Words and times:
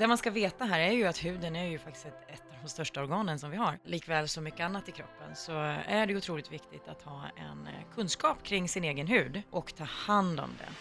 det 0.00 0.06
man 0.06 0.18
ska 0.18 0.30
veta 0.30 0.64
här 0.64 0.80
är 0.80 0.92
ju 0.92 1.06
att 1.06 1.24
huden 1.24 1.56
är 1.56 1.66
ju 1.66 1.78
faktiskt 1.78 2.06
ett, 2.06 2.28
ett 2.28 2.42
av 2.50 2.56
de 2.62 2.68
största 2.68 3.00
organen 3.02 3.38
som 3.38 3.50
vi 3.50 3.56
har. 3.56 3.78
Likväl 3.84 4.28
som 4.28 4.44
mycket 4.44 4.60
annat 4.60 4.88
i 4.88 4.92
kroppen 4.92 5.36
så 5.36 5.52
är 5.86 6.06
det 6.06 6.16
otroligt 6.16 6.52
viktigt 6.52 6.88
att 6.88 7.02
ha 7.02 7.22
en 7.36 7.66
eh, 7.66 7.94
kunskap 7.94 8.42
kring 8.42 8.68
sin 8.68 8.84
egen 8.84 9.06
hud 9.06 9.42
och 9.50 9.74
ta 9.74 9.84
hand 9.84 10.40
om 10.40 10.50
den. 10.58 10.74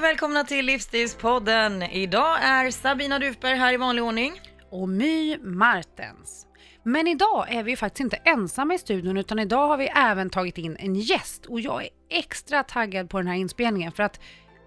Och 0.00 0.04
välkomna 0.04 0.44
till 0.44 0.66
Livsstilspodden. 0.66 1.82
Idag 1.82 2.38
är 2.42 2.70
Sabina 2.70 3.18
Dufberg 3.18 3.56
här 3.56 3.72
i 3.72 3.76
vanlig 3.76 4.04
ordning. 4.04 4.40
och 4.70 4.88
My 4.88 5.38
Martens. 5.38 6.46
Men 6.82 7.08
idag 7.08 7.46
är 7.54 7.62
vi 7.62 7.76
faktiskt 7.76 8.00
inte 8.00 8.16
ensamma 8.16 8.74
i 8.74 8.78
studion 8.78 9.16
utan 9.16 9.38
idag 9.38 9.68
har 9.68 9.76
vi 9.76 9.86
även 9.86 10.30
tagit 10.30 10.58
in 10.58 10.76
en 10.76 10.94
gäst 10.94 11.46
och 11.46 11.60
jag 11.60 11.82
är 11.82 11.88
extra 12.10 12.62
taggad 12.62 13.10
på 13.10 13.18
den 13.18 13.26
här 13.26 13.34
inspelningen 13.34 13.92
för 13.92 14.02
att 14.02 14.20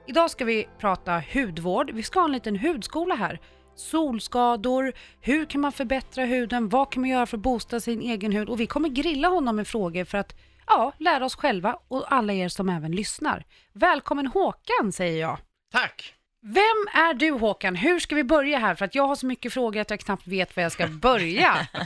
idag 0.07 0.31
ska 0.31 0.45
vi 0.45 0.67
prata 0.79 1.23
hudvård. 1.33 1.91
Vi 1.93 2.03
ska 2.03 2.19
ha 2.19 2.25
en 2.25 2.31
liten 2.31 2.59
hudskola 2.59 3.15
här. 3.15 3.39
Solskador, 3.75 4.93
hur 5.21 5.45
kan 5.45 5.61
man 5.61 5.71
förbättra 5.71 6.25
huden, 6.25 6.69
vad 6.69 6.91
kan 6.91 7.01
man 7.01 7.09
göra 7.09 7.25
för 7.25 7.37
att 7.37 7.43
boosta 7.43 7.79
sin 7.79 8.01
egen 8.01 8.31
hud 8.31 8.49
och 8.49 8.59
vi 8.59 8.67
kommer 8.67 8.89
grilla 8.89 9.27
honom 9.27 9.55
med 9.55 9.67
frågor 9.67 10.05
för 10.05 10.17
att 10.17 10.35
ja, 10.67 10.93
lära 10.97 11.25
oss 11.25 11.35
själva 11.35 11.79
och 11.87 12.13
alla 12.13 12.33
er 12.33 12.49
som 12.49 12.69
även 12.69 12.91
lyssnar. 12.91 13.45
Välkommen 13.73 14.27
Håkan 14.27 14.91
säger 14.91 15.21
jag. 15.21 15.37
Tack! 15.71 16.13
Vem 16.45 16.87
är 16.93 17.13
du 17.13 17.31
Håkan? 17.31 17.75
Hur 17.75 17.99
ska 17.99 18.15
vi 18.15 18.23
börja 18.23 18.57
här? 18.59 18.75
För 18.75 18.85
att 18.85 18.95
jag 18.95 19.07
har 19.07 19.15
så 19.15 19.25
mycket 19.25 19.53
frågor 19.53 19.81
att 19.81 19.89
jag 19.89 19.99
knappt 19.99 20.27
vet 20.27 20.55
var 20.55 20.63
jag 20.63 20.71
ska 20.71 20.87
börja. 20.87 21.67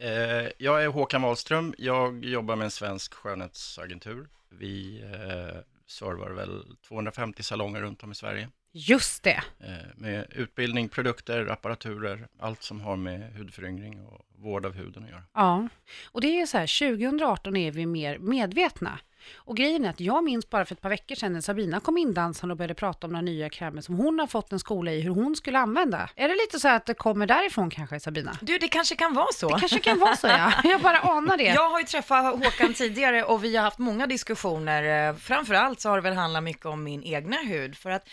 Eh, 0.00 0.48
jag 0.58 0.84
är 0.84 0.88
Håkan 0.88 1.22
Wahlström. 1.22 1.74
Jag 1.78 2.24
jobbar 2.24 2.56
med 2.56 2.64
en 2.64 2.70
svensk 2.70 3.14
skönhetsagentur. 3.14 4.28
Vi 4.48 5.02
eh, 5.02 5.60
servar 5.86 6.30
väl 6.30 6.64
250 6.88 7.42
salonger 7.42 7.80
runt 7.80 8.02
om 8.02 8.12
i 8.12 8.14
Sverige. 8.14 8.48
Just 8.78 9.22
det. 9.22 9.42
Eh, 9.60 9.68
med 9.96 10.26
utbildning, 10.34 10.88
produkter, 10.88 11.46
apparaturer, 11.46 12.28
allt 12.40 12.62
som 12.62 12.80
har 12.80 12.96
med 12.96 13.32
hudföryngring 13.36 14.06
och 14.06 14.26
vård 14.38 14.66
av 14.66 14.72
huden 14.74 15.04
att 15.04 15.10
göra. 15.10 15.22
Ja, 15.34 15.68
och 16.12 16.20
det 16.20 16.26
är 16.28 16.40
ju 16.40 16.46
så 16.46 16.58
här, 16.58 16.98
2018 16.98 17.56
är 17.56 17.70
vi 17.70 17.86
mer 17.86 18.18
medvetna. 18.18 18.98
Och 19.36 19.56
grejen 19.56 19.84
är 19.84 19.90
att 19.90 20.00
jag 20.00 20.24
minns 20.24 20.50
bara 20.50 20.64
för 20.64 20.74
ett 20.74 20.80
par 20.80 20.88
veckor 20.88 21.14
sedan 21.14 21.32
när 21.32 21.40
Sabina 21.40 21.80
kom 21.80 21.98
in 21.98 22.14
dansande 22.14 22.52
och 22.52 22.56
började 22.56 22.74
prata 22.74 23.06
om 23.06 23.12
några 23.12 23.22
nya 23.22 23.50
krämer 23.50 23.80
som 23.80 23.94
hon 23.94 24.18
har 24.18 24.26
fått 24.26 24.52
en 24.52 24.58
skola 24.58 24.92
i 24.92 25.00
hur 25.00 25.10
hon 25.10 25.36
skulle 25.36 25.58
använda. 25.58 26.10
Är 26.16 26.28
det 26.28 26.34
lite 26.34 26.60
så 26.60 26.68
att 26.68 26.86
det 26.86 26.94
kommer 26.94 27.26
därifrån 27.26 27.70
kanske 27.70 28.00
Sabina? 28.00 28.38
Du, 28.40 28.58
det 28.58 28.68
kanske 28.68 28.96
kan 28.96 29.14
vara 29.14 29.32
så. 29.34 29.48
Det 29.48 29.60
kanske 29.60 29.78
kan 29.78 29.98
vara 29.98 30.16
så 30.16 30.26
ja, 30.26 30.52
jag 30.64 30.80
bara 30.80 30.98
anar 30.98 31.36
det. 31.36 31.44
Jag 31.44 31.70
har 31.70 31.80
ju 31.80 31.86
träffat 31.86 32.24
Håkan 32.44 32.74
tidigare 32.74 33.24
och 33.24 33.44
vi 33.44 33.56
har 33.56 33.64
haft 33.64 33.78
många 33.78 34.06
diskussioner. 34.06 35.08
Eh, 35.08 35.16
Framförallt 35.16 35.80
så 35.80 35.88
har 35.88 35.96
det 35.96 36.02
väl 36.02 36.14
handlat 36.14 36.42
mycket 36.42 36.66
om 36.66 36.84
min 36.84 37.02
egna 37.02 37.36
hud. 37.36 37.76
För 37.76 37.90
att 37.90 38.08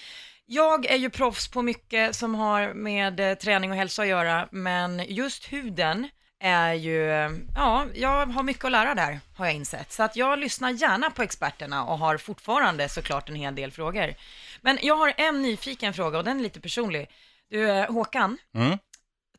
jag 0.46 0.86
är 0.86 0.96
ju 0.96 1.10
proffs 1.10 1.48
på 1.48 1.62
mycket 1.62 2.16
som 2.16 2.36
har 2.36 2.74
med 2.74 3.20
eh, 3.20 3.34
träning 3.34 3.72
och 3.72 3.78
hälsa 3.78 4.02
att 4.02 4.08
göra, 4.08 4.48
men 4.52 5.06
just 5.08 5.54
huden 5.54 6.10
är 6.40 6.74
ju, 6.74 7.12
eh, 7.12 7.32
ja, 7.56 7.86
jag 7.94 8.26
har 8.26 8.44
mycket 8.44 8.66
att 8.66 8.72
lära 8.72 8.96
där, 8.96 9.20
har 9.36 9.46
jag 9.46 9.56
insett. 9.56 9.92
Så 9.92 10.04
att 10.04 10.16
jag 10.16 10.40
lyssnar 10.40 10.72
gärna 10.72 11.10
på 11.10 11.24
experterna 11.24 11.86
och 11.86 11.98
har 12.00 12.18
fortfarande 12.18 12.90
såklart 12.90 13.30
en 13.30 13.36
hel 13.36 13.56
del 13.56 13.72
frågor. 13.72 14.14
Men 14.62 14.78
jag 14.82 14.96
har 14.96 15.14
en 15.18 15.42
nyfiken 15.42 15.94
fråga 15.94 16.18
och 16.18 16.24
den 16.24 16.40
är 16.40 16.44
lite 16.44 16.62
personlig. 16.62 17.08
Du, 17.50 17.70
eh, 17.70 17.92
Håkan, 17.94 18.38
Mm. 18.56 18.78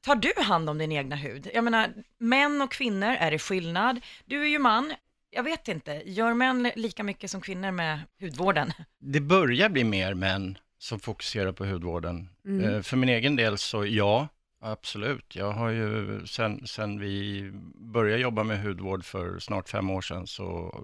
Tar 0.00 0.16
du 0.16 0.32
hand 0.42 0.70
om 0.70 0.78
din 0.78 0.92
egna 0.92 1.16
hud? 1.16 1.50
Jag 1.54 1.64
menar, 1.64 1.88
män 2.18 2.62
och 2.62 2.72
kvinnor, 2.72 3.08
är 3.08 3.30
det 3.30 3.38
skillnad? 3.38 4.00
Du 4.24 4.42
är 4.42 4.46
ju 4.46 4.58
man, 4.58 4.94
jag 5.30 5.42
vet 5.42 5.68
inte, 5.68 6.02
gör 6.06 6.34
män 6.34 6.70
lika 6.76 7.02
mycket 7.02 7.30
som 7.30 7.40
kvinnor 7.40 7.70
med 7.70 8.00
hudvården? 8.20 8.72
Det 9.00 9.20
börjar 9.20 9.68
bli 9.68 9.84
mer 9.84 10.14
män 10.14 10.58
som 10.78 11.00
fokuserar 11.00 11.52
på 11.52 11.64
hudvården. 11.66 12.28
Mm. 12.44 12.64
Eh, 12.74 12.82
för 12.82 12.96
min 12.96 13.08
egen 13.08 13.36
del 13.36 13.58
så 13.58 13.86
ja, 13.86 14.28
absolut. 14.60 15.36
Jag 15.36 15.52
har 15.52 15.68
ju 15.70 16.22
sen, 16.26 16.66
sen 16.66 17.00
vi 17.00 17.50
började 17.74 18.22
jobba 18.22 18.42
med 18.44 18.62
hudvård 18.62 19.04
för 19.04 19.38
snart 19.38 19.68
fem 19.68 19.90
år 19.90 20.00
sedan 20.00 20.26
så 20.26 20.74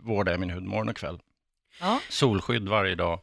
vårdar 0.00 0.32
jag 0.32 0.40
min 0.40 0.50
hud 0.50 0.62
morgon 0.62 0.88
och 0.88 0.96
kväll. 0.96 1.18
Ja. 1.80 2.00
solskydd 2.08 2.68
varje 2.68 2.94
dag. 2.94 3.20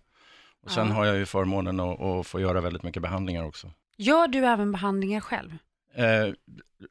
Och 0.63 0.71
sen 0.71 0.87
Ja. 0.87 0.93
har 0.93 1.05
jag 1.05 1.17
ju 1.17 1.25
förmånen 1.25 1.79
att, 1.79 2.01
att 2.01 2.27
få 2.27 2.39
göra 2.39 2.61
väldigt 2.61 2.83
mycket 2.83 3.01
behandlingar 3.01 3.43
också. 3.43 3.71
Gör 3.97 4.27
du 4.27 4.45
även 4.45 4.71
behandlingar 4.71 5.19
själv? 5.21 5.51
Eh, 5.95 6.33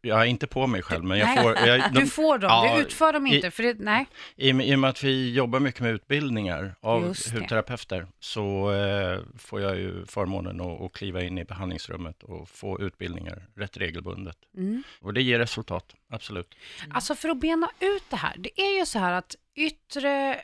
jag 0.01 0.21
är 0.21 0.25
inte 0.25 0.47
på 0.47 0.67
mig 0.67 0.83
själv, 0.83 1.05
men 1.05 1.19
jag 1.19 1.27
Nej. 1.27 1.43
får... 1.43 1.57
Jag, 1.59 1.93
de, 1.93 2.01
Du 2.01 2.07
får 2.07 2.39
dem, 2.39 2.51
ja, 2.51 2.75
du 2.77 2.83
utför 2.83 3.13
dem 3.13 3.27
i- 3.27 3.37
inte, 3.37 3.51
för 3.51 3.63
det, 3.63 3.75
nej. 3.79 4.07
i, 4.37 4.49
I 4.51 4.75
och 4.75 4.79
med 4.79 4.91
att 4.91 5.03
vi 5.05 5.33
jobbar 5.35 5.61
mycket 5.61 5.81
med 5.81 5.91
utbildningar 5.95 6.75
av 6.81 7.03
Just 7.07 7.33
det. 7.33 7.39
hudterapeuter 7.39 8.07
så 8.21 8.73
eh, 8.73 9.21
får 9.39 9.61
jag 9.61 9.77
ju 9.77 10.07
förmånen 10.07 10.61
att, 10.61 10.81
att 10.81 10.93
kliva 10.93 11.23
in 11.23 11.39
i 11.39 11.45
behandlingsrummet 11.45 12.23
och 12.23 12.49
få 12.49 12.81
utbildningar 12.81 13.47
rätt 13.57 13.77
regelbundet. 13.77 14.37
Mm. 14.57 14.83
Och 15.01 15.15
det 15.15 15.23
ger 15.23 15.39
resultat, 15.39 15.95
absolut. 16.11 16.55
Alltså 16.91 17.15
för 17.15 17.29
att 17.29 17.41
bena 17.41 17.71
ut 17.81 18.05
det 18.11 18.17
här, 18.17 18.35
det 18.39 18.61
är 18.61 18.79
ju 18.79 18.87
så 18.87 18.99
här 18.99 19.13
att 19.13 19.35
yttre 19.55 20.41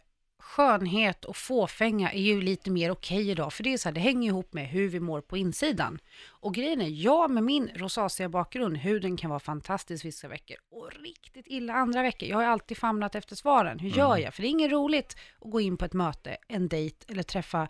skönhet 0.48 1.25
och 1.25 1.36
fåfänga 1.36 2.12
är 2.12 2.20
ju 2.20 2.41
lite 2.41 2.70
mer 2.70 2.91
okej 2.91 3.31
idag, 3.31 3.53
för 3.53 3.62
det 3.62 3.72
är 3.72 3.78
så 3.78 3.88
här, 3.88 3.94
det 3.94 4.00
hänger 4.00 4.28
ihop 4.28 4.53
med 4.53 4.69
hur 4.69 4.88
vi 4.88 5.00
mår 5.00 5.20
på 5.20 5.36
insidan. 5.36 5.98
Och 6.28 6.54
grejen 6.54 6.81
är, 6.81 6.88
jag 6.88 7.31
med 7.31 7.42
min 7.42 7.70
rosacea 7.75 8.28
bakgrund, 8.28 8.76
huden 8.76 9.16
kan 9.16 9.31
vara 9.31 9.41
fantastisk 9.41 10.04
vissa 10.04 10.28
veckor 10.28 10.56
och 10.70 10.91
riktigt 11.03 11.47
illa 11.47 11.72
andra 11.72 12.03
veckor. 12.03 12.28
Jag 12.28 12.37
har 12.37 12.44
alltid 12.44 12.76
famlat 12.78 13.14
efter 13.14 13.37
svaren. 13.37 13.78
Hur 13.78 13.91
gör 13.91 14.16
jag? 14.16 14.34
För 14.34 14.42
det 14.42 14.48
är 14.48 14.50
inget 14.50 14.72
roligt 14.72 15.16
att 15.41 15.50
gå 15.50 15.60
in 15.60 15.76
på 15.76 15.84
ett 15.84 15.92
möte, 15.92 16.37
en 16.48 16.69
dejt 16.69 16.97
eller 17.08 17.22
träffa 17.22 17.69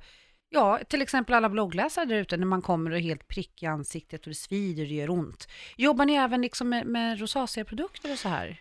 Ja, 0.50 0.80
till 0.88 1.02
exempel 1.02 1.34
alla 1.34 1.48
bloggläsare 1.48 2.04
där 2.04 2.16
ute 2.16 2.36
när 2.36 2.46
man 2.46 2.62
kommer 2.62 2.90
och 2.90 2.96
är 2.96 3.00
helt 3.00 3.28
prick 3.28 3.62
i 3.62 3.66
ansiktet 3.66 4.20
och 4.20 4.28
det 4.28 4.34
svider 4.34 4.82
och 4.82 4.88
det 4.88 4.94
gör 4.94 5.10
ont. 5.10 5.48
Jobbar 5.76 6.04
ni 6.04 6.12
även 6.12 6.42
liksom 6.42 6.68
med, 6.68 6.86
med 6.86 7.20
rosacea-produkter 7.20 8.12
och 8.12 8.18
så 8.18 8.28
här? 8.28 8.60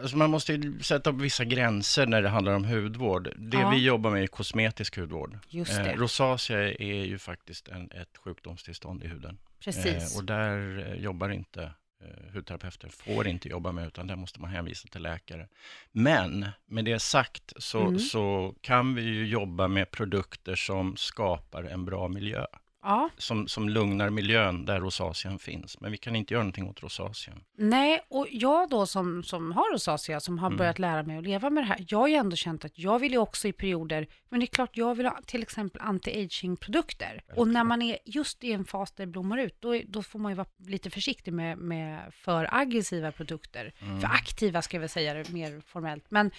Alltså 0.00 0.16
man 0.16 0.30
måste 0.30 0.52
ju 0.52 0.80
sätta 0.82 1.10
upp 1.10 1.20
vissa 1.20 1.44
gränser 1.44 2.06
när 2.06 2.22
det 2.22 2.28
handlar 2.28 2.52
om 2.54 2.64
hudvård. 2.64 3.32
Det 3.36 3.56
Ja. 3.58 3.70
vi 3.70 3.84
jobbar 3.84 4.10
med 4.10 4.22
är 4.22 4.26
kosmetisk 4.26 4.96
hudvård. 4.96 5.38
Just. 5.48 5.78
Eh, 5.78 5.84
rosacea 5.84 6.72
är 6.72 7.04
ju 7.04 7.18
faktiskt 7.18 7.68
en, 7.68 7.90
ett 7.90 8.16
sjukdomstillstånd 8.24 9.04
i 9.04 9.06
huden. 9.08 9.38
Precis. 9.60 10.12
Eh, 10.14 10.18
och 10.18 10.24
där 10.24 10.86
eh, 10.88 11.02
jobbar 11.02 11.28
inte 11.28 11.62
eh, 12.02 12.32
hudterapeuter, 12.34 12.88
får 12.88 13.26
inte 13.26 13.48
jobba 13.48 13.72
med, 13.72 13.86
utan 13.86 14.06
där 14.06 14.16
måste 14.16 14.40
man 14.40 14.50
hänvisa 14.50 14.88
till 14.88 15.02
läkare. 15.02 15.48
Men 15.92 16.46
med 16.66 16.84
det 16.84 16.98
sagt 16.98 17.52
så, 17.56 17.80
Mm. 17.86 17.98
så 17.98 18.54
kan 18.60 18.94
vi 18.94 19.02
ju 19.02 19.26
jobba 19.26 19.68
med 19.68 19.90
produkter 19.90 20.54
som 20.56 20.96
skapar 20.96 21.64
en 21.64 21.84
bra 21.84 22.08
miljö. 22.08 22.44
Ja, 22.86 23.10
Som, 23.18 23.48
som 23.48 23.68
lugnar 23.68 24.10
miljön 24.10 24.64
där 24.64 24.80
rosacean 24.80 25.38
finns. 25.38 25.80
Men 25.80 25.90
vi 25.92 25.96
kan 25.98 26.16
inte 26.16 26.34
göra 26.34 26.42
någonting 26.42 26.68
åt 26.68 26.82
rosacean. 26.82 27.40
nej, 27.58 28.00
och 28.08 28.26
jag 28.30 28.70
då 28.70 28.86
som, 28.86 29.22
som 29.22 29.52
har 29.52 29.72
rosacea, 29.72 30.20
som 30.20 30.38
har 30.38 30.46
Mm. 30.46 30.56
börjat 30.58 30.78
lära 30.78 31.02
mig 31.02 31.18
att 31.18 31.24
leva 31.24 31.50
med 31.50 31.62
det 31.64 31.68
här, 31.68 31.84
jag 31.88 31.98
har 31.98 32.08
ju 32.08 32.14
ändå 32.14 32.36
känt 32.36 32.64
att 32.64 32.78
jag 32.78 32.98
vill 32.98 33.12
ju 33.12 33.18
också 33.18 33.48
i 33.48 33.52
perioder, 33.52 34.06
men 34.28 34.40
det 34.40 34.44
är 34.44 34.54
klart 34.54 34.76
jag 34.76 34.94
vill 34.94 35.06
ha 35.06 35.20
till 35.26 35.42
exempel 35.42 35.82
anti-aging-produkter. 35.82 37.22
Och 37.36 37.48
när 37.48 37.64
man 37.64 37.82
är 37.82 37.98
just 38.04 38.44
i 38.44 38.52
en 38.52 38.64
fas 38.64 38.92
där 38.92 39.06
det 39.06 39.12
blommar 39.12 39.38
ut, 39.38 39.56
då, 39.60 39.80
då 39.88 40.02
får 40.02 40.18
man 40.18 40.32
ju 40.32 40.36
vara 40.36 40.48
lite 40.66 40.90
försiktig 40.90 41.32
med, 41.32 41.58
med 41.58 42.14
för 42.14 42.48
aggressiva 42.52 43.12
produkter. 43.12 43.72
Mm. 43.80 44.00
För 44.00 44.08
aktiva 44.08 44.62
ska 44.62 44.76
jag 44.76 44.80
väl 44.80 44.88
säga 44.88 45.14
det 45.14 45.32
mer 45.32 45.60
formellt. 45.66 46.04
Men 46.08 46.30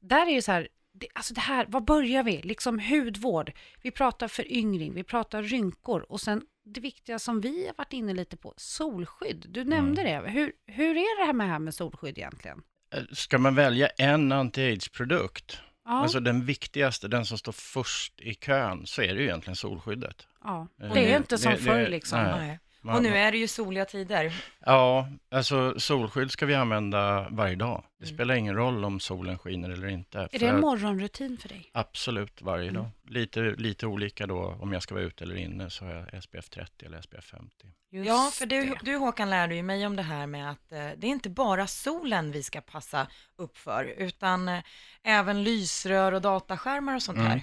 där 0.00 0.26
är 0.26 0.30
ju 0.30 0.42
så 0.42 0.52
här, 0.52 0.68
det, 0.98 1.06
alltså 1.14 1.34
det 1.34 1.40
här, 1.40 1.66
var 1.68 1.80
börjar 1.80 2.22
vi? 2.22 2.42
Liksom 2.42 2.78
hudvård, 2.80 3.52
vi 3.82 3.90
pratar 3.90 4.28
föryngring, 4.28 4.94
vi 4.94 5.02
pratar 5.04 5.42
rynkor 5.42 6.06
och 6.08 6.20
sen 6.20 6.42
det 6.64 6.80
viktiga 6.80 7.18
som 7.18 7.40
vi 7.40 7.66
har 7.66 7.74
varit 7.78 7.92
inne 7.92 8.14
lite 8.14 8.36
på, 8.36 8.54
solskydd. 8.56 9.46
Du 9.48 9.64
nämnde 9.64 10.02
det. 10.02 10.22
Hur, 10.30 10.52
hur 10.66 10.96
är 10.96 11.20
det 11.20 11.26
här 11.26 11.32
med, 11.32 11.48
här 11.48 11.58
med 11.58 11.74
solskydd 11.74 12.18
egentligen? 12.18 12.62
Eh, 12.94 13.02
Ska 13.12 13.38
man 13.38 13.54
välja 13.54 13.88
en 13.88 14.32
anti-age-produkt, 14.32 15.58
Ja, 15.84 15.92
alltså 15.92 16.20
den 16.20 16.44
viktigaste, 16.44 17.08
den 17.08 17.24
som 17.26 17.38
står 17.38 17.52
först 17.52 18.20
i 18.20 18.34
kön, 18.34 18.86
så 18.86 19.02
är 19.02 19.14
det 19.14 19.20
ju 19.20 19.24
egentligen 19.26 19.56
solskyddet. 19.56 20.26
ja. 20.44 20.68
Eh, 20.82 20.92
det 20.92 21.00
är 21.06 21.10
ju 21.10 21.16
inte 21.16 21.38
som 21.38 21.52
det- 21.52 21.58
förr 21.58 21.88
liksom. 21.88 22.18
nej. 22.22 22.38
Nej. 22.46 22.58
Man- 22.86 22.96
Och 22.96 23.02
nu 23.02 23.16
är 23.16 23.32
det 23.32 23.38
ju 23.38 23.48
soliga 23.48 23.84
tider. 23.84 24.34
Ja, 24.58 25.08
alltså 25.30 25.80
solskydd 25.80 26.30
ska 26.30 26.46
vi 26.46 26.54
använda 26.54 27.28
varje 27.30 27.54
dag. 27.56 27.84
Det 27.98 28.04
Mm. 28.04 28.16
spelar 28.16 28.34
ingen 28.34 28.54
roll 28.54 28.84
om 28.84 29.00
solen 29.00 29.38
skiner 29.38 29.70
eller 29.70 29.88
inte. 29.88 30.28
Är 30.32 30.38
det 30.38 30.46
en 30.46 30.60
morgonrutin 30.60 31.38
för 31.38 31.48
dig? 31.48 31.70
Absolut, 31.74 32.42
varje 32.42 32.68
Mm. 32.68 32.74
dag. 32.82 32.90
Lite, 33.08 33.40
lite 33.40 33.86
olika 33.86 34.26
då, 34.26 34.56
om 34.60 34.72
jag 34.72 34.82
ska 34.82 34.94
vara 34.94 35.04
ute 35.04 35.24
eller 35.24 35.36
inne, 35.36 35.70
så 35.70 35.84
har 35.84 35.92
jag 36.12 36.22
SPF 36.22 36.48
30 36.50 36.86
eller 36.86 36.98
SPF 37.00 37.24
50. 37.24 37.66
Just 37.92 38.08
Ja, 38.08 38.30
för 38.34 38.46
du, 38.46 38.64
det. 38.66 38.78
du 38.82 38.96
Håkan 38.96 39.30
lärde 39.30 39.54
ju 39.54 39.62
mig 39.62 39.86
om 39.86 39.96
det 39.96 40.02
här 40.02 40.26
med 40.26 40.50
att 40.50 40.72
eh, 40.72 40.88
det 40.96 41.06
är 41.06 41.10
inte 41.10 41.30
bara 41.30 41.66
solen 41.66 42.32
vi 42.32 42.42
ska 42.42 42.60
passa 42.60 43.06
upp 43.36 43.56
för, 43.56 43.84
utan 43.84 44.48
eh, 44.48 44.62
även 45.02 45.42
lysrör 45.44 46.12
och 46.12 46.20
dataskärmar 46.22 46.94
och 46.94 47.02
sånt 47.02 47.18
Mm. 47.18 47.30
här. 47.30 47.42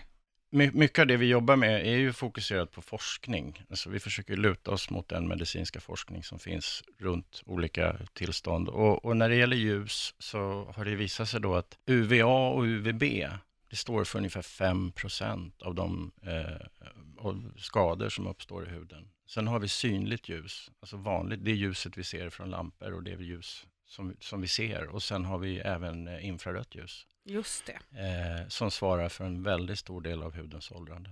My, 0.56 0.72
mycket 0.74 1.00
av 1.00 1.08
det 1.08 1.18
vi 1.18 1.26
jobbar 1.26 1.56
med 1.56 1.88
är 1.88 1.98
ju 1.98 2.14
fokuserat 2.14 2.72
på 2.72 2.82
forskning. 2.82 3.64
Alltså 3.70 3.90
vi 3.90 4.00
försöker 4.00 4.38
luta 4.38 4.72
oss 4.72 4.90
mot 4.90 5.10
den 5.10 5.28
medicinska 5.28 5.80
forskning 5.80 6.24
som 6.24 6.40
finns 6.40 6.84
runt 7.00 7.42
olika 7.46 7.98
tillstånd. 8.14 8.70
Och, 8.70 9.06
och 9.06 9.18
när 9.18 9.30
det 9.30 9.36
gäller 9.36 9.56
ljus 9.56 10.16
så 10.20 10.72
har 10.76 10.86
det 10.86 10.96
visat 10.96 11.30
sig 11.30 11.42
då 11.42 11.56
att 11.56 11.78
UVA 11.86 12.50
och 12.50 12.64
UVB, 12.64 13.04
det 13.70 13.76
står 13.76 14.04
för 14.04 14.18
ungefär 14.20 14.42
5% 14.42 15.64
av 15.64 15.76
de 15.76 16.12
eh, 16.22 16.68
av 17.18 17.54
skador 17.58 18.10
som 18.10 18.28
uppstår 18.28 18.68
i 18.68 18.70
huden. 18.70 19.10
Sen 19.28 19.48
har 19.48 19.60
vi 19.60 19.68
synligt 19.68 20.30
ljus, 20.30 20.72
alltså 20.80 20.98
vanligt, 20.98 21.46
det 21.46 21.52
ljuset 21.52 21.98
vi 21.98 22.04
ser 22.04 22.30
från 22.30 22.50
lampor 22.50 22.94
och 22.94 23.04
det 23.04 23.24
ljus 23.24 23.68
som, 23.85 24.15
som 24.19 24.41
vi 24.41 24.47
ser. 24.47 24.88
Och 24.88 25.03
sen 25.03 25.25
har 25.25 25.38
vi 25.38 25.59
även 25.59 26.07
eh, 26.07 26.25
infrarött 26.27 26.75
ljus 26.75 27.06
Just 27.25 27.65
det. 27.65 27.74
eh, 28.00 28.47
som 28.47 28.71
svarar 28.71 29.09
för 29.09 29.25
en 29.25 29.44
väldigt 29.44 29.80
stor 29.80 30.01
del 30.01 30.24
av 30.24 30.35
hudens 30.35 30.71
åldrande. 30.71 31.09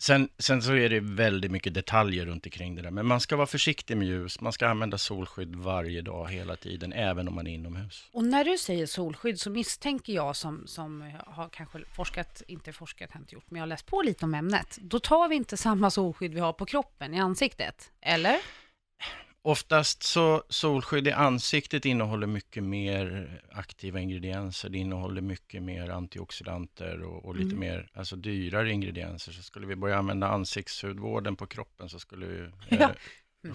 Sen, 0.00 0.28
sen 0.38 0.62
så 0.62 0.72
är 0.72 0.88
det 0.88 1.00
väldigt 1.00 1.50
mycket 1.50 1.74
detaljer 1.74 2.26
runt 2.26 2.46
omkring 2.46 2.74
det 2.74 2.82
där, 2.82 2.90
men 2.90 3.06
man 3.06 3.20
ska 3.20 3.36
vara 3.36 3.46
försiktig 3.46 3.96
med 3.96 4.06
ljus, 4.08 4.40
man 4.40 4.52
ska 4.52 4.68
använda 4.68 4.98
solskydd 4.98 5.56
varje 5.56 6.02
dag, 6.02 6.30
hela 6.30 6.56
tiden, 6.56 6.92
även 6.92 7.28
om 7.28 7.34
man 7.34 7.46
är 7.46 7.54
inomhus. 7.54 8.08
Och 8.12 8.24
när 8.24 8.44
du 8.44 8.58
säger 8.58 8.86
solskydd 8.86 9.40
så 9.40 9.50
misstänker 9.50 10.12
jag 10.12 10.36
som, 10.36 10.66
som 10.66 11.12
har 11.26 11.48
kanske 11.48 11.84
forskat, 11.96 12.42
inte 12.48 12.72
forskat, 12.72 13.14
inte 13.14 13.34
gjort, 13.34 13.50
men 13.50 13.58
jag 13.58 13.62
har 13.62 13.68
läst 13.68 13.86
på 13.86 14.02
lite 14.02 14.24
om 14.24 14.34
ämnet. 14.34 14.78
Då 14.80 15.00
tar 15.00 15.28
vi 15.28 15.36
inte 15.36 15.56
samma 15.56 15.90
solskydd 15.90 16.34
vi 16.34 16.40
har 16.40 16.52
på 16.52 16.66
kroppen, 16.66 17.14
i 17.14 17.18
ansiktet, 17.20 17.90
eller? 18.00 18.38
Oftast 19.48 20.02
så 20.02 20.42
solskydd 20.48 21.08
i 21.08 21.12
ansiktet 21.12 21.84
innehåller 21.84 22.26
mycket 22.26 22.62
mer 22.62 23.30
aktiva 23.52 24.00
ingredienser. 24.00 24.68
Det 24.68 24.78
innehåller 24.78 25.20
mycket 25.20 25.62
mer 25.62 25.88
antioxidanter 25.90 27.02
och, 27.02 27.24
och 27.24 27.36
lite 27.36 27.54
Mm. 27.56 27.60
mer 27.60 27.90
alltså 27.94 28.16
dyrare 28.16 28.70
ingredienser. 28.72 29.32
Så 29.32 29.42
skulle 29.42 29.66
vi 29.66 29.76
börja 29.76 29.96
använda 29.96 30.28
ansiktshudvården 30.28 31.36
på 31.36 31.46
kroppen 31.46 31.88
så 31.88 31.98
skulle 31.98 32.26
ju 32.26 32.50
Ja. 32.68 32.76
eh, 32.76 32.90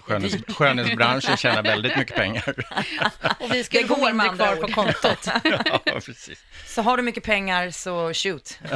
skönhets, 0.02 0.36
skönhetsbranschen 0.54 1.36
tjäna 1.36 1.62
väldigt 1.62 1.96
mycket 1.96 2.16
pengar. 2.16 2.48
Och 3.40 3.52
vi 3.52 3.58
Det 3.58 3.64
ska 3.64 3.80
går 3.82 3.96
gå 3.96 4.02
med 4.04 4.14
mindre 4.16 4.36
kvar 4.36 4.56
på 4.56 4.68
kontot. 4.68 5.28
ja, 5.84 6.00
precis. 6.00 6.44
Så 6.66 6.82
har 6.82 6.96
du 6.96 7.02
mycket 7.02 7.24
pengar 7.24 7.70
så 7.70 8.12
shoot. 8.14 8.58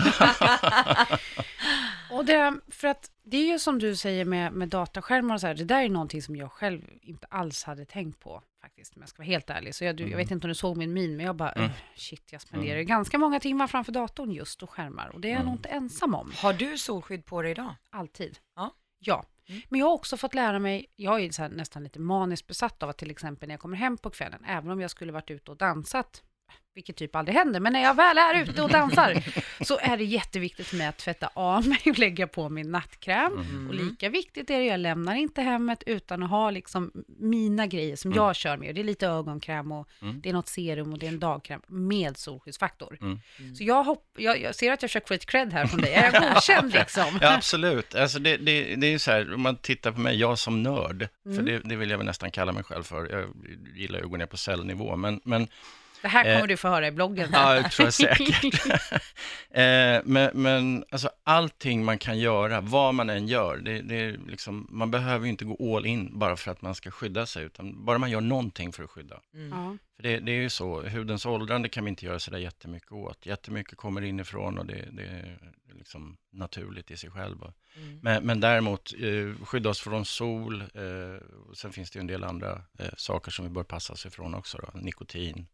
Och 2.10 2.24
det, 2.24 2.54
för 2.68 2.88
att 2.88 3.10
det 3.24 3.36
är 3.36 3.46
ju 3.52 3.58
som 3.58 3.78
du 3.78 3.96
säger 3.96 4.24
med, 4.24 4.52
med 4.52 4.68
dataskärmar 4.68 5.34
och 5.34 5.40
så 5.40 5.46
här, 5.46 5.54
det 5.54 5.64
där 5.64 5.82
är 5.84 5.88
någonting 5.88 6.22
som 6.22 6.36
jag 6.36 6.52
själv 6.52 6.82
inte 7.02 7.26
alls 7.30 7.64
hade 7.64 7.84
tänkt 7.84 8.20
på 8.20 8.42
faktiskt, 8.62 8.96
om 8.96 9.02
jag 9.02 9.08
ska 9.08 9.18
vara 9.18 9.26
helt 9.26 9.50
ärlig. 9.50 9.74
Så 9.74 9.84
jag, 9.84 9.96
du, 9.96 10.08
jag 10.10 10.16
vet 10.16 10.30
inte 10.30 10.46
om 10.46 10.48
du 10.48 10.54
såg 10.54 10.76
min 10.76 10.92
min, 10.92 11.16
men 11.16 11.26
jag 11.26 11.36
bara, 11.36 11.52
Mm. 11.52 11.64
"Ugh, 11.66 11.76
shit, 11.96 12.32
jag 12.32 12.40
spenderar 12.40 12.78
ju 12.78 12.84
ganska 12.84 13.18
många 13.18 13.40
timmar 13.40 13.66
framför 13.66 13.92
datorn 13.92 14.30
just 14.30 14.62
och 14.62 14.70
skärmar. 14.70 15.08
Och 15.08 15.20
det 15.20 15.28
är 15.28 15.32
jag 15.32 15.36
Mm. 15.40 15.46
nog 15.46 15.56
inte 15.58 15.68
ensam 15.68 16.14
om, 16.14 16.32
Har 16.36 16.52
du 16.52 16.78
solskydd 16.78 17.24
på 17.24 17.42
dig 17.42 17.50
idag? 17.50 17.74
alltid. 17.90 18.38
Ja. 18.56 18.74
Ja. 18.98 19.24
Mm. 19.48 19.62
Men 19.68 19.80
jag 19.80 19.86
har 19.86 19.94
också 19.94 20.16
fått 20.16 20.34
lära 20.34 20.58
mig, 20.58 20.86
jag 20.96 21.20
är 21.20 21.30
så 21.30 21.42
här 21.42 21.48
nästan 21.48 21.84
lite 21.84 22.00
maniskt 22.00 22.46
besatt 22.46 22.82
av 22.82 22.88
att 22.88 22.98
till 22.98 23.10
exempel 23.10 23.46
när 23.46 23.52
jag 23.52 23.60
kommer 23.60 23.76
hem 23.76 23.96
på 23.96 24.10
kvällen, 24.10 24.44
även 24.48 24.70
om 24.70 24.80
jag 24.80 24.90
skulle 24.90 25.12
varit 25.12 25.30
ute 25.30 25.50
och 25.50 25.56
dansat, 25.56 26.22
vilket 26.74 26.96
typ 26.96 27.16
aldrig 27.16 27.36
händer, 27.36 27.60
men 27.60 27.72
när 27.72 27.82
jag 27.82 27.94
väl 27.94 28.18
är 28.18 28.42
ute 28.42 28.62
och 28.62 28.68
dansar 28.70 29.22
så 29.64 29.78
är 29.78 29.96
det 29.96 30.04
jätteviktigt 30.04 30.66
för 30.66 30.76
mig 30.76 30.86
att 30.86 30.96
tvätta 30.96 31.30
av 31.34 31.68
mig 31.68 31.78
och 31.86 31.98
lägga 31.98 32.26
på 32.26 32.48
min 32.48 32.70
nattkräm. 32.70 33.32
Mm. 33.32 33.68
Och 33.68 33.74
lika 33.74 34.08
viktigt 34.08 34.50
är 34.50 34.58
det, 34.58 34.64
jag 34.64 34.80
lämnar 34.80 35.14
inte 35.14 35.42
hemmet 35.42 35.82
utan 35.86 36.22
att 36.22 36.30
ha 36.30 36.50
liksom 36.50 36.92
mina 37.18 37.66
grejer 37.66 37.96
som 37.96 38.12
Mm. 38.12 38.24
jag 38.24 38.36
kör 38.36 38.56
med. 38.56 38.68
Och 38.68 38.74
det 38.74 38.80
är 38.80 38.84
lite 38.84 39.06
ögonkräm 39.06 39.72
och 39.72 39.88
Mm. 40.02 40.20
det 40.20 40.28
är 40.28 40.32
något 40.32 40.48
serum 40.48 40.92
och 40.92 40.98
det 40.98 41.06
är 41.06 41.10
en 41.10 41.18
dagkräm 41.20 41.60
med 41.66 42.16
solskyddsfaktor. 42.16 42.98
Mm. 43.00 43.18
Så 43.54 43.64
jag, 43.64 43.84
hopp, 43.84 44.04
jag, 44.18 44.40
jag 44.40 44.54
ser 44.54 44.72
att 44.72 44.82
jag 44.82 44.90
få 44.90 45.12
lite 45.14 45.26
cred 45.26 45.52
här 45.52 45.66
från 45.66 45.80
dig. 45.80 45.92
Är 45.92 46.12
jag 46.12 46.32
godkänd 46.34 46.72
liksom? 46.72 47.18
Ja, 47.20 47.34
absolut. 47.34 47.94
Alltså 47.94 48.18
det, 48.18 48.36
det, 48.36 48.74
det 48.76 48.86
är 48.86 48.90
ju 48.90 48.98
så 48.98 49.10
här, 49.10 49.34
om 49.34 49.42
man 49.42 49.56
tittar 49.56 49.92
på 49.92 50.00
mig, 50.00 50.16
jag 50.16 50.38
som 50.38 50.62
nörd, 50.62 51.08
för 51.24 51.30
Mm. 51.30 51.44
det, 51.44 51.58
det 51.58 51.76
vill 51.76 51.90
jag 51.90 51.98
väl 51.98 52.06
nästan 52.06 52.30
kalla 52.30 52.52
mig 52.52 52.64
själv 52.64 52.82
för. 52.82 53.08
Jag 53.12 53.26
gillar 53.76 53.98
ju 53.98 54.04
att 54.04 54.10
gå 54.10 54.16
ner 54.16 54.26
på 54.26 54.36
cellnivå, 54.36 54.96
men, 54.96 55.20
men 55.24 55.48
Det 56.02 56.08
här 56.08 56.22
kommer 56.22 56.40
Eh, 56.40 56.46
du 56.46 56.56
få 56.56 56.68
höra 56.68 56.86
i 56.86 56.90
bloggen. 56.90 57.28
Ja, 57.32 57.54
det 57.54 57.68
tror 57.68 57.86
jag 57.86 57.94
säkert. 57.94 58.66
eh, 59.50 60.00
men 60.04 60.30
men 60.32 60.84
alltså, 60.90 61.10
allting 61.24 61.84
man 61.84 61.98
kan 61.98 62.18
göra, 62.18 62.60
vad 62.60 62.94
man 62.94 63.10
än 63.10 63.28
gör, 63.28 63.56
det, 63.56 63.80
det 63.80 63.94
är 63.94 64.18
liksom, 64.28 64.66
man 64.70 64.90
behöver 64.90 65.24
ju 65.24 65.30
inte 65.30 65.44
gå 65.44 65.76
all 65.76 65.86
in 65.86 66.18
bara 66.18 66.36
för 66.36 66.50
att 66.50 66.62
man 66.62 66.74
ska 66.74 66.90
skydda 66.90 67.26
sig, 67.26 67.44
utan 67.44 67.84
bara 67.84 67.98
man 67.98 68.10
gör 68.10 68.20
någonting 68.20 68.72
för 68.72 68.84
att 68.84 68.90
skydda. 68.90 69.20
Mm. 69.34 69.48
Ja. 69.58 69.76
För 69.96 70.02
det, 70.02 70.18
det 70.18 70.32
är 70.32 70.40
ju 70.42 70.50
så, 70.50 70.82
hudens 70.82 71.26
åldrande 71.26 71.68
kan 71.68 71.84
vi 71.84 71.90
inte 71.90 72.06
göra 72.06 72.18
så 72.18 72.30
där 72.30 72.38
jättemycket 72.38 72.92
åt. 72.92 73.26
Jättemycket 73.26 73.78
kommer 73.78 74.02
inifrån 74.02 74.58
och 74.58 74.66
det, 74.66 74.84
det 74.92 75.02
är 75.02 75.38
liksom 75.78 76.16
naturligt 76.30 76.90
i 76.90 76.96
sig 76.96 77.10
själv. 77.10 77.36
Mm. 77.76 77.98
Men, 78.02 78.26
men 78.26 78.40
däremot, 78.40 78.94
eh, 78.98 79.46
skydda 79.46 79.70
oss 79.70 79.80
från 79.80 80.04
sol. 80.04 80.60
Eh, 80.60 81.48
och 81.48 81.56
sen 81.56 81.72
finns 81.72 81.90
det 81.90 81.96
ju 81.96 82.00
en 82.00 82.06
del 82.06 82.24
andra 82.24 82.62
eh, 82.78 82.90
saker 82.96 83.30
som 83.30 83.44
vi 83.44 83.50
bör 83.50 83.62
passa 83.62 83.92
oss 83.92 84.06
ifrån 84.06 84.34
också. 84.34 84.58
Då. 84.58 84.80
Nikotin, 84.80 85.46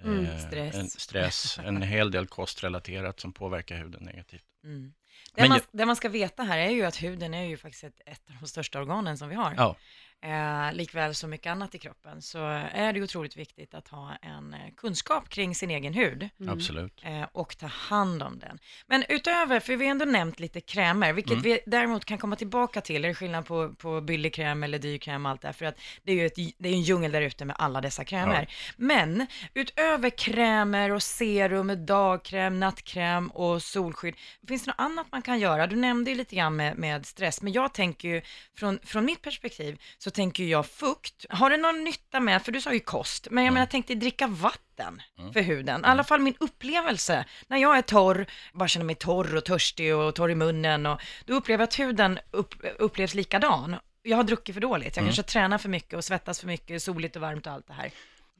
eh, 0.00 0.06
Mm, 0.06 0.38
stress. 0.38 0.74
En, 0.74 0.90
stress, 0.90 1.58
en 1.58 1.82
hel 1.82 2.10
del 2.10 2.26
kostrelaterat 2.26 3.20
som 3.20 3.32
påverkar 3.32 3.76
huden 3.76 4.02
negativt. 4.04 4.44
Mm. 4.64 4.94
Det, 5.34 5.42
Men 5.42 5.48
man, 5.48 5.60
det 5.72 5.86
man 5.86 5.96
ska 5.96 6.08
veta 6.08 6.42
här 6.42 6.58
är 6.58 6.70
ju 6.70 6.84
att 6.84 7.02
huden 7.02 7.34
är 7.34 7.44
ju 7.44 7.56
faktiskt 7.56 7.84
ett, 7.84 8.00
ett 8.06 8.22
av 8.30 8.36
de 8.40 8.46
största 8.46 8.80
organen 8.80 9.18
som 9.18 9.28
vi 9.28 9.34
har. 9.34 9.54
Ja, 9.56 9.76
Eh, 10.24 10.72
likväl 10.72 11.14
som 11.14 11.30
mycket 11.30 11.50
annat 11.50 11.74
i 11.74 11.78
kroppen 11.78 12.22
så 12.22 12.38
är 12.72 12.92
det 12.92 13.02
otroligt 13.02 13.36
viktigt 13.36 13.74
att 13.74 13.88
ha 13.88 14.12
en 14.22 14.54
eh, 14.54 14.60
kunskap 14.76 15.28
kring 15.28 15.54
sin 15.54 15.70
egen 15.70 15.94
hud 15.94 16.28
Mm. 16.40 16.52
absolut. 16.54 17.00
eh, 17.04 17.22
och 17.32 17.58
ta 17.58 17.66
hand 17.66 18.22
om 18.22 18.38
den. 18.38 18.58
Men 18.86 19.04
utöver, 19.08 19.60
för 19.60 19.76
vi 19.76 19.84
har 19.84 19.90
ändå 19.90 20.04
nämnt 20.04 20.40
lite 20.40 20.60
krämer, 20.60 21.12
vilket 21.12 21.32
Mm. 21.32 21.42
vi 21.42 21.60
däremot 21.66 22.04
kan 22.04 22.18
komma 22.18 22.36
tillbaka 22.36 22.80
till, 22.80 23.04
är 23.04 23.08
det 23.08 23.14
skillnad 23.14 23.46
på, 23.46 23.74
på 23.74 24.00
billig 24.00 24.34
kräm 24.34 24.62
eller 24.62 24.78
dyr 24.78 24.98
kräm 24.98 25.26
och 25.26 25.30
allt 25.32 25.40
det 25.40 25.48
här, 25.48 25.52
för 25.52 25.64
att 25.64 25.80
det 26.02 26.12
är 26.12 26.16
ju 26.16 26.26
ett, 26.26 26.34
det 26.58 26.68
är 26.68 26.72
en 26.72 26.82
djungel 26.82 27.12
där 27.12 27.22
ute 27.22 27.44
med 27.44 27.56
alla 27.58 27.80
dessa 27.80 28.04
krämer. 28.04 28.46
Men 28.76 29.26
utöver 29.54 30.10
krämer 30.10 30.90
och 30.92 31.02
serum, 31.02 31.86
dagkräm, 31.86 32.60
nattkräm 32.60 33.28
och 33.28 33.62
solskydd, 33.62 34.14
finns 34.48 34.64
det 34.64 34.70
något 34.70 34.80
annat 34.80 35.06
man 35.12 35.22
kan 35.22 35.38
göra? 35.40 35.66
Du 35.66 35.76
nämnde 35.76 36.10
ju 36.10 36.16
lite 36.16 36.36
grann 36.36 36.56
med, 36.56 36.78
med 36.78 37.06
stress, 37.06 37.42
men 37.42 37.52
jag 37.52 37.74
tänker 37.74 38.08
ju 38.08 38.22
från, 38.54 38.78
från 38.84 39.04
mitt 39.04 39.22
perspektiv 39.22 39.80
så 39.98 40.10
tänker 40.14 40.44
jag 40.44 40.66
fukt. 40.66 41.26
Har 41.28 41.50
det 41.50 41.56
någon 41.56 41.84
nytta 41.84 42.20
med, 42.20 42.42
för 42.42 42.52
du 42.52 42.60
sa 42.60 42.72
ju 42.72 42.80
kost, 42.80 43.26
men 43.30 43.44
jag 43.44 43.48
Mm. 43.48 43.54
menar 43.54 43.62
jag 43.62 43.70
tänkte 43.70 43.94
dricka 43.94 44.26
vatten 44.26 45.02
Mm. 45.18 45.32
för 45.32 45.40
huden. 45.40 45.80
I 45.80 45.84
alla 45.84 46.04
fall 46.04 46.20
min 46.20 46.34
upplevelse, 46.40 47.24
när 47.48 47.58
jag 47.58 47.78
är 47.78 47.82
torr, 47.82 48.26
bara 48.52 48.68
känner 48.68 48.86
mig 48.86 48.94
torr 48.94 49.36
och 49.36 49.44
törstig 49.44 49.94
och 49.96 50.14
torr 50.14 50.30
i 50.30 50.34
munnen, 50.34 50.86
och 50.86 51.00
då 51.24 51.34
upplever 51.34 51.62
jag 51.62 51.68
att 51.68 51.78
huden 51.78 52.18
upp, 52.30 52.54
upplevs 52.78 53.14
likadan. 53.14 53.76
Jag 54.02 54.16
har 54.16 54.24
druckit 54.24 54.54
för 54.54 54.60
dåligt, 54.62 54.96
jag 54.96 55.02
Mm. 55.02 55.08
kanske 55.14 55.22
tränar 55.32 55.58
för 55.58 55.68
mycket 55.68 55.94
och 55.94 56.04
svettas 56.04 56.40
för 56.40 56.46
mycket, 56.46 56.82
soligt 56.82 57.16
och 57.16 57.22
varmt 57.22 57.46
och 57.46 57.52
allt 57.52 57.66
det 57.66 57.72
här. 57.72 57.90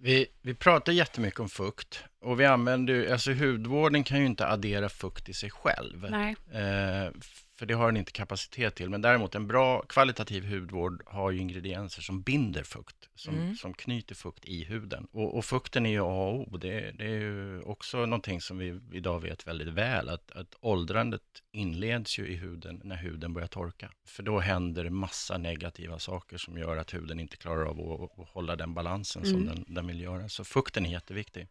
Vi, 0.01 0.27
vi 0.43 0.55
pratar 0.55 0.93
jättemycket 0.93 1.41
om 1.41 1.49
fukt 1.49 2.05
och 2.25 2.41
vi 2.41 2.45
använder 2.45 2.95
ju, 2.95 3.13
alltså 3.13 3.33
hudvården 3.33 4.05
kan 4.05 4.19
ju 4.21 4.27
inte 4.27 4.47
addera 4.47 4.89
fukt 4.89 5.29
i 5.29 5.35
sig 5.35 5.51
själv. 5.51 6.07
Nej. 6.11 6.37
Eh, 6.53 7.11
för 7.59 7.67
det 7.67 7.75
har 7.75 7.87
den 7.87 7.97
inte 7.97 8.13
kapacitet 8.13 8.75
till. 8.75 8.91
Men 8.91 9.03
däremot 9.03 9.35
en 9.35 9.47
bra 9.47 9.83
kvalitativ 9.83 10.45
hudvård 10.47 11.03
har 11.07 11.31
ju 11.31 11.39
ingredienser 11.41 12.03
som 12.03 12.23
binder 12.23 12.63
fukt, 12.63 13.09
som, 13.15 13.35
Mm. 13.35 13.55
som 13.57 13.75
knyter 13.75 14.15
fukt 14.15 14.45
i 14.45 14.65
huden. 14.65 15.07
Och, 15.13 15.37
och 15.37 15.45
fukten 15.45 15.87
är 15.87 15.91
ju 15.91 16.01
A 16.01 16.05
och 16.05 16.41
O. 16.53 16.57
Det, 16.57 16.91
det 16.99 17.05
är 17.05 17.09
ju 17.21 17.61
också 17.63 17.99
någonting 18.07 18.41
som 18.41 18.59
vi 18.59 18.81
idag 18.93 19.21
vet 19.21 19.47
väldigt 19.47 19.69
väl, 19.69 20.09
att, 20.09 20.31
att 20.33 20.55
åldrandet 20.61 21.23
inleds 21.53 22.19
ju 22.19 22.27
i 22.27 22.35
huden 22.37 22.81
när 22.85 22.97
huden 22.97 23.33
börjar 23.35 23.49
torka. 23.49 23.91
För 24.07 24.23
då 24.23 24.39
händer 24.41 24.91
massa 24.91 25.39
negativa 25.39 25.99
saker 25.99 26.37
som 26.37 26.59
gör 26.59 26.77
att 26.77 26.95
huden 26.95 27.21
inte 27.21 27.37
klarar 27.37 27.65
av 27.65 27.81
att, 28.03 28.19
att 28.21 28.29
hålla 28.29 28.57
den 28.57 28.75
balansen 28.75 29.25
som 29.25 29.35
Mm. 29.43 29.47
den, 29.55 29.65
den 29.75 29.87
vill 29.87 30.01
göra. 30.01 30.29
Så 30.29 30.45
fukten 30.45 30.87
är 30.87 30.91
jätteviktig. 30.91 31.49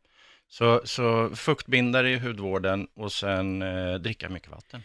Så, 0.47 0.81
så 0.85 1.29
fuktbindare 1.35 2.11
i 2.11 2.17
hudvården 2.19 2.87
och 2.93 3.11
sen 3.11 3.61
eh, 3.61 3.95
dricka 3.95 4.29
mycket 4.29 4.49
vatten. 4.51 4.81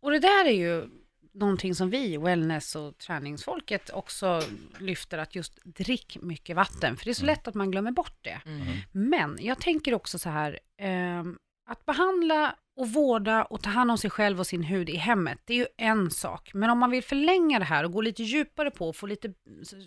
Och 0.00 0.10
det 0.10 0.18
där 0.18 0.44
är 0.44 0.50
ju 0.52 0.88
någonting 1.34 1.74
som 1.74 1.90
vi, 1.90 2.16
wellness 2.16 2.76
och 2.76 2.98
träningsfolket, 2.98 3.90
också 3.90 4.42
lyfter 4.80 5.18
att 5.18 5.34
just 5.34 5.58
drick 5.64 6.18
mycket 6.22 6.56
vatten. 6.56 6.96
För 6.96 7.04
det 7.04 7.10
är 7.10 7.14
så 7.14 7.22
Mm. 7.24 7.34
lätt 7.34 7.48
att 7.48 7.54
man 7.54 7.70
glömmer 7.70 7.90
bort 7.90 8.18
det. 8.20 8.40
Mm. 8.46 8.66
Men 8.92 9.38
jag 9.40 9.60
tänker 9.60 9.94
också 9.94 10.18
så 10.18 10.28
här, 10.30 10.58
ehm, 10.78 11.38
att 11.68 11.86
behandla 11.86 12.56
och 12.76 12.88
vårda 12.92 13.44
och 13.44 13.62
ta 13.62 13.70
hand 13.70 13.90
om 13.90 13.98
sig 13.98 14.10
själv 14.10 14.40
och 14.40 14.46
sin 14.46 14.62
hud 14.62 14.88
i 14.90 14.96
hemmet, 14.96 15.38
det 15.44 15.52
är 15.54 15.58
ju 15.58 15.66
en 15.76 16.10
sak. 16.10 16.50
Men 16.54 16.70
om 16.70 16.78
man 16.78 16.90
vill 16.90 17.02
förlänga 17.04 17.58
det 17.58 17.64
här 17.64 17.84
och 17.84 17.92
gå 17.92 18.00
lite 18.00 18.22
djupare 18.22 18.70
på 18.70 18.88
och 18.88 18.96
få 18.96 19.06
lite, 19.06 19.32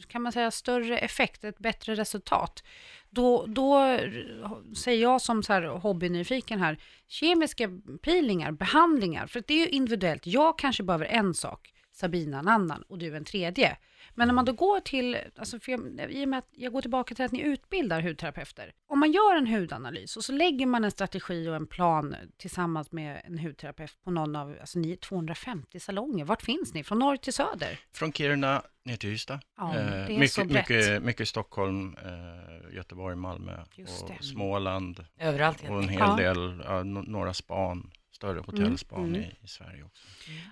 kan 0.07 0.21
man 0.21 0.31
säga, 0.31 0.51
större 0.51 1.00
effekt, 1.00 1.43
ett 1.43 1.57
bättre 1.59 1.95
resultat, 1.95 2.63
då, 3.09 3.45
då 3.45 3.97
säger 4.75 5.01
jag 5.01 5.21
som 5.21 5.43
så 5.43 5.53
här 5.53 5.63
hobbynyfiken 5.63 6.59
här, 6.59 6.77
kemiska 7.07 7.69
peelingar, 8.01 8.51
behandlingar, 8.51 9.27
för 9.27 9.43
det 9.47 9.53
är 9.53 9.59
ju 9.59 9.67
individuellt. 9.67 10.27
Jag 10.27 10.57
kanske 10.59 10.83
behöver 10.83 11.05
en 11.05 11.33
sak, 11.33 11.73
Sabina 11.91 12.39
en 12.39 12.47
annan 12.47 12.83
och 12.87 12.97
du 12.97 13.15
en 13.15 13.25
tredje. 13.25 13.77
Men 14.19 14.27
när 14.27 14.35
man 14.35 14.45
då 14.45 14.53
går 14.53 14.79
till, 14.79 15.17
alltså 15.38 15.59
för 15.59 15.71
jag, 15.71 16.11
i 16.11 16.25
och 16.25 16.29
med 16.29 16.39
att 16.39 16.47
jag 16.51 16.73
går 16.73 16.81
tillbaka 16.81 17.15
till 17.15 17.25
att 17.25 17.31
ni 17.31 17.41
utbildar 17.41 18.01
hudterapeuter. 18.01 18.71
Om 18.88 18.99
man 18.99 19.11
gör 19.11 19.35
en 19.38 19.47
hudanalys 19.47 20.17
och 20.17 20.23
så 20.23 20.33
lägger 20.33 20.65
man 20.65 20.83
en 20.83 20.91
strategi 20.91 21.47
och 21.49 21.55
en 21.55 21.67
plan 21.67 22.15
tillsammans 22.38 22.91
med 22.91 23.21
en 23.25 23.39
hudterapeut 23.39 23.97
på 24.03 24.11
någon 24.11 24.35
av, 24.35 24.55
alltså 24.61 24.79
ni 24.79 24.91
är 24.91 24.95
250 24.95 25.79
salonger. 25.79 26.25
Vart 26.25 26.41
finns 26.41 26.73
ni? 26.73 26.83
Från 26.83 26.99
norr 26.99 27.17
till 27.17 27.33
söder? 27.33 27.79
Från 27.93 28.13
Kiruna 28.13 28.61
ner 28.85 28.95
till 28.95 29.09
Ystad. 29.09 29.39
Ja, 29.57 29.71
det 29.73 29.79
är 29.79 30.07
mycket, 30.09 30.31
så 30.31 30.45
brett. 30.45 30.69
mycket, 30.69 31.03
mycket 31.03 31.27
Stockholm, 31.27 31.95
eh, 32.05 32.75
Göteborg, 32.75 33.15
Malmö 33.15 33.63
Just 33.75 34.07
det. 34.07 34.13
och 34.19 34.25
Småland 34.25 35.05
Överallt 35.19 35.61
helt 35.61 35.73
och 35.73 35.83
en 35.83 35.89
hel 35.89 35.99
Ja. 35.99 36.15
del, 36.15 36.61
ja, 36.65 36.71
no- 36.83 37.09
några 37.09 37.33
span, 37.33 37.91
större 38.19 38.39
hotellspan 38.39 39.05
mm. 39.05 39.21
i, 39.21 39.35
i 39.41 39.47
Sverige 39.47 39.83
också. 39.83 40.03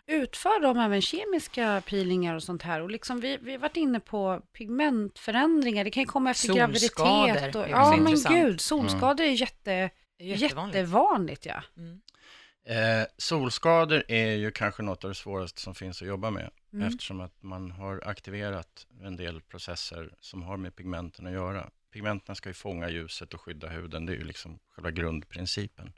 Utför 0.05 0.61
de 0.61 0.77
även 0.77 1.01
kemiska 1.01 1.81
peelingar 1.89 2.35
och 2.35 2.43
sånt 2.43 2.63
här? 2.63 2.81
Och 2.81 2.91
liksom 2.91 3.19
vi, 3.19 3.37
vi 3.41 3.51
har 3.51 3.59
varit 3.59 3.77
inne 3.77 3.99
på 3.99 4.41
pigmentförändringar, 4.53 5.83
det 5.83 5.91
kan 5.91 6.03
ju 6.03 6.07
komma 6.07 6.31
efter 6.31 6.47
Solskador 6.47 6.67
graviditet. 6.67 7.55
Och, 7.55 7.69
ja, 7.69 7.89
men 7.91 7.99
intressant. 7.99 8.35
gud, 8.35 8.61
solskador 8.61 9.25
är 9.25 9.29
jätte, 9.29 9.89
jättevanligt. 10.19 10.75
jättevanligt. 10.75 11.45
Ja. 11.45 11.63
Mm. 11.77 12.01
Eh, 12.67 13.07
solskador 13.17 14.03
är 14.07 14.31
ju 14.31 14.51
kanske 14.51 14.83
något 14.83 15.03
av 15.03 15.09
det 15.09 15.15
svåraste 15.15 15.61
som 15.61 15.75
finns 15.75 16.01
att 16.01 16.07
jobba 16.07 16.29
med 16.29 16.49
Mm. 16.73 16.87
eftersom 16.87 17.21
att 17.21 17.43
man 17.43 17.71
har 17.71 18.01
aktiverat 18.05 18.87
en 19.01 19.15
del 19.15 19.41
processer 19.41 20.15
som 20.19 20.43
har 20.43 20.57
med 20.57 20.75
pigmenten 20.75 21.27
att 21.27 21.33
göra. 21.33 21.69
Pigmenten 21.93 22.35
ska 22.35 22.49
ju 22.49 22.53
fånga 22.53 22.89
ljuset 22.89 23.33
och 23.33 23.41
skydda 23.41 23.69
huden, 23.69 24.05
det 24.05 24.13
är 24.13 24.17
ju 24.17 24.23
liksom 24.23 24.59
själva 24.69 24.91
grundprincipen. 24.91 25.93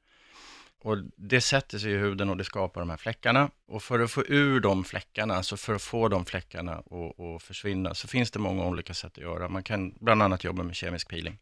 Och 0.82 0.98
det 1.16 1.42
sätter 1.42 1.78
sig 1.78 1.92
i 1.92 1.98
huden 1.98 2.30
och 2.30 2.38
det 2.38 2.44
skapar 2.44 2.82
de 2.82 2.90
här 2.90 2.98
fläckarna. 2.98 3.52
Och 3.68 3.84
för 3.84 4.00
att 4.00 4.12
få 4.12 4.24
ur 4.28 4.60
de 4.60 4.84
fläckarna, 4.84 5.36
alltså 5.36 5.58
för 5.58 5.76
att 5.76 5.82
få 5.82 6.08
de 6.08 6.26
fläckarna 6.26 6.74
att 6.74 7.20
att 7.20 7.44
försvinna, 7.44 7.94
så 7.96 8.08
finns 8.08 8.32
det 8.32 8.40
många 8.40 8.66
olika 8.66 8.94
sätt 8.94 9.12
att 9.12 9.18
göra. 9.18 9.50
Man 9.50 9.64
kan 9.64 9.94
bland 10.00 10.24
annat 10.24 10.44
jobba 10.44 10.64
med 10.64 10.76
kemisk 10.76 11.10
peeling. 11.10 11.38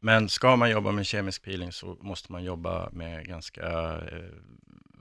Men 0.00 0.28
ska 0.28 0.56
man 0.56 0.70
jobba 0.70 0.92
med 0.92 1.06
kemisk 1.06 1.42
peeling 1.42 1.72
så 1.72 1.96
måste 2.00 2.32
man 2.32 2.44
jobba 2.44 2.88
med 2.92 3.26
ganska, 3.26 3.62
eh, 4.12 4.32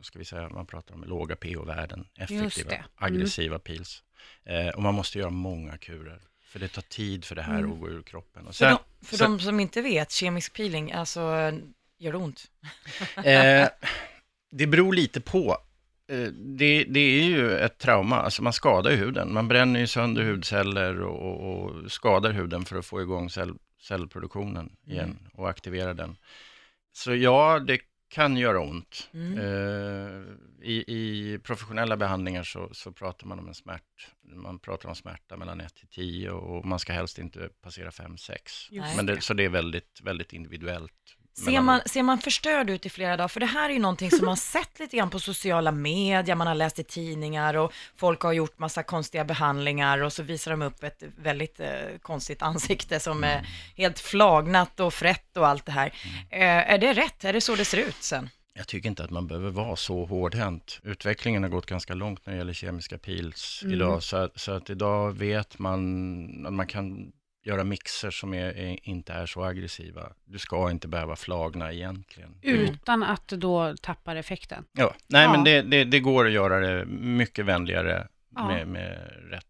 ska 0.01 0.19
vi 0.19 0.25
säga, 0.25 0.49
man 0.49 0.65
pratar 0.65 0.95
om 0.95 1.03
låga 1.03 1.35
pH-värden, 1.35 2.07
effektiva. 2.15 2.71
Mm. 2.71 2.85
aggressiva 2.95 3.59
peels. 3.59 4.03
Eh, 4.45 4.67
och 4.67 4.81
man 4.81 4.93
måste 4.93 5.19
göra 5.19 5.29
många 5.29 5.77
kurer, 5.77 6.21
för 6.45 6.59
det 6.59 6.67
tar 6.67 6.81
tid 6.81 7.25
för 7.25 7.35
det 7.35 7.41
här 7.41 7.59
Mm. 7.59 7.73
att 7.73 7.79
gå 7.79 7.89
ur 7.89 8.01
kroppen. 8.03 8.47
Och 8.47 8.55
För, 8.55 8.65
sen, 8.65 8.77
de, 8.99 9.05
för 9.05 9.17
så- 9.17 9.23
de 9.23 9.39
som 9.39 9.59
inte 9.59 9.81
vet, 9.81 10.11
kemisk 10.11 10.53
peeling, 10.53 10.91
alltså 10.91 11.51
gör 11.97 12.11
det 12.11 12.17
ont? 12.17 12.51
Eh, 13.25 13.69
det 14.51 14.67
beror 14.67 14.93
lite 14.93 15.21
på. 15.21 15.57
Eh, 16.07 16.27
det, 16.31 16.83
det 16.83 16.99
är 16.99 17.23
ju 17.23 17.57
ett 17.57 17.77
trauma, 17.77 18.15
alltså 18.15 18.43
man 18.43 18.53
skadar 18.53 18.91
ju 18.91 18.97
huden. 18.97 19.33
Man 19.33 19.47
bränner 19.47 19.79
ju 19.79 19.87
sönder 19.87 20.23
hudceller 20.23 21.01
och, 21.01 21.19
och, 21.21 21.63
och 21.63 21.91
skadar 21.91 22.31
huden 22.31 22.65
för 22.65 22.75
att 22.75 22.85
få 22.85 23.01
igång 23.01 23.29
cell, 23.29 23.53
cellproduktionen 23.81 24.75
igen 24.85 25.29
och 25.33 25.49
aktivera 25.49 25.93
den. 25.93 26.17
Så 26.93 27.15
ja, 27.15 27.59
det 27.59 27.81
kan 28.09 28.37
göra 28.37 28.59
ont. 28.59 29.09
Mm. 29.13 29.37
Eh, 29.37 30.23
i, 30.61 30.83
I 30.87 31.39
professionella 31.43 31.97
behandlingar 31.97 32.43
så, 32.43 32.69
så 32.71 32.91
pratar 32.91 33.27
man 33.27 33.39
om 33.39 33.47
en 33.47 33.53
smärt, 33.53 34.07
man 34.21 34.59
pratar 34.59 34.89
om 34.89 34.95
smärta 34.95 35.37
mellan 35.37 35.61
1 35.61 35.75
till 35.75 35.87
10 35.87 36.29
och 36.29 36.65
man 36.65 36.79
ska 36.79 36.93
helst 36.93 37.19
inte 37.19 37.49
passera 37.61 37.89
5-6. 37.89 38.37
Nej. 38.71 38.95
Men 38.95 39.05
det, 39.05 39.21
så 39.21 39.33
det 39.33 39.45
är 39.45 39.49
väldigt, 39.49 40.01
väldigt 40.03 40.33
individuellt. 40.33 41.16
Ser 41.45 41.61
man, 41.61 41.81
ser 41.85 42.03
man 42.03 42.19
förstörd 42.19 42.69
ut 42.69 42.85
i 42.85 42.89
flera 42.89 43.17
dagar? 43.17 43.27
För 43.27 43.39
det 43.39 43.45
här 43.45 43.69
är 43.69 43.73
ju 43.73 43.79
någonting 43.79 44.11
som 44.11 44.25
man 44.25 44.37
sett 44.55 44.79
lite 44.79 44.97
grann 44.97 45.09
på 45.09 45.19
sociala 45.19 45.71
medier, 45.71 46.35
man 46.35 46.47
har 46.47 46.55
läst 46.55 46.79
i 46.79 46.83
tidningar 46.83 47.53
och 47.57 47.73
folk 47.95 48.21
har 48.21 48.33
gjort 48.33 48.59
massa 48.59 48.83
konstiga 48.83 49.25
behandlingar 49.25 50.01
och 50.01 50.13
så 50.13 50.23
visar 50.23 50.51
de 50.51 50.61
upp 50.61 50.83
ett 50.83 51.03
väldigt 51.17 51.59
eh, 51.59 51.69
konstigt 52.01 52.41
ansikte 52.41 52.99
som 52.99 53.23
är 53.23 53.47
helt 53.75 53.99
flagnat 53.99 54.79
och 54.79 54.93
frätt 54.93 55.37
och 55.37 55.47
allt 55.47 55.65
det 55.65 55.71
här. 55.71 55.93
Eh, 56.29 56.71
är 56.73 56.77
det 56.77 56.93
rätt? 56.93 57.23
Är 57.25 57.33
det 57.33 57.41
så 57.41 57.55
det 57.55 57.65
ser 57.65 57.77
ut 57.77 58.03
sen? 58.03 58.29
Jag 58.53 58.67
tycker 58.67 58.89
inte 58.89 59.03
att 59.03 59.09
man 59.11 59.27
behöver 59.27 59.49
vara 59.49 59.75
så 59.75 60.05
hårdhänt. 60.05 60.79
Utvecklingen 60.83 61.43
har 61.43 61.49
gått 61.49 61.65
ganska 61.65 61.93
långt 61.93 62.25
när 62.25 62.33
det 62.33 62.37
gäller 62.37 62.53
kemiska 62.53 62.97
peels 62.97 63.59
Mm. 63.63 63.75
idag. 63.75 64.03
Så 64.03 64.29
så 64.35 64.51
att 64.51 64.69
idag 64.69 65.11
vet 65.11 65.59
man 65.59 66.45
att 66.45 66.53
man 66.53 66.67
kan 66.67 67.11
göra 67.47 67.63
mixer 67.63 68.11
som 68.11 68.33
är, 68.33 68.57
är, 68.57 68.87
inte 68.89 69.13
är 69.13 69.25
så 69.25 69.43
aggressiva. 69.43 70.11
Du 70.25 70.39
ska 70.39 70.71
inte 70.71 70.87
behöva 70.87 71.15
flagna 71.15 71.73
egentligen. 71.73 72.35
Utan 72.41 73.03
att 73.03 73.27
då 73.27 73.75
tappar 73.81 74.15
effekten. 74.15 74.65
Ja, 74.71 74.95
nej 75.07 75.23
Ja. 75.23 75.31
men 75.31 75.43
det, 75.43 75.61
det, 75.61 75.83
det 75.83 75.99
går 75.99 76.25
att 76.25 76.31
göra 76.31 76.59
det 76.59 76.85
mycket 76.85 77.45
vänligare 77.45 78.07
Ja. 78.35 78.47
med, 78.47 78.67
med 78.67 79.11
rätt 79.29 79.45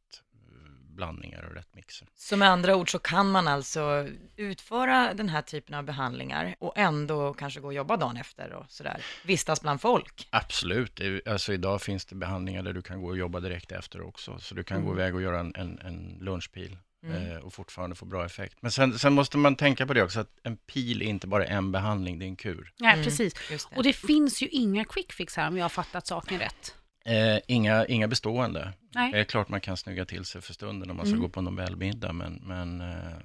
blandningar 0.95 1.43
och 1.49 1.55
rätt 1.55 1.75
mixer. 1.75 2.07
Så 2.15 2.37
med 2.37 2.49
andra 2.49 2.75
ord 2.75 2.91
så 2.91 2.99
kan 2.99 3.31
man 3.31 3.47
alltså 3.47 4.07
utföra 4.35 5.13
den 5.13 5.29
här 5.29 5.41
typen 5.41 5.75
av 5.75 5.83
behandlingar 5.83 6.55
och 6.59 6.77
ändå 6.77 7.33
kanske 7.33 7.59
gå 7.59 7.67
och 7.67 7.73
jobba 7.73 7.97
dagen 7.97 8.17
efter 8.17 8.53
och 8.53 8.65
sådär, 8.69 9.01
vistas 9.25 9.61
bland 9.61 9.81
folk. 9.81 10.27
Absolut, 10.29 11.01
alltså 11.27 11.53
idag 11.53 11.81
finns 11.81 12.05
det 12.05 12.15
behandlingar 12.15 12.63
där 12.63 12.73
du 12.73 12.81
kan 12.81 13.01
gå 13.01 13.07
och 13.07 13.17
jobba 13.17 13.39
direkt 13.39 13.71
efter 13.71 14.01
också. 14.01 14.39
Så 14.39 14.55
du 14.55 14.63
kan 14.63 14.85
gå 14.85 14.93
iväg 14.93 15.15
och 15.15 15.21
göra 15.21 15.39
en, 15.39 15.53
en, 15.55 15.79
en 15.79 16.17
lunchpil 16.21 16.77
Mm. 17.05 17.31
eh, 17.31 17.37
och 17.37 17.53
fortfarande 17.53 17.95
få 17.95 18.05
bra 18.05 18.25
effekt. 18.25 18.57
Men 18.61 18.71
sen, 18.71 18.99
sen 18.99 19.13
måste 19.13 19.37
man 19.37 19.55
tänka 19.55 19.87
på 19.87 19.93
det 19.93 20.03
också, 20.03 20.19
att 20.19 20.29
en 20.43 20.57
pil 20.57 21.01
är 21.01 21.05
inte 21.05 21.27
bara 21.27 21.45
en 21.45 21.71
behandling, 21.71 22.19
det 22.19 22.25
är 22.25 22.27
en 22.27 22.35
kur. 22.35 22.73
Nej, 22.79 22.93
Mm. 22.93 23.03
precis. 23.05 23.33
Och 23.75 23.83
det 23.83 23.93
finns 23.93 24.41
ju 24.43 24.47
inga 24.47 24.85
quick 24.85 25.13
fix 25.13 25.35
här 25.35 25.47
om 25.47 25.57
jag 25.57 25.63
har 25.63 25.69
fattat 25.69 26.07
saken 26.07 26.39
rätt. 26.39 26.75
Eh, 27.05 27.39
inga, 27.47 27.85
inga 27.85 28.07
bestående. 28.07 28.73
Nej. 28.95 29.11
Det 29.11 29.19
är 29.19 29.23
klart 29.23 29.49
man 29.49 29.61
kan 29.61 29.77
snygga 29.77 30.05
till 30.05 30.25
sig 30.25 30.41
för 30.41 30.53
stunden 30.53 30.89
om 30.89 30.97
man 30.97 31.05
ska 31.05 31.13
Mm. 31.13 31.21
gå 31.21 31.29
på 31.29 31.41
Nobelmiddag, 31.41 32.13
men... 32.13 32.33
men 32.45 32.81
eh, 32.81 33.17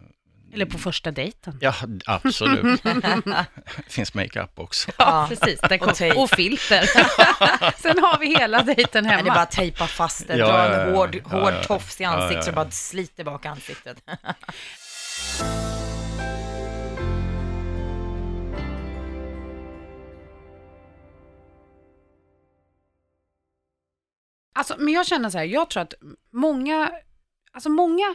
Eller 0.54 0.66
på 0.66 0.78
första 0.78 1.10
dejten. 1.10 1.58
Ja, 1.60 1.74
absolut. 2.06 2.82
det 2.82 3.46
finns 3.88 4.14
makeup 4.14 4.58
också. 4.58 4.90
Ja. 4.98 5.26
precis. 5.28 5.60
Och 5.80 5.94
tejp. 5.94 6.18
och 6.18 6.30
filter. 6.30 6.80
Sen 7.82 7.98
har 7.98 8.18
vi 8.18 8.26
hela 8.38 8.62
dejten 8.62 9.04
Nej, 9.04 9.12
hemma. 9.12 9.22
det 9.24 9.30
är 9.30 9.34
bara 9.34 9.42
att 9.42 9.50
tejpa 9.50 9.86
fast 9.86 10.28
det, 10.28 10.36
Ja, 10.36 10.46
dra 10.46 10.74
en 10.74 10.88
ja. 10.88 10.96
hård, 10.96 11.14
Ja, 11.30 11.40
hård 11.40 11.52
ja. 11.54 11.62
tofs 11.62 12.00
i 12.00 12.04
Ja, 12.04 12.10
ja, 12.12 12.22
ansiktet 12.22 12.44
så 12.44 12.50
det 12.50 12.54
bara 12.54 12.70
sliter 12.70 13.24
bak 13.24 13.46
ansiktet. 13.46 14.02
Alltså, 24.54 24.74
men 24.78 24.92
jag 24.94 25.06
känner 25.06 25.30
så 25.30 25.38
här, 25.38 25.44
jag 25.44 25.70
tror 25.70 25.82
att 25.82 25.94
många, 26.32 26.90
alltså 27.52 27.68
många 27.68 28.14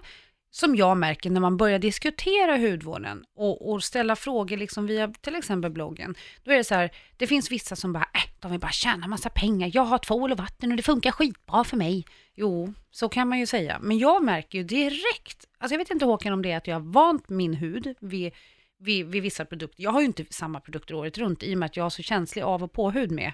som 0.51 0.75
jag 0.75 0.97
märker 0.97 1.29
när 1.29 1.41
man 1.41 1.57
börjar 1.57 1.79
diskutera 1.79 2.57
hudvården 2.57 3.25
och, 3.35 3.71
och 3.71 3.83
ställa 3.83 4.15
frågor 4.15 4.57
liksom 4.57 4.87
via 4.87 5.07
till 5.07 5.35
exempel 5.35 5.71
bloggen, 5.71 6.15
då 6.43 6.51
är 6.51 6.57
det 6.57 6.63
så 6.63 6.75
här, 6.75 6.91
det 7.17 7.27
finns 7.27 7.51
vissa 7.51 7.75
som 7.75 7.93
bara, 7.93 8.03
äh, 8.13 8.31
de 8.39 8.51
vill 8.51 8.59
bara 8.59 8.71
tjäna 8.71 9.07
massa 9.07 9.29
pengar, 9.29 9.71
jag 9.73 9.81
har 9.83 9.97
tvål 9.97 10.31
och 10.31 10.37
vatten 10.37 10.71
och 10.71 10.77
det 10.77 10.83
funkar 10.83 11.11
skitbra 11.11 11.63
för 11.63 11.77
mig. 11.77 12.05
Jo, 12.35 12.73
så 12.91 13.09
kan 13.09 13.29
man 13.29 13.39
ju 13.39 13.45
säga, 13.45 13.79
men 13.81 13.97
jag 13.97 14.23
märker 14.23 14.57
ju 14.57 14.63
direkt, 14.63 15.45
alltså 15.57 15.73
jag 15.73 15.79
vet 15.79 15.91
inte 15.91 16.05
Håkan 16.05 16.33
om 16.33 16.41
det 16.41 16.51
är 16.51 16.57
att 16.57 16.67
jag 16.67 16.75
har 16.75 16.93
vant 16.93 17.29
min 17.29 17.53
hud 17.53 17.95
vid, 17.99 18.33
vid, 18.79 19.05
vid 19.05 19.23
vissa 19.23 19.45
produkter, 19.45 19.83
jag 19.83 19.91
har 19.91 19.99
ju 19.99 20.05
inte 20.05 20.25
samma 20.29 20.59
produkter 20.59 20.95
året 20.95 21.17
runt 21.17 21.43
i 21.43 21.53
och 21.53 21.57
med 21.57 21.65
att 21.65 21.77
jag 21.77 21.85
har 21.85 21.89
så 21.89 22.03
känslig 22.03 22.41
av 22.41 22.63
och 22.63 22.71
på 22.71 22.91
hud 22.91 23.11
med. 23.11 23.33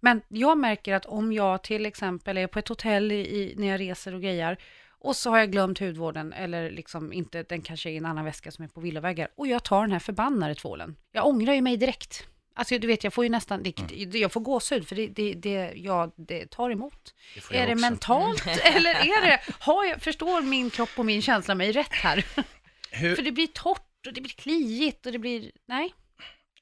Men 0.00 0.22
jag 0.28 0.58
märker 0.58 0.94
att 0.94 1.06
om 1.06 1.32
jag 1.32 1.62
till 1.62 1.86
exempel 1.86 2.38
är 2.38 2.46
på 2.46 2.58
ett 2.58 2.68
hotell 2.68 3.12
i, 3.12 3.54
när 3.56 3.66
jag 3.66 3.80
reser 3.80 4.14
och 4.14 4.22
grejar, 4.22 4.56
och 5.00 5.16
så 5.16 5.30
har 5.30 5.38
jag 5.38 5.52
glömt 5.52 5.78
hudvården 5.78 6.32
eller 6.32 6.70
liksom 6.70 7.12
inte, 7.12 7.42
den 7.42 7.62
kanske 7.62 7.90
är 7.90 7.92
i 7.92 7.96
en 7.96 8.06
annan 8.06 8.24
väska 8.24 8.50
som 8.50 8.64
är 8.64 8.68
på 8.68 8.80
villavägar 8.80 9.28
och 9.36 9.46
jag 9.46 9.64
tar 9.64 9.80
den 9.80 9.92
här 9.92 9.98
förbannade 9.98 10.54
tvålen. 10.54 10.96
Jag 11.12 11.26
ångrar 11.26 11.54
ju 11.54 11.60
mig 11.60 11.76
direkt. 11.76 12.26
Alltså 12.54 12.78
du 12.78 12.86
vet, 12.86 13.04
jag 13.04 13.12
får 13.12 13.24
ju 13.24 13.30
nästan, 13.30 13.62
det, 13.62 14.18
jag 14.18 14.32
får 14.32 14.40
gåshud 14.40 14.88
för 14.88 14.96
det, 14.96 15.06
det, 15.06 15.34
det, 15.34 15.72
ja, 15.76 16.10
det 16.16 16.50
tar 16.50 16.70
emot. 16.70 17.14
Det 17.34 17.40
jag 17.50 17.62
Är 17.62 17.66
det 17.66 17.72
också. 17.72 17.80
mentalt 17.80 18.46
eller 18.64 18.90
är 18.90 19.26
det, 19.26 19.40
har 19.58 19.84
jag, 19.84 20.02
förstår 20.02 20.42
min 20.42 20.70
kropp 20.70 20.90
och 20.96 21.06
min 21.06 21.22
känsla 21.22 21.54
mig 21.54 21.72
rätt 21.72 21.92
här? 21.92 22.26
Hur, 22.90 23.16
För 23.16 23.22
det 23.22 23.32
blir 23.32 23.46
torrt 23.46 24.06
och 24.06 24.12
det 24.12 24.20
blir 24.20 24.32
kliigt 24.32 25.06
och 25.06 25.12
det 25.12 25.18
blir, 25.18 25.50
nej. 25.68 25.94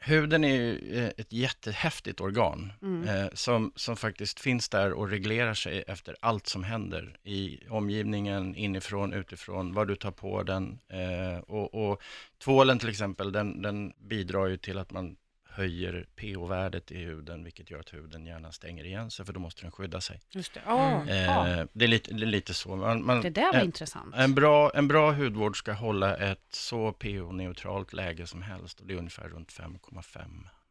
Huden 0.00 0.44
är 0.44 0.54
ju 0.54 0.98
eh, 0.98 1.10
ett 1.16 1.32
jättehäftigt 1.32 2.20
organ 2.20 2.72
Mm. 2.82 3.08
eh, 3.08 3.28
som, 3.32 3.72
som 3.76 3.96
faktiskt 3.96 4.40
finns 4.40 4.68
där 4.68 4.92
och 4.92 5.08
reglerar 5.10 5.54
sig 5.54 5.84
efter 5.86 6.16
allt 6.20 6.46
som 6.46 6.64
händer 6.64 7.16
i 7.24 7.60
omgivningen, 7.68 8.54
inifrån, 8.56 9.12
utifrån, 9.12 9.74
vad 9.74 9.88
du 9.88 9.96
tar 9.96 10.10
på 10.10 10.42
den. 10.42 10.78
Eh, 10.88 11.38
och, 11.38 11.90
och 11.90 12.02
tvålen 12.44 12.78
till 12.78 12.88
exempel, 12.88 13.32
den, 13.32 13.62
den 13.62 13.92
bidrar 14.08 14.46
ju 14.46 14.56
till 14.56 14.78
att 14.78 14.90
man 14.90 15.16
höjer 15.58 16.06
pH-värdet 16.16 16.90
i 16.92 16.98
huden, 16.98 17.44
vilket 17.44 17.70
gör 17.70 17.80
att 17.80 17.94
huden 17.94 18.26
gärna 18.26 18.52
stänger 18.52 18.84
igen 18.84 19.10
sig, 19.10 19.24
för 19.26 19.32
då 19.32 19.40
måste 19.40 19.62
den 19.62 19.70
skydda 19.72 20.00
sig. 20.00 20.20
Just 20.30 20.54
det. 20.54 20.60
Ja, 20.66 20.88
Mm. 21.02 21.08
ja. 21.24 21.48
Eh, 21.48 21.66
det, 21.72 21.84
är 21.84 21.88
lite, 21.88 22.14
det 22.14 22.22
är 22.24 22.26
lite 22.26 22.54
så. 22.54 22.76
Man, 22.76 23.04
man, 23.06 23.20
Det 23.20 23.30
där 23.30 23.52
var 23.52 23.60
en, 23.60 23.64
intressant. 23.66 24.14
en, 24.16 24.34
bra, 24.34 24.70
en 24.74 24.88
bra 24.88 25.12
hudvård 25.12 25.58
ska 25.58 25.72
hålla 25.72 26.16
ett 26.16 26.44
så 26.50 26.92
pH-neutralt 26.92 27.92
läge 27.92 28.26
som 28.26 28.42
helst 28.42 28.80
och 28.80 28.86
det 28.86 28.94
är 28.94 28.98
ungefär 28.98 29.28
runt 29.28 29.52
5,5. 29.52 30.18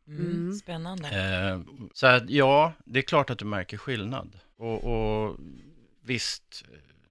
Mm. 0.07 0.25
Mm. 0.25 0.53
Spännande. 0.53 1.07
Eh, 1.09 1.59
så 1.93 2.07
att, 2.07 2.29
ja, 2.29 2.73
det 2.85 2.99
är 2.99 3.03
klart 3.03 3.29
att 3.29 3.39
du 3.39 3.45
märker 3.45 3.77
skillnad. 3.77 4.39
Och, 4.57 4.83
och 4.83 5.37
visst, 6.03 6.65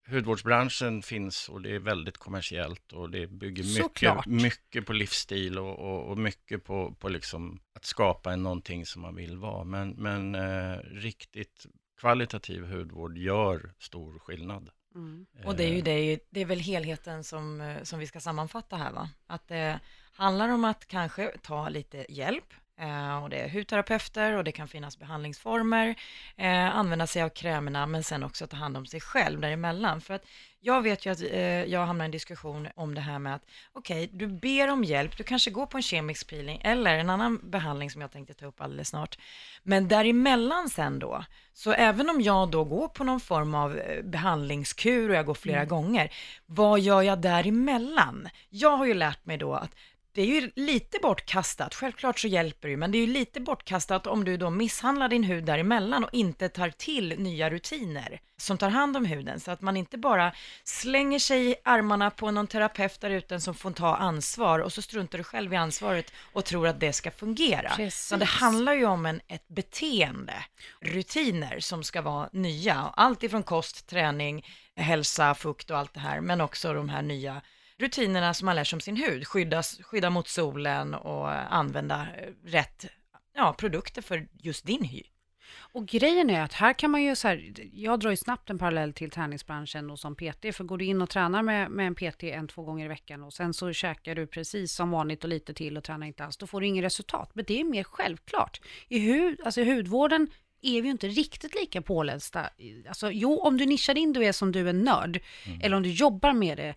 hudvårdsbranschen 0.06 1.02
finns 1.02 1.48
och 1.48 1.62
det 1.62 1.74
är 1.74 1.78
väldigt 1.78 2.18
kommersiellt 2.18 2.92
och 2.92 3.10
det 3.10 3.26
bygger 3.26 3.82
mycket, 3.82 4.26
mycket 4.26 4.86
på 4.86 4.92
livsstil 4.92 5.58
och, 5.58 5.78
och, 5.78 6.10
och 6.10 6.18
mycket 6.18 6.64
på, 6.64 6.94
på 6.94 7.08
liksom 7.08 7.60
att 7.74 7.84
skapa 7.84 8.32
en 8.32 8.42
någonting 8.42 8.86
som 8.86 9.02
man 9.02 9.14
vill 9.14 9.36
vara. 9.36 9.64
Men, 9.64 9.90
men 9.90 10.34
eh, 10.34 10.78
riktigt 10.78 11.66
kvalitativ 12.00 12.64
hudvård 12.64 13.18
gör 13.18 13.74
stor 13.78 14.18
skillnad. 14.18 14.70
Mm. 14.94 15.26
Och 15.44 15.56
det 15.56 15.64
är 15.64 15.68
ju 15.68 15.78
Eh, 15.78 15.84
det, 15.84 16.18
det 16.30 16.40
är 16.40 16.44
väl 16.44 16.60
helheten 16.60 17.24
som, 17.24 17.60
eh, 17.60 17.82
som 17.82 17.98
vi 17.98 18.06
ska 18.06 18.20
sammanfatta 18.20 18.76
här 18.76 18.92
va? 18.92 19.10
Att 19.26 19.48
det 19.48 19.80
handlar 20.12 20.48
om 20.48 20.64
att 20.64 20.86
kanske 20.86 21.38
ta 21.42 21.68
lite 21.68 22.06
hjälp. 22.08 22.54
Eh, 22.78 23.22
och 23.22 23.30
det 23.30 23.36
är 23.36 23.48
hudterapeuter 23.48 24.32
och 24.32 24.44
det 24.44 24.52
kan 24.52 24.68
finnas 24.68 24.98
behandlingsformer, 24.98 25.94
eh, 26.36 26.76
använda 26.76 27.06
sig 27.06 27.22
av 27.22 27.28
krämerna 27.28 27.86
men 27.86 28.02
sen 28.04 28.22
också 28.22 28.46
ta 28.46 28.56
hand 28.56 28.76
om 28.76 28.86
sig 28.86 29.00
själv 29.00 29.40
däremellan. 29.40 30.00
För 30.00 30.14
att 30.14 30.24
jag 30.60 30.82
vet 30.82 31.06
ju 31.06 31.12
att 31.12 31.20
eh, 31.20 31.64
jag 31.64 31.86
hamnar 31.86 32.04
i 32.04 32.06
en 32.06 32.10
diskussion 32.10 32.68
om 32.74 32.94
det 32.94 33.00
här 33.00 33.18
med 33.18 33.34
att 33.34 33.42
okej, 33.72 34.10
du 34.12 34.26
ber 34.26 34.70
om 34.70 34.84
hjälp, 34.84 35.16
du 35.16 35.24
kanske 35.24 35.50
går 35.50 35.66
på 35.66 35.76
en 35.76 35.82
kemisk 35.82 36.30
peeling 36.30 36.60
eller 36.64 36.98
en 36.98 37.10
annan 37.10 37.50
behandling 37.50 37.90
som 37.90 38.00
jag 38.00 38.12
tänkte 38.12 38.34
ta 38.34 38.46
upp 38.46 38.60
alldeles 38.60 38.88
snart. 38.88 39.18
Men 39.62 39.88
däremellan 39.88 40.68
sen 40.68 40.98
då, 40.98 41.24
så 41.52 41.72
även 41.72 42.10
om 42.10 42.20
jag 42.20 42.50
då 42.50 42.64
går 42.64 42.88
på 42.88 43.04
någon 43.04 43.20
form 43.20 43.54
av 43.54 43.78
eh, 43.78 44.02
behandlingskur 44.02 45.10
och 45.10 45.16
jag 45.16 45.26
går 45.26 45.34
flera 45.34 45.64
gånger, 45.64 46.12
vad 46.46 46.80
gör 46.80 47.02
jag 47.02 47.18
däremellan? 47.20 48.28
Jag 48.48 48.76
har 48.76 48.86
ju 48.86 48.94
lärt 48.94 49.26
mig 49.26 49.36
då 49.36 49.54
att 49.54 49.74
det 50.16 50.22
är 50.22 50.26
ju 50.26 50.50
lite 50.54 50.98
bortkastat, 51.02 51.74
självklart 51.74 52.18
så 52.18 52.28
hjälper 52.28 52.68
det 52.68 52.70
ju, 52.70 52.76
men 52.76 52.92
det 52.92 52.98
är 52.98 53.06
ju 53.06 53.12
lite 53.12 53.40
bortkastat 53.40 54.06
om 54.06 54.24
du 54.24 54.36
då 54.36 54.50
misshandlar 54.50 55.08
din 55.08 55.24
hud 55.24 55.44
däremellan 55.44 56.04
och 56.04 56.10
inte 56.12 56.48
tar 56.48 56.70
till 56.70 57.14
nya 57.18 57.50
rutiner 57.50 58.20
som 58.36 58.58
tar 58.58 58.70
hand 58.70 58.96
om 58.96 59.04
huden, 59.04 59.40
så 59.40 59.50
att 59.50 59.60
man 59.60 59.76
inte 59.76 59.98
bara 59.98 60.32
slänger 60.64 61.18
sig 61.18 61.50
i 61.50 61.54
armarna 61.64 62.10
på 62.10 62.30
någon 62.30 62.46
terapeut 62.46 63.00
där 63.00 63.10
ute 63.10 63.40
som 63.40 63.54
får 63.54 63.70
ta 63.70 63.96
ansvar 63.96 64.58
och 64.58 64.72
så 64.72 64.82
struntar 64.82 65.18
du 65.18 65.24
själv 65.24 65.52
i 65.52 65.56
ansvaret 65.56 66.12
och 66.32 66.44
tror 66.44 66.68
att 66.68 66.80
det 66.80 66.92
ska 66.92 67.10
fungera. 67.10 67.70
Precis. 67.76 68.06
Så 68.06 68.16
det 68.16 68.24
handlar 68.24 68.72
ju 68.72 68.84
om 68.84 69.06
en, 69.06 69.20
ett 69.28 69.48
beteende, 69.48 70.44
rutiner 70.80 71.60
som 71.60 71.84
ska 71.84 72.02
vara 72.02 72.28
nya, 72.32 72.74
allt 72.74 73.22
ifrån 73.22 73.42
kost, 73.42 73.86
träning, 73.86 74.46
hälsa, 74.76 75.34
fukt 75.34 75.70
och 75.70 75.78
allt 75.78 75.94
det 75.94 76.00
här, 76.00 76.20
men 76.20 76.40
också 76.40 76.72
de 76.72 76.88
här 76.88 77.02
nya 77.02 77.42
rutinerna 77.78 78.34
som 78.34 78.46
man 78.46 78.56
lär 78.56 78.64
sig 78.64 78.76
om 78.76 78.80
sin 78.80 78.96
hud, 78.96 79.26
skydda, 79.26 79.62
skydda 79.62 80.10
mot 80.10 80.28
solen 80.28 80.94
och 80.94 81.54
använda 81.54 82.06
eh, 82.16 82.32
rätt 82.44 82.86
ja, 83.34 83.54
produkter 83.58 84.02
för 84.02 84.28
just 84.32 84.66
din 84.66 84.84
hy. 84.84 85.02
Och 85.58 85.86
grejen 85.86 86.30
är 86.30 86.42
att 86.42 86.52
här 86.52 86.72
kan 86.72 86.90
man 86.90 87.02
ju 87.02 87.16
så 87.16 87.28
här, 87.28 87.52
jag 87.72 88.00
drar 88.00 88.10
ju 88.10 88.16
snabbt 88.16 88.50
en 88.50 88.58
parallell 88.58 88.92
till 88.92 89.10
träningsbranschen 89.10 89.90
och 89.90 89.98
som 89.98 90.14
PT, 90.14 90.56
för 90.56 90.64
går 90.64 90.78
du 90.78 90.84
in 90.84 91.02
och 91.02 91.10
tränar 91.10 91.42
med, 91.42 91.70
med 91.70 91.86
en 91.86 91.94
PT 91.94 92.22
en, 92.22 92.48
två 92.48 92.62
gånger 92.62 92.84
i 92.84 92.88
veckan 92.88 93.22
och 93.22 93.32
sen 93.32 93.54
så 93.54 93.72
käkar 93.72 94.14
du 94.14 94.26
precis 94.26 94.72
som 94.72 94.90
vanligt 94.90 95.24
och 95.24 95.30
lite 95.30 95.54
till 95.54 95.76
och 95.76 95.84
tränar 95.84 96.06
inte 96.06 96.24
alls, 96.24 96.36
då 96.36 96.46
får 96.46 96.60
du 96.60 96.66
inget 96.66 96.84
resultat. 96.84 97.30
Men 97.34 97.44
det 97.48 97.60
är 97.60 97.64
mer 97.64 97.84
självklart. 97.84 98.60
I, 98.88 98.98
hud, 98.98 99.40
alltså 99.44 99.60
i 99.60 99.74
hudvården 99.74 100.28
är 100.62 100.82
vi 100.82 100.88
ju 100.88 100.92
inte 100.92 101.08
riktigt 101.08 101.54
lika 101.54 101.82
pålästa. 101.82 102.50
Alltså, 102.88 103.10
jo, 103.10 103.38
om 103.38 103.56
du 103.56 103.66
nischar 103.66 103.98
in, 103.98 104.12
du 104.12 104.24
är 104.24 104.32
som 104.32 104.52
du 104.52 104.68
är 104.68 104.72
nörd, 104.72 105.20
eller 105.62 105.76
om 105.76 105.82
du 105.82 105.90
jobbar 105.90 106.32
med 106.32 106.58
det, 106.58 106.74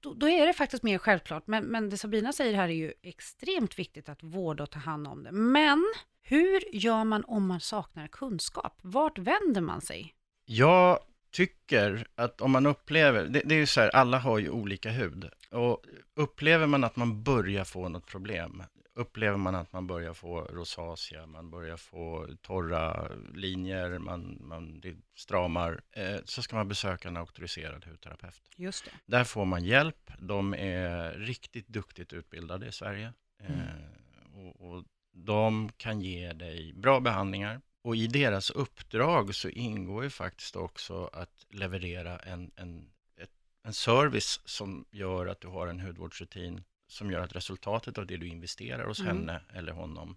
då, 0.00 0.14
då 0.14 0.28
är 0.28 0.46
det 0.46 0.52
faktiskt 0.52 0.82
mer 0.82 0.98
självklart. 0.98 1.46
Men, 1.46 1.64
men 1.64 1.90
det 1.90 1.98
Sabina 1.98 2.32
säger 2.32 2.54
här 2.54 2.68
är 2.68 2.72
ju 2.72 2.92
extremt 3.02 3.78
viktigt 3.78 4.08
att 4.08 4.22
vårda 4.22 4.62
och 4.62 4.70
ta 4.70 4.78
hand 4.78 5.08
om 5.08 5.22
det. 5.22 5.32
Men 5.32 5.84
hur 6.22 6.74
gör 6.76 7.04
man 7.04 7.24
om 7.24 7.46
man 7.46 7.60
saknar 7.60 8.06
kunskap? 8.06 8.78
Vart 8.82 9.18
vänder 9.18 9.60
man 9.60 9.80
sig? 9.80 10.14
Jag 10.44 10.98
tycker 11.30 12.06
att 12.14 12.40
om 12.40 12.50
man 12.50 12.66
upplever, 12.66 13.24
det, 13.24 13.42
det 13.44 13.54
är 13.54 13.58
ju 13.58 13.66
så 13.66 13.80
här, 13.80 13.88
alla 13.88 14.18
har 14.18 14.38
ju 14.38 14.50
olika 14.50 14.90
hud. 14.90 15.30
Och 15.50 15.84
upplever 16.14 16.66
man 16.66 16.84
att 16.84 16.96
man 16.96 17.22
börjar 17.22 17.64
få 17.64 17.88
något 17.88 18.06
problem, 18.06 18.62
upplever 18.94 19.36
man 19.36 19.54
att 19.54 19.72
man 19.72 19.86
börjar 19.86 20.14
få 20.14 20.40
rosacea, 20.40 21.26
man 21.26 21.50
börjar 21.50 21.76
få 21.76 22.28
torra 22.42 23.08
linjer, 23.34 23.98
man, 23.98 24.38
man 24.40 24.82
stramar, 25.16 25.80
eh, 25.92 26.16
så 26.24 26.42
ska 26.42 26.56
man 26.56 26.68
besöka 26.68 27.08
en 27.08 27.16
auktoriserad 27.16 27.84
hudterapeut. 27.84 28.42
Just 28.56 28.84
det. 28.84 28.90
Där 29.06 29.24
får 29.24 29.44
man 29.44 29.64
hjälp, 29.64 30.10
de 30.18 30.54
är 30.54 31.12
riktigt 31.12 31.68
duktigt 31.68 32.12
utbildade 32.12 32.66
i 32.66 32.72
Sverige. 32.72 33.12
Eh, 33.40 34.34
och, 34.34 34.60
och 34.60 34.84
de 35.12 35.72
kan 35.76 36.00
ge 36.00 36.32
dig 36.32 36.72
bra 36.72 37.00
behandlingar. 37.00 37.60
Och 37.82 37.96
i 37.96 38.06
deras 38.06 38.50
uppdrag 38.50 39.34
så 39.34 39.48
ingår 39.48 40.04
ju 40.04 40.10
faktiskt 40.10 40.56
också 40.56 41.10
att 41.12 41.46
leverera 41.50 42.18
en, 42.18 42.50
en, 42.56 42.90
ett, 43.16 43.30
en 43.62 43.74
service 43.74 44.40
som 44.44 44.84
gör 44.90 45.26
att 45.26 45.40
du 45.40 45.48
har 45.48 45.66
en 45.66 45.80
hudvårdsrutin 45.80 46.64
som 46.94 47.10
gör 47.10 47.20
att 47.20 47.36
resultatet 47.36 47.98
av 47.98 48.06
det 48.06 48.16
du 48.16 48.28
investerar 48.28 48.84
hos 48.86 49.00
Mm. 49.00 49.16
henne 49.16 49.40
eller 49.52 49.72
honom 49.72 50.16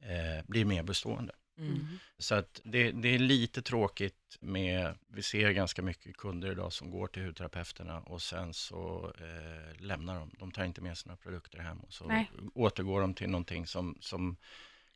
eh, 0.00 0.44
blir 0.46 0.64
mer 0.64 0.82
bestående. 0.82 1.32
Mm. 1.58 1.86
Så 2.18 2.34
att 2.34 2.60
det, 2.64 2.90
det 2.90 3.08
är 3.08 3.18
lite 3.18 3.62
tråkigt 3.62 4.38
med, 4.40 4.94
vi 5.08 5.22
ser 5.22 5.50
ganska 5.50 5.82
mycket 5.82 6.16
kunder 6.16 6.52
idag 6.52 6.72
som 6.72 6.90
går 6.90 7.06
till 7.06 7.22
hudterapeuterna 7.22 8.00
och 8.00 8.22
sen 8.22 8.54
så 8.54 9.12
eh, 9.18 9.80
lämnar 9.82 10.20
de. 10.20 10.30
De 10.38 10.52
tar 10.52 10.64
inte 10.64 10.80
med 10.80 10.98
sina 10.98 11.16
produkter 11.16 11.58
hem 11.58 11.78
och 11.80 11.92
så 11.92 12.06
Nej. 12.06 12.30
återgår 12.54 13.00
de 13.00 13.14
till 13.14 13.30
någonting 13.30 13.66
som, 13.66 13.96
som 14.00 14.36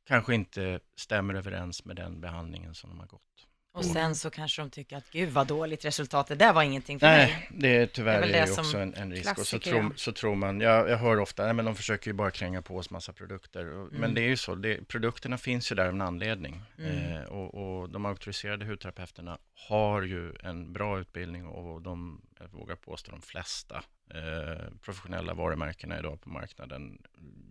kanske 0.04 0.34
inte 0.34 0.80
stämmer 0.96 1.34
överens 1.34 1.84
med 1.84 1.96
den 1.96 2.20
behandlingen 2.20 2.74
som 2.74 2.90
de 2.90 3.00
har 3.00 3.06
gått. 3.06 3.46
Och 3.74 3.84
sen 3.84 4.14
så 4.14 4.30
kanske 4.30 4.62
de 4.62 4.70
tycker 4.70 4.96
att 4.96 5.10
gud 5.10 5.28
vad 5.28 5.46
dåligt 5.46 5.84
resultat, 5.84 6.26
det 6.26 6.34
där 6.34 6.52
var 6.52 6.62
ingenting 6.62 7.00
för 7.00 7.06
mig. 7.06 7.26
Nej, 7.26 7.48
det 7.50 7.76
är 7.76 7.87
tyvärr 7.87 8.20
Det 8.20 8.38
är 8.38 8.46
det 8.46 8.52
också 8.52 8.78
en, 8.78 8.94
en 8.94 9.12
risk. 9.12 9.38
Och 9.38 9.46
så 9.46 9.58
tror, 9.58 9.92
så 9.96 10.12
tror 10.12 10.34
man, 10.34 10.60
jag, 10.60 10.90
jag 10.90 10.96
hör 10.96 11.18
ofta, 11.18 11.44
nej 11.44 11.54
men 11.54 11.64
de 11.64 11.76
försöker 11.76 12.06
ju 12.06 12.12
bara 12.12 12.30
kränga 12.30 12.62
på 12.62 12.76
oss 12.76 12.90
massa 12.90 13.12
produkter. 13.12 13.66
Och, 13.66 13.84
Mm. 13.84 14.00
Men 14.00 14.14
det 14.14 14.20
är 14.20 14.28
ju 14.28 14.37
så, 14.37 14.54
det, 14.54 14.88
produkterna 14.88 15.38
finns 15.38 15.72
ju 15.72 15.76
där 15.76 15.87
av 15.87 15.94
en 15.94 16.00
anledning. 16.00 16.62
Mm. 16.78 17.16
Eh, 17.16 17.22
och, 17.22 17.54
och 17.54 17.90
de 17.90 18.06
auktoriserade 18.06 18.64
hudterapeuterna 18.64 19.38
har 19.68 20.02
ju 20.02 20.34
en 20.42 20.72
bra 20.72 21.00
utbildning 21.00 21.46
och 21.46 21.82
de, 21.82 22.20
jag 22.40 22.48
vågar 22.48 22.76
påstå 22.76 23.10
de 23.10 23.22
flesta 23.22 23.84
eh, 24.10 24.70
professionella 24.82 25.34
varumärkena 25.34 25.98
idag 25.98 26.20
på 26.20 26.28
marknaden 26.30 27.02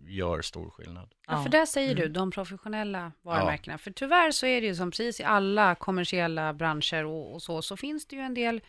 gör 0.06 0.42
stor 0.42 0.70
skillnad. 0.70 1.14
Ja, 1.26 1.42
för 1.42 1.50
där 1.50 1.66
säger 1.66 1.94
du, 1.94 2.02
Mm. 2.02 2.12
de 2.12 2.30
professionella 2.30 3.12
varumärkena. 3.22 3.78
För 3.78 3.90
tyvärr 3.90 4.30
så 4.30 4.46
är 4.46 4.60
det 4.60 4.66
ju 4.66 4.74
som 4.74 4.90
precis 4.90 5.20
i 5.20 5.24
alla 5.24 5.74
kommersiella 5.74 6.52
branscher 6.52 7.04
och, 7.04 7.34
och 7.34 7.42
så, 7.42 7.62
så 7.62 7.76
finns 7.76 8.06
det 8.06 8.16
ju 8.16 8.22
en 8.22 8.34
del 8.34 8.60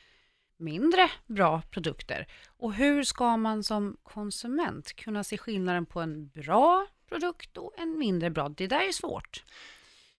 mindre 0.58 1.12
bra 1.26 1.62
produkter. 1.62 2.28
Och 2.48 2.74
hur 2.74 3.04
ska 3.04 3.38
man 3.38 3.64
som 3.64 3.98
konsument 4.04 4.94
kunna 4.96 5.24
se 5.24 5.38
skillnaden 5.38 5.86
på 5.86 6.02
en 6.02 6.28
bra 6.28 6.88
produkt 7.10 7.58
och 7.58 7.74
en 7.78 7.98
mindre 8.00 8.30
bra? 8.30 8.50
Det 8.50 8.68
där 8.68 8.88
är 8.88 8.92
svårt. 8.92 9.44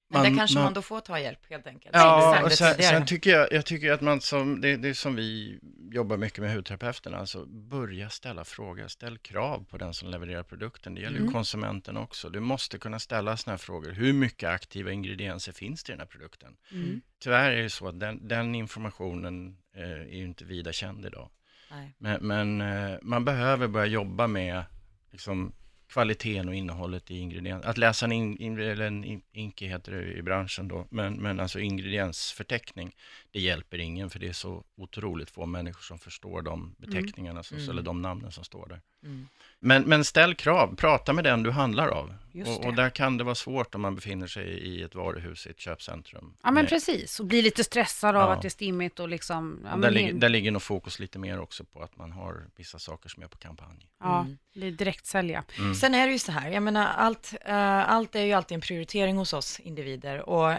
Men 0.08 0.22
där 0.22 0.30
Man- 0.30 0.38
kanske 0.38 0.54
man- 0.58 0.64
man 0.64 0.74
då 0.74 0.82
får 0.82 1.00
ta 1.00 1.18
hjälp 1.20 1.38
helt 1.50 1.66
enkelt. 1.66 1.94
Ja, 1.96 2.42
och 2.44 2.52
sen, 2.52 2.74
sen 2.82 3.06
tycker 3.06 3.30
jag, 3.30 3.52
jag 3.52 3.66
tycker 3.66 3.92
att 3.92 4.00
man 4.00 4.20
som, 4.20 4.60
det, 4.60 4.76
det 4.76 4.88
är 4.88 4.94
som 4.94 5.14
vi 5.16 5.58
jobbar 5.92 6.16
mycket 6.16 6.38
med 6.38 6.54
hudterapeuterna, 6.54 7.18
alltså 7.18 7.46
börja 7.46 8.10
ställa 8.10 8.44
frågor, 8.44 8.88
ställ 8.88 9.18
krav 9.18 9.64
på 9.70 9.78
den 9.78 9.94
som 9.94 10.08
levererar 10.08 10.42
produkten. 10.42 10.94
Det 10.94 11.00
gäller 11.00 11.16
ju 11.16 11.22
Mm. 11.22 11.32
konsumenten 11.32 11.96
också. 11.96 12.28
Du 12.30 12.40
måste 12.40 12.78
kunna 12.78 12.98
ställa 12.98 13.36
sådana 13.36 13.52
här 13.52 13.58
frågor. 13.58 13.90
Hur 13.92 14.12
mycket 14.12 14.48
aktiva 14.50 14.92
ingredienser 14.92 15.52
finns 15.52 15.84
det 15.84 15.90
i 15.90 15.92
den 15.92 16.00
här 16.00 16.06
produkten? 16.06 16.56
Mm. 16.72 17.00
Tyvärr 17.20 17.50
är 17.50 17.62
det 17.62 17.70
så 17.70 17.88
att 17.88 18.00
den, 18.00 18.28
den 18.28 18.54
informationen 18.54 19.56
eh, 19.76 19.82
är 19.90 20.04
ju 20.16 20.24
inte 20.24 20.44
vida 20.44 20.72
känd 20.72 21.06
idag. 21.06 21.30
Nej. 21.70 21.94
Men, 21.98 22.26
men 22.26 22.60
eh, 22.60 22.98
man 23.02 23.24
behöver 23.24 23.68
börja 23.68 23.86
jobba 23.86 24.26
med 24.26 24.64
liksom, 25.12 25.52
kvaliteten 25.96 26.48
och 26.48 26.54
innehållet 26.54 27.10
i 27.10 27.18
ingredienser. 27.18 27.70
Att 27.70 27.78
läsa 27.78 28.06
en, 28.06 28.12
in, 28.12 28.36
in, 28.36 28.58
eller 28.58 28.86
en 28.86 29.04
in, 29.04 29.22
INKI 29.32 29.66
heter 29.66 29.92
det 29.92 30.12
i 30.12 30.22
branschen 30.22 30.68
då, 30.68 30.86
men, 30.90 31.14
men 31.14 31.40
alltså 31.40 31.58
ingrediensförteckning, 31.60 32.96
det 33.32 33.40
hjälper 33.40 33.78
ingen 33.78 34.10
för 34.10 34.18
det 34.18 34.28
är 34.28 34.32
så 34.32 34.64
otroligt 34.76 35.30
få 35.30 35.46
människor 35.46 35.82
som 35.82 35.98
förstår 35.98 36.42
de 36.42 36.74
beteckningarna, 36.78 37.42
som, 37.42 37.56
Mm. 37.56 37.70
eller 37.70 37.82
de 37.82 38.02
namnen 38.02 38.32
som 38.32 38.44
står 38.44 38.66
där. 38.68 38.80
Mm. 39.02 39.28
Men, 39.60 39.82
men 39.82 40.04
ställ 40.04 40.34
krav, 40.34 40.76
prata 40.76 41.12
med 41.12 41.24
den 41.24 41.42
du 41.42 41.50
handlar 41.50 41.88
av. 41.88 42.14
Just 42.36 42.50
Och, 42.50 42.62
det. 42.62 42.68
och 42.68 42.74
där 42.74 42.90
kan 42.90 43.18
det 43.18 43.24
vara 43.24 43.34
svårt 43.34 43.74
om 43.74 43.80
man 43.80 43.94
befinner 43.94 44.26
sig 44.26 44.44
i 44.48 44.82
ett 44.82 44.94
varuhus, 44.94 45.46
i 45.46 45.50
ett 45.50 45.60
köpcentrum. 45.60 46.34
Ja 46.42 46.50
men 46.50 46.54
Med- 46.54 46.68
precis, 46.68 47.20
och 47.20 47.26
bli 47.26 47.42
lite 47.42 47.64
stressad 47.64 48.16
av 48.16 48.28
Ja. 48.30 48.34
att 48.34 48.42
det 48.42 48.48
är 48.48 48.50
stimmigt 48.50 49.00
och 49.00 49.08
liksom... 49.08 49.60
Ja, 49.64 49.74
och 49.74 49.80
där, 49.80 49.88
det- 49.88 49.94
ligger, 49.94 50.12
där 50.12 50.28
ligger 50.28 50.50
nog 50.50 50.62
fokus 50.62 50.98
lite 50.98 51.18
mer 51.18 51.40
också 51.40 51.64
på 51.64 51.82
att 51.82 51.96
man 51.96 52.12
har 52.12 52.44
vissa 52.56 52.78
saker 52.78 53.08
som 53.08 53.22
är 53.22 53.26
på 53.26 53.38
kampanj. 53.38 53.88
ja, 54.00 54.20
Mm. 54.20 54.38
bli 54.54 54.70
direkt 54.70 55.06
sälja. 55.06 55.44
Mm. 55.58 55.74
Sen 55.74 55.94
är 55.94 56.06
det 56.06 56.12
ju 56.12 56.18
så 56.18 56.32
här, 56.32 56.50
jag 56.50 56.62
menar 56.62 56.86
allt, 56.86 57.34
eh, 57.44 57.90
allt 57.90 58.14
är 58.14 58.22
ju 58.24 58.32
alltid 58.32 58.54
en 58.54 58.60
prioritering 58.60 59.16
hos 59.16 59.32
oss 59.32 59.60
individer 59.60 60.28
och 60.28 60.54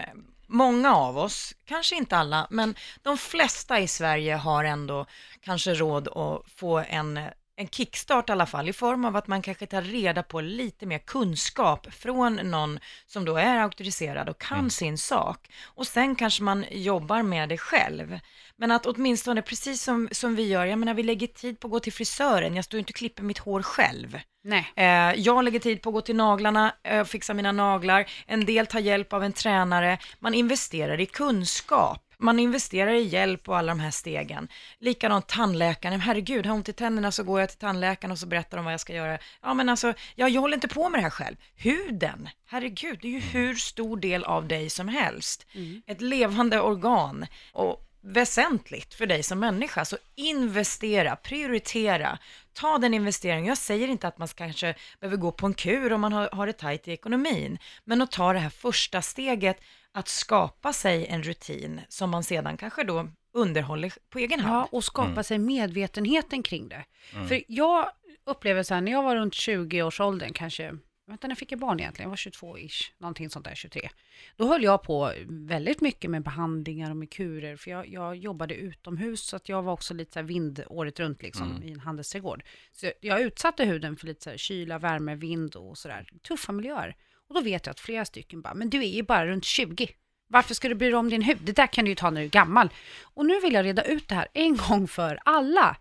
många 0.46 0.94
av 0.94 1.18
oss, 1.18 1.54
kanske 1.64 1.96
inte 1.96 2.16
alla, 2.16 2.46
men 2.50 2.74
de 3.02 3.18
flesta 3.18 3.80
i 3.80 3.88
Sverige 3.88 4.34
har 4.34 4.64
ändå 4.64 5.06
kanske 5.40 5.74
råd 5.74 6.08
att 6.08 6.50
få 6.50 6.78
en 6.78 7.20
en 7.58 7.68
kickstart 7.68 8.28
i 8.28 8.32
alla 8.32 8.46
fall, 8.46 8.68
i 8.68 8.72
form 8.72 9.04
av 9.04 9.16
att 9.16 9.26
man 9.26 9.42
kanske 9.42 9.66
tar 9.66 9.82
reda 9.82 10.22
på 10.22 10.40
lite 10.40 10.86
mer 10.86 10.98
kunskap 10.98 11.94
från 11.94 12.34
någon 12.34 12.78
som 13.06 13.24
då 13.24 13.36
är 13.36 13.58
auktoriserad 13.58 14.28
och 14.28 14.40
kan 14.40 14.70
sin 14.70 14.98
sak. 14.98 15.48
Och 15.64 15.86
sen 15.86 16.16
kanske 16.16 16.42
man 16.42 16.64
jobbar 16.70 17.22
med 17.22 17.48
det 17.48 17.58
själv. 17.58 18.18
Men 18.56 18.70
att 18.70 18.86
åtminstone, 18.86 19.42
precis 19.42 19.82
som, 19.82 20.08
som 20.12 20.36
vi 20.36 20.48
gör, 20.48 20.64
jag 20.64 20.78
menar 20.78 20.94
vi 20.94 21.02
lägger 21.02 21.26
tid 21.26 21.60
på 21.60 21.66
att 21.66 21.72
gå 21.72 21.80
till 21.80 21.92
frisören, 21.92 22.56
jag 22.56 22.64
står 22.64 22.78
inte 22.80 22.90
och 22.90 22.96
klipper 22.96 23.22
mitt 23.22 23.38
hår 23.38 23.62
själv. 23.62 24.18
Nej. 24.44 24.72
Eh, 24.76 25.20
jag 25.20 25.44
lägger 25.44 25.60
tid 25.60 25.82
på 25.82 25.88
att 25.90 25.94
gå 25.94 26.00
till 26.00 26.16
naglarna, 26.16 26.74
eh, 26.84 27.04
fixa 27.04 27.34
mina 27.34 27.52
naglar. 27.52 28.10
En 28.26 28.44
del 28.44 28.66
tar 28.66 28.80
hjälp 28.80 29.12
av 29.12 29.24
en 29.24 29.32
tränare. 29.32 29.98
Man 30.18 30.34
investerar 30.34 31.00
i 31.00 31.06
kunskap. 31.06 32.07
Man 32.20 32.38
investerar 32.38 32.92
i 32.92 33.02
hjälp 33.02 33.48
och 33.48 33.58
alla 33.58 33.72
de 33.72 33.80
här 33.80 33.90
stegen. 33.90 34.48
Likadant 34.78 35.26
tandläkaren. 35.26 36.00
Herregud, 36.00 36.46
har 36.46 36.52
jag 36.52 36.56
ont 36.56 36.68
i 36.68 36.72
tänderna 36.72 37.12
så 37.12 37.22
går 37.22 37.40
jag 37.40 37.48
till 37.48 37.58
tandläkaren 37.58 38.12
och 38.12 38.18
så 38.18 38.26
berättar 38.26 38.56
de 38.56 38.64
vad 38.64 38.72
jag 38.72 38.80
ska 38.80 38.94
göra. 38.94 39.18
Ja, 39.42 39.54
men 39.54 39.68
alltså, 39.68 39.94
jag, 40.14 40.30
jag 40.30 40.40
håller 40.40 40.54
inte 40.54 40.68
på 40.68 40.88
med 40.88 40.98
det 40.98 41.02
här 41.02 41.10
själv. 41.10 41.36
Huden, 41.56 42.28
herregud, 42.46 42.98
det 43.02 43.08
är 43.08 43.12
ju 43.12 43.20
hur 43.20 43.54
stor 43.54 43.96
del 43.96 44.24
av 44.24 44.48
dig 44.48 44.70
som 44.70 44.88
helst. 44.88 45.46
Ett 45.86 46.00
levande 46.00 46.60
organ. 46.60 47.26
Och 47.52 47.84
väsentligt 48.00 48.94
för 48.94 49.06
dig 49.06 49.22
som 49.22 49.38
människa. 49.38 49.84
Så 49.84 49.96
investera, 50.14 51.16
prioritera, 51.16 52.18
ta 52.52 52.78
den 52.78 52.94
investeringen. 52.94 53.46
Jag 53.46 53.58
säger 53.58 53.88
inte 53.88 54.08
att 54.08 54.18
man 54.18 54.28
kanske 54.28 54.74
behöver 55.00 55.16
gå 55.16 55.32
på 55.32 55.46
en 55.46 55.54
kur 55.54 55.92
om 55.92 56.00
man 56.00 56.12
har, 56.12 56.28
har 56.32 56.46
det 56.46 56.52
tajt 56.52 56.88
i 56.88 56.92
ekonomin, 56.92 57.58
men 57.84 58.02
att 58.02 58.10
ta 58.10 58.32
det 58.32 58.38
här 58.38 58.50
första 58.50 59.02
steget 59.02 59.60
att 59.94 60.08
skapa 60.08 60.72
sig 60.72 61.06
en 61.06 61.22
rutin 61.22 61.80
som 61.88 62.10
man 62.10 62.24
sedan 62.24 62.56
kanske 62.56 62.84
då 62.84 63.08
underhåller 63.32 63.92
på 64.10 64.18
egen 64.18 64.40
hand. 64.40 64.56
Ja, 64.56 64.68
och 64.72 64.84
skapa 64.84 65.22
sig 65.22 65.38
medvetenheten 65.38 66.42
kring 66.42 66.68
det. 66.68 66.84
För 67.28 67.42
jag 67.48 67.90
upplever 68.26 68.62
så 68.62 68.74
här, 68.74 68.80
när 68.80 68.92
jag 68.92 69.02
var 69.02 69.16
runt 69.16 69.34
20-årsåldern, 69.34 70.32
kanske, 70.32 70.76
vänta 71.06 71.28
när 71.28 71.34
fick 71.34 71.52
jag 71.52 71.60
barn 71.60 71.80
egentligen? 71.80 72.06
Jag 72.06 72.10
var 72.10 72.16
22-ish, 72.16 72.92
någonting 72.98 73.30
sånt 73.30 73.44
där, 73.44 73.54
23. 73.54 73.88
Då 74.36 74.48
höll 74.48 74.62
jag 74.62 74.82
på 74.82 75.12
väldigt 75.26 75.80
mycket 75.80 76.10
med 76.10 76.22
behandlingar 76.22 76.90
och 76.90 76.96
med 76.96 77.10
kurer, 77.10 77.56
för 77.56 77.70
jag, 77.70 77.88
jag 77.88 78.16
jobbade 78.16 78.54
utomhus, 78.54 79.20
så 79.20 79.36
att 79.36 79.48
jag 79.48 79.62
var 79.62 79.72
också 79.72 79.94
lite 79.94 80.12
så 80.12 80.18
här 80.18 80.26
vind 80.26 80.64
året 80.66 81.00
runt 81.00 81.22
liksom, 81.22 81.62
i 81.62 81.72
en 81.72 81.80
handelsträdgård. 81.80 82.42
Så 82.72 82.92
jag 83.00 83.20
utsatte 83.20 83.64
huden 83.64 83.96
för 83.96 84.06
lite 84.06 84.22
så 84.22 84.30
här 84.30 84.36
kyla, 84.36 84.78
värme, 84.78 85.14
vind 85.14 85.56
och 85.56 85.78
sådär, 85.78 86.08
tuffa 86.22 86.52
miljöer. 86.52 86.96
Och 87.28 87.34
då 87.34 87.40
vet 87.40 87.66
jag 87.66 87.70
att 87.70 87.80
flera 87.80 88.04
stycken 88.04 88.42
bara, 88.42 88.54
men 88.54 88.70
du 88.70 88.78
är 88.78 88.88
ju 88.88 89.02
bara 89.02 89.26
runt 89.26 89.44
20. 89.44 89.88
Varför 90.28 90.54
ska 90.54 90.68
du 90.68 90.74
bry 90.74 90.88
dig 90.88 90.96
om 90.96 91.08
din 91.08 91.22
hud? 91.22 91.38
Det 91.40 91.52
där 91.52 91.66
kan 91.66 91.84
du 91.84 91.90
ju 91.90 91.94
ta 91.94 92.10
när 92.10 92.20
du 92.20 92.26
är 92.26 92.30
gammal. 92.30 92.70
Och 93.02 93.26
nu 93.26 93.40
vill 93.40 93.54
jag 93.54 93.64
reda 93.64 93.84
ut 93.84 94.08
det 94.08 94.14
här 94.14 94.28
en 94.32 94.56
gång 94.68 94.88
för 94.88 95.18
alla. 95.24 95.76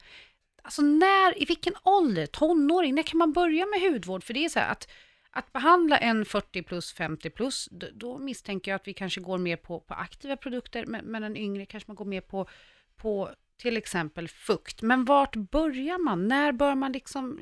Alltså 0.62 0.81
när, 0.81 1.41
i 1.41 1.45
vilken 1.45 1.73
ålder, 1.83 2.25
tonåring, 2.25 2.95
när 2.95 3.03
kan 3.03 3.17
man 3.17 3.33
börja 3.33 3.65
med 3.65 3.81
hudvård? 3.81 4.23
För 4.23 4.33
det 4.33 4.45
är 4.45 4.49
så 4.49 4.60
här 4.60 4.71
att, 4.71 4.88
att 5.31 5.53
behandla 5.53 5.97
en 5.97 6.25
40 6.25 6.63
plus, 6.63 6.93
50 6.93 7.29
plus, 7.29 7.69
då, 7.71 7.88
då 7.93 8.17
misstänker 8.17 8.71
jag 8.71 8.75
att 8.75 8.88
vi 8.88 8.93
kanske 8.93 9.21
går 9.21 9.38
mer 9.38 9.55
på, 9.55 9.79
på 9.79 9.93
aktiva 9.93 10.38
produkter, 10.38 10.86
men, 10.86 11.05
men 11.05 11.23
en 11.23 11.38
yngre 11.38 11.65
kanske 11.65 11.89
man 11.89 11.95
går 11.95 12.05
mer 12.05 12.21
på, 12.21 12.49
på 12.95 13.29
till 13.57 13.77
exempel 13.77 14.27
fukt. 14.27 14.81
Men 14.81 15.05
vart 15.05 15.36
börjar 15.36 15.97
man? 15.97 16.27
När 16.27 16.51
bör 16.51 16.75
man 16.75 16.91
liksom 16.91 17.39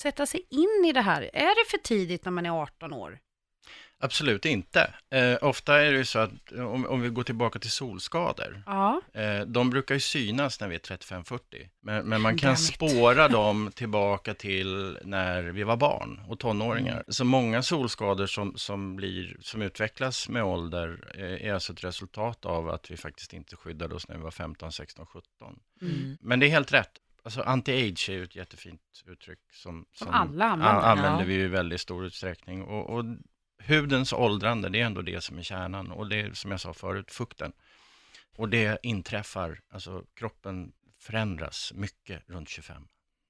sätta 0.00 0.26
sig 0.26 0.46
in 0.50 0.84
i 0.88 0.92
det 0.92 1.00
här? 1.00 1.30
Är 1.32 1.64
det 1.64 1.70
för 1.70 1.78
tidigt 1.78 2.24
när 2.24 2.32
man 2.32 2.46
är 2.46 2.50
18 2.50 2.92
år? 2.92 3.18
Absolut 4.02 4.44
inte. 4.44 4.94
Eh, 5.10 5.38
ofta 5.42 5.80
är 5.80 5.92
det 5.92 5.98
ju 5.98 6.04
så 6.04 6.18
att 6.18 6.52
om, 6.52 6.86
om 6.86 7.00
vi 7.00 7.08
går 7.08 7.22
tillbaka 7.22 7.58
till 7.58 7.70
solskador, 7.70 8.62
Ja, 8.66 9.00
eh, 9.14 9.40
de 9.40 9.70
brukar 9.70 9.94
ju 9.94 10.00
synas 10.00 10.60
när 10.60 10.68
vi 10.68 10.74
är 10.74 10.78
35-40, 10.78 11.40
men, 11.82 12.08
men 12.08 12.20
man 12.20 12.38
kan 12.38 12.48
Damn 12.48 12.54
it. 12.54 12.74
spåra 12.74 13.28
dem 13.38 13.72
tillbaka 13.74 14.34
till 14.34 14.98
när 15.04 15.42
vi 15.42 15.62
var 15.62 15.76
barn 15.76 16.20
och 16.28 16.38
tonåringar. 16.38 16.92
Mm. 16.92 17.04
Så 17.08 17.24
många 17.24 17.62
solskador 17.62 18.26
som, 18.26 18.56
som, 18.56 18.96
blir, 18.96 19.36
som 19.40 19.62
utvecklas 19.62 20.28
med 20.28 20.44
ålder 20.44 21.12
eh, 21.14 21.48
är 21.48 21.52
alltså 21.54 21.72
ett 21.72 21.84
resultat 21.84 22.46
av 22.46 22.68
att 22.70 22.90
vi 22.90 22.96
faktiskt 22.96 23.32
inte 23.32 23.56
skyddade 23.56 23.94
oss 23.94 24.08
när 24.08 24.16
vi 24.16 24.22
var 24.22 24.30
15, 24.30 24.72
16, 24.72 25.06
17. 25.06 25.24
Mm. 25.82 26.16
Men 26.20 26.40
det 26.40 26.46
är 26.46 26.50
helt 26.50 26.72
rätt. 26.72 26.90
Alltså 27.24 27.42
anti-age 27.42 28.08
är 28.10 28.14
ju 28.14 28.24
ett 28.24 28.34
jättefint 28.36 28.80
uttryck 29.06 29.38
som, 29.52 29.86
Som 29.92 30.08
alla 30.08 30.44
använder. 30.44 30.66
använder 30.90 31.20
Ja. 31.22 31.26
vi 31.26 31.34
ju 31.34 31.44
i 31.44 31.48
väldigt 31.48 31.80
stor 31.80 32.04
utsträckning. 32.04 32.62
Och, 32.62 32.90
och 32.98 33.04
hudens 33.62 34.12
åldrande, 34.12 34.68
det 34.68 34.80
är 34.80 34.86
ändå 34.86 35.02
det 35.02 35.20
som 35.20 35.38
är 35.38 35.42
kärnan. 35.42 35.90
Och 35.90 36.08
det 36.08 36.20
är 36.20 36.32
som 36.32 36.50
jag 36.50 36.60
sa 36.60 36.74
förut, 36.74 37.10
fukten. 37.10 37.52
Och 38.36 38.48
det 38.48 38.78
inträffar, 38.82 39.60
alltså 39.70 40.04
kroppen 40.14 40.72
förändras 40.98 41.72
mycket 41.74 42.22
runt 42.26 42.48
25. 42.48 42.82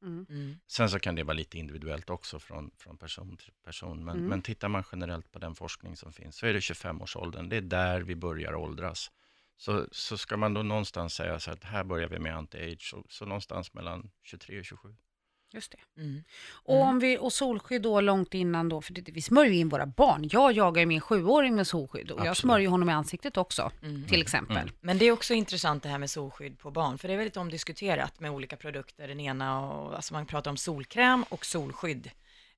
mm. 0.03 0.26
Mm. 0.31 0.57
Sen 0.66 0.90
så 0.90 0.98
kan 0.98 1.14
det 1.14 1.22
vara 1.22 1.35
lite 1.35 1.59
individuellt 1.59 2.11
också 2.11 2.38
från, 2.38 2.70
från 2.76 2.96
person 2.98 3.37
till 3.37 3.53
person. 3.64 4.05
Men, 4.05 4.16
Mm. 4.16 4.29
men 4.29 4.42
tittar 4.42 4.68
man 4.68 4.85
generellt 4.92 5.33
på 5.33 5.38
den 5.38 5.55
forskning 5.55 5.96
som 5.96 6.12
finns 6.12 6.37
så 6.37 6.46
är 6.46 6.53
det 6.53 6.61
25-årsåldern. 6.61 7.48
Det 7.48 7.57
är 7.57 7.61
där 7.61 8.00
vi 8.00 8.14
börjar 8.16 8.55
åldras. 8.55 9.11
Så, 9.61 9.87
så 9.92 10.18
ska 10.18 10.37
man 10.37 10.55
då 10.55 10.62
någonstans 10.62 11.14
säga 11.14 11.40
så 11.40 11.51
att 11.51 11.64
här 11.64 11.85
börjar 11.85 12.09
vi 12.09 12.18
med 12.18 12.35
anti-age. 12.37 12.90
Så, 12.90 13.05
så 13.09 13.25
någonstans 13.25 13.75
mellan 13.75 14.11
23 14.23 14.59
och 14.59 14.64
27. 14.64 14.88
just 15.53 15.73
det. 15.73 16.01
Mm. 16.03 16.23
Och, 16.51 16.75
Mm. 16.77 16.88
om 16.88 16.99
vi, 16.99 17.18
och 17.18 17.33
solskydd 17.33 17.83
då 17.83 18.01
långt 18.01 18.35
innan 18.35 18.68
då, 18.68 18.81
för 18.83 18.92
det, 18.92 19.09
vi 19.12 19.23
smörjer 19.23 19.53
ju 19.53 19.59
in 19.59 19.68
våra 19.68 19.87
barn. 19.87 20.29
Jag 20.33 20.53
jagar 20.53 20.81
ju 20.81 20.87
min 20.87 21.01
sjuåring 21.01 21.55
med 21.57 21.66
solskydd 21.66 22.11
och 22.11 22.20
jag 22.20 22.27
Absolut. 22.29 22.37
smörjer 22.38 22.68
honom 22.68 22.90
i 22.90 22.92
ansiktet 22.92 23.37
också, 23.37 23.70
Mm. 23.83 24.05
till 24.09 24.23
exempel. 24.23 24.57
Mm. 24.57 24.75
Men 24.81 24.99
det 24.99 25.05
är 25.05 25.12
också 25.12 25.35
intressant 25.35 25.83
det 25.83 25.88
här 25.88 25.99
med 25.99 26.11
solskydd 26.11 26.59
på 26.59 26.70
barn, 26.70 26.99
för 26.99 27.09
det 27.09 27.14
är 27.14 27.18
väldigt 27.18 27.37
omdiskuterat 27.37 28.20
med 28.20 28.31
olika 28.31 28.57
produkter. 28.57 29.09
Den 29.09 29.20
ena, 29.20 29.66
och, 29.70 29.94
alltså 29.96 30.14
man 30.14 30.27
pratar 30.27 30.51
om 30.51 30.57
solkräm 30.57 31.23
och 31.29 31.46
solskydd. 31.46 32.11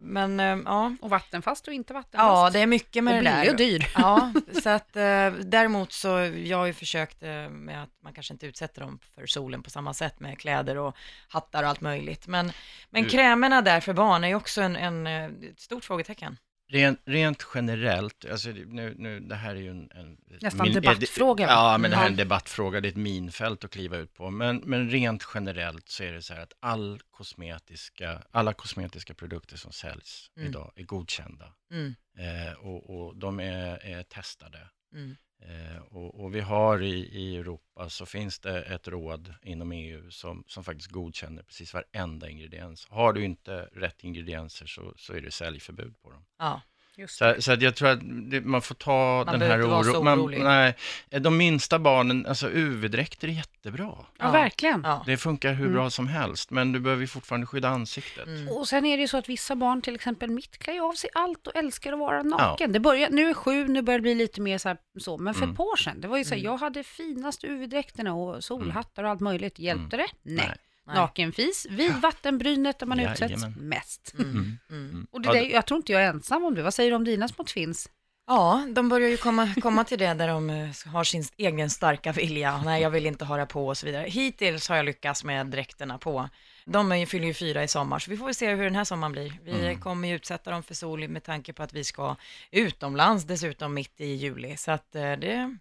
Men 0.04 0.40
eh, 0.40 0.58
ja, 0.64 0.96
Och 1.00 1.10
vattenfast 1.10 1.68
och 1.68 1.74
inte 1.74 1.92
ja 1.92 1.98
vattenfast. 1.98 2.52
det 2.52 2.60
är 2.60 2.66
mycket 2.66 3.04
med 3.04 3.18
och 3.18 3.24
det 3.24 3.30
där. 3.30 3.50
och 3.50 3.56
dyr. 3.56 3.86
Ja, 3.94 4.32
så 4.62 4.70
att 4.70 4.96
eh, 4.96 5.30
däremot 5.30 5.92
så, 5.92 6.08
jag 6.44 6.58
har 6.58 6.66
ju 6.66 6.72
försökt 6.72 7.22
eh, 7.22 7.48
med 7.48 7.82
att 7.82 7.90
man 8.02 8.12
kanske 8.12 8.32
inte 8.34 8.46
utsätter 8.46 8.80
dem 8.80 8.98
för 9.14 9.26
solen 9.26 9.62
på 9.62 9.70
samma 9.70 9.94
sätt 9.94 10.20
med 10.20 10.38
kläder 10.38 10.78
och 10.78 10.96
hattar 11.28 11.62
och 11.62 11.68
allt 11.68 11.80
möjligt. 11.80 12.26
Men, 12.26 12.52
men 12.90 13.02
Du- 13.02 13.08
krämerna 13.08 13.62
där 13.62 13.80
för 13.80 13.92
barn 13.92 14.24
är 14.24 14.28
ju 14.28 14.34
också 14.34 14.62
en, 14.62 14.76
en, 14.76 15.06
ett 15.06 15.60
stort 15.60 15.84
frågetecken. 15.84 16.36
Rent, 16.72 17.00
rent 17.04 17.46
generellt, 17.54 18.24
alltså 18.24 18.48
nu, 18.50 18.94
nu, 18.98 19.20
det 19.20 19.34
här 19.34 19.50
är 19.54 19.60
ju 19.60 19.70
en... 19.70 19.90
en 19.94 20.16
Nästan 20.40 20.62
min- 20.66 20.74
debattfråga, 20.74 21.46
va? 21.46 21.52
Ja, 21.52 21.78
men 21.78 21.90
det 21.90 21.96
här 21.96 22.04
är 22.04 22.08
en 22.08 22.12
Ja. 22.12 22.24
debattfråga, 22.24 22.80
det 22.80 22.88
är 22.88 22.90
ett 22.90 22.96
minfält 22.96 23.64
att 23.64 23.70
kliva 23.70 23.96
ut 23.96 24.14
på. 24.14 24.30
Men, 24.30 24.56
men 24.56 24.90
rent 24.90 25.28
generellt 25.34 25.88
så 25.88 26.04
är 26.04 26.12
det 26.12 26.22
så 26.22 26.34
här 26.34 26.40
att 26.42 26.52
all 26.60 27.00
kosmetiska, 27.10 28.22
alla 28.30 28.52
kosmetiska 28.52 29.14
produkter 29.14 29.56
som 29.56 29.72
säljs 29.72 30.30
Mm. 30.36 30.48
idag 30.48 30.72
är 30.76 30.82
godkända. 30.82 31.52
Mm, 31.72 31.94
Eh, 32.18 32.52
och, 32.52 32.90
och 33.06 33.16
de 33.16 33.40
är, 33.40 33.86
är 33.86 34.02
testade. 34.02 34.68
mm, 34.94 35.16
Eh, 35.48 35.82
och, 35.82 36.20
och 36.20 36.34
vi 36.34 36.40
har 36.40 36.82
i, 36.82 36.94
i 36.94 37.36
Europa 37.36 37.88
så 37.88 38.06
finns 38.06 38.38
det 38.38 38.62
ett 38.62 38.88
råd 38.88 39.34
inom 39.42 39.72
EU 39.72 40.10
som, 40.10 40.44
som 40.46 40.64
faktiskt 40.64 40.90
godkänner 40.90 41.42
precis 41.42 41.74
varenda 41.74 42.28
ingrediens. 42.28 42.86
Har 42.90 43.12
du 43.12 43.24
inte 43.24 43.68
rätt 43.72 44.04
ingredienser 44.04 44.66
så, 44.66 44.94
så 44.96 45.12
är 45.12 45.20
det 45.20 45.30
säljförbud 45.30 46.02
på 46.02 46.10
dem. 46.10 46.24
ja. 46.38 46.60
Så, 47.08 47.34
så 47.38 47.52
att 47.52 47.62
jag 47.62 47.74
tror 47.76 47.88
att 47.88 48.02
man 48.44 48.62
får 48.62 48.74
ta 48.74 49.22
Man 49.26 49.38
den 49.38 49.50
här 49.50 49.62
oron. 49.62 50.08
orolig. 50.08 50.40
nej, 50.40 50.74
de 51.10 51.36
minsta 51.36 51.78
barnen, 51.78 52.26
alltså 52.26 52.48
UV-dräkter 52.48 53.28
är 53.28 53.32
jättebra. 53.32 53.84
Ja, 53.98 54.06
Ja. 54.18 54.30
verkligen. 54.30 54.80
ja. 54.84 55.02
Det 55.06 55.16
funkar 55.16 55.52
hur 55.52 55.64
Mm. 55.64 55.72
bra 55.72 55.90
som 55.90 56.08
helst, 56.08 56.50
men 56.50 56.72
du 56.72 56.80
behöver 56.80 57.00
ju 57.00 57.06
fortfarande 57.06 57.46
skydda 57.46 57.68
ansiktet. 57.68 58.26
Mm. 58.26 58.48
Och 58.48 58.68
sen 58.68 58.86
är 58.86 58.96
det 58.96 59.00
ju 59.00 59.08
så 59.08 59.16
att 59.18 59.28
vissa 59.28 59.56
barn, 59.56 59.82
till 59.82 59.94
exempel 59.94 60.30
mitt, 60.30 60.58
klär 60.58 60.74
ju 60.74 60.80
av 60.80 60.92
sig 60.92 61.10
allt 61.14 61.46
och 61.46 61.56
älskar 61.56 61.92
att 61.92 61.98
vara 61.98 62.22
naken. 62.22 62.72
Det 62.72 62.80
börjar, 62.80 63.10
nu 63.10 63.30
är 63.30 63.34
sju, 63.34 63.68
nu 63.68 63.82
börjar 63.82 63.98
det 63.98 64.02
bli 64.02 64.14
lite 64.14 64.40
mer 64.40 64.58
så, 64.58 64.68
här, 64.68 64.78
så. 65.00 65.18
men 65.18 65.34
för 65.34 65.42
Mm. 65.42 65.50
ett 65.52 65.56
par 65.56 65.64
år 65.64 65.76
sedan, 65.76 66.00
det 66.00 66.08
var 66.08 66.18
ju 66.18 66.24
så 66.24 66.30
här, 66.30 66.40
Mm. 66.40 66.52
jag 66.52 66.58
hade 66.58 66.84
finaste 66.84 67.46
UV-dräkterna 67.46 68.12
och 68.14 68.44
solhattar 68.44 69.04
och 69.04 69.10
allt 69.10 69.20
möjligt. 69.20 69.58
Hjälpte 69.58 69.96
det? 69.96 70.06
Nej. 70.22 70.36
Nej. 70.48 70.56
Nej. 70.86 70.96
Nakenfis 70.96 71.66
vid 71.70 71.92
vattenbrynet 71.94 72.78
där 72.78 72.86
man 72.86 73.00
utsätts 73.00 73.20
Jajamän. 73.20 73.52
mest. 73.52 74.14
Mm. 74.18 74.30
Mm. 74.30 74.58
Mm. 74.70 74.90
Mm. 74.90 75.06
Och 75.10 75.20
det 75.20 75.28
Ja, 75.28 75.32
där, 75.34 75.40
jag 75.50 75.66
tror 75.66 75.76
inte 75.76 75.92
jag 75.92 76.02
är 76.02 76.06
ensam 76.08 76.44
om 76.44 76.54
det. 76.54 76.62
Vad 76.62 76.74
säger 76.74 76.90
du 76.90 76.96
om 76.96 77.04
dina 77.04 77.28
små 77.28 77.44
twins? 77.44 77.88
Ja, 78.26 78.66
de 78.74 78.88
börjar 78.88 79.08
ju 79.08 79.16
komma, 79.16 79.54
komma 79.62 79.84
till 79.84 79.98
det 79.98 80.14
där 80.14 80.28
de 80.28 80.50
eh, 80.50 80.68
har 80.86 81.04
sin 81.04 81.24
egen 81.36 81.70
starka 81.70 82.12
vilja. 82.12 82.62
Nej, 82.64 82.82
jag 82.82 82.90
vill 82.90 83.06
inte 83.06 83.24
höra 83.24 83.46
på 83.46 83.68
och 83.68 83.76
så 83.78 83.86
vidare. 83.86 84.06
Hittills 84.08 84.68
har 84.68 84.76
jag 84.76 84.84
lyckats 84.86 85.24
med 85.24 85.46
dräkterna 85.46 85.98
på. 85.98 86.28
De 86.64 86.92
är 86.92 86.96
ju- 86.96 87.06
fyller 87.06 87.26
ju 87.26 87.34
fyra 87.34 87.64
i 87.64 87.68
sommar, 87.68 87.98
så 87.98 88.10
vi 88.10 88.16
får 88.16 88.24
väl 88.24 88.34
se 88.34 88.54
hur 88.54 88.64
den 88.64 88.74
här 88.76 88.84
sommaren 88.84 89.12
blir. 89.12 89.32
Vi 89.44 89.74
kommer 89.82 90.08
ju 90.08 90.14
utsätta 90.14 90.50
dem 90.50 90.62
för 90.62 90.74
sol 90.74 91.08
med 91.08 91.22
tanke 91.24 91.52
på 91.52 91.62
att 91.62 91.72
vi 91.72 91.84
ska 91.84 92.16
utomlands 92.50 93.24
dessutom 93.24 93.74
mitt 93.74 94.00
i 94.00 94.06
juli. 94.06 94.56
Så 94.56 94.70
att 94.70 94.94
eh, 94.94 95.12
det, 95.12 95.56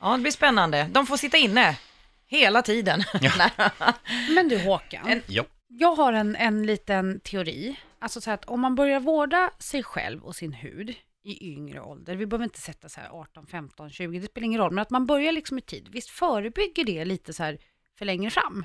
ja, 0.00 0.12
det 0.16 0.18
blir 0.22 0.32
spännande. 0.32 0.88
De 0.92 1.06
får 1.06 1.16
sitta 1.16 1.36
inne 1.36 1.76
hela 2.28 2.62
tiden. 2.62 3.02
Nej. 3.38 3.50
Men 4.34 4.48
du 4.48 4.58
Håkan, 4.58 5.06
En- 5.08 5.22
Ja. 5.26 5.44
jag 5.68 5.94
har 5.94 6.12
en, 6.12 6.36
en 6.36 6.66
liten 6.66 7.20
teori. 7.20 7.76
Alltså 7.98 8.20
så 8.20 8.30
att 8.30 8.44
om 8.44 8.60
man 8.60 8.74
börjar 8.74 9.00
vårda 9.00 9.50
sig 9.58 9.82
själv 9.82 10.22
och 10.24 10.36
sin 10.36 10.52
hud 10.52 10.94
i 11.24 11.52
yngre 11.52 11.80
ålder, 11.80 12.16
vi 12.16 12.26
behöver 12.26 12.44
inte 12.44 12.60
sätta 12.60 12.88
så 12.88 13.00
här 13.00 13.08
18, 13.12 13.46
15, 13.46 13.90
20, 13.90 14.18
det 14.18 14.26
spelar 14.26 14.44
ingen 14.44 14.60
roll, 14.60 14.72
men 14.72 14.82
att 14.82 14.90
man 14.90 15.06
börjar 15.06 15.32
liksom 15.32 15.58
i 15.58 15.60
tid, 15.60 15.88
visst 15.92 16.10
förebygger 16.10 16.84
det 16.84 17.04
lite 17.04 17.32
så 17.32 17.42
här 17.42 17.58
för 17.98 18.04
längre 18.04 18.30
fram? 18.30 18.64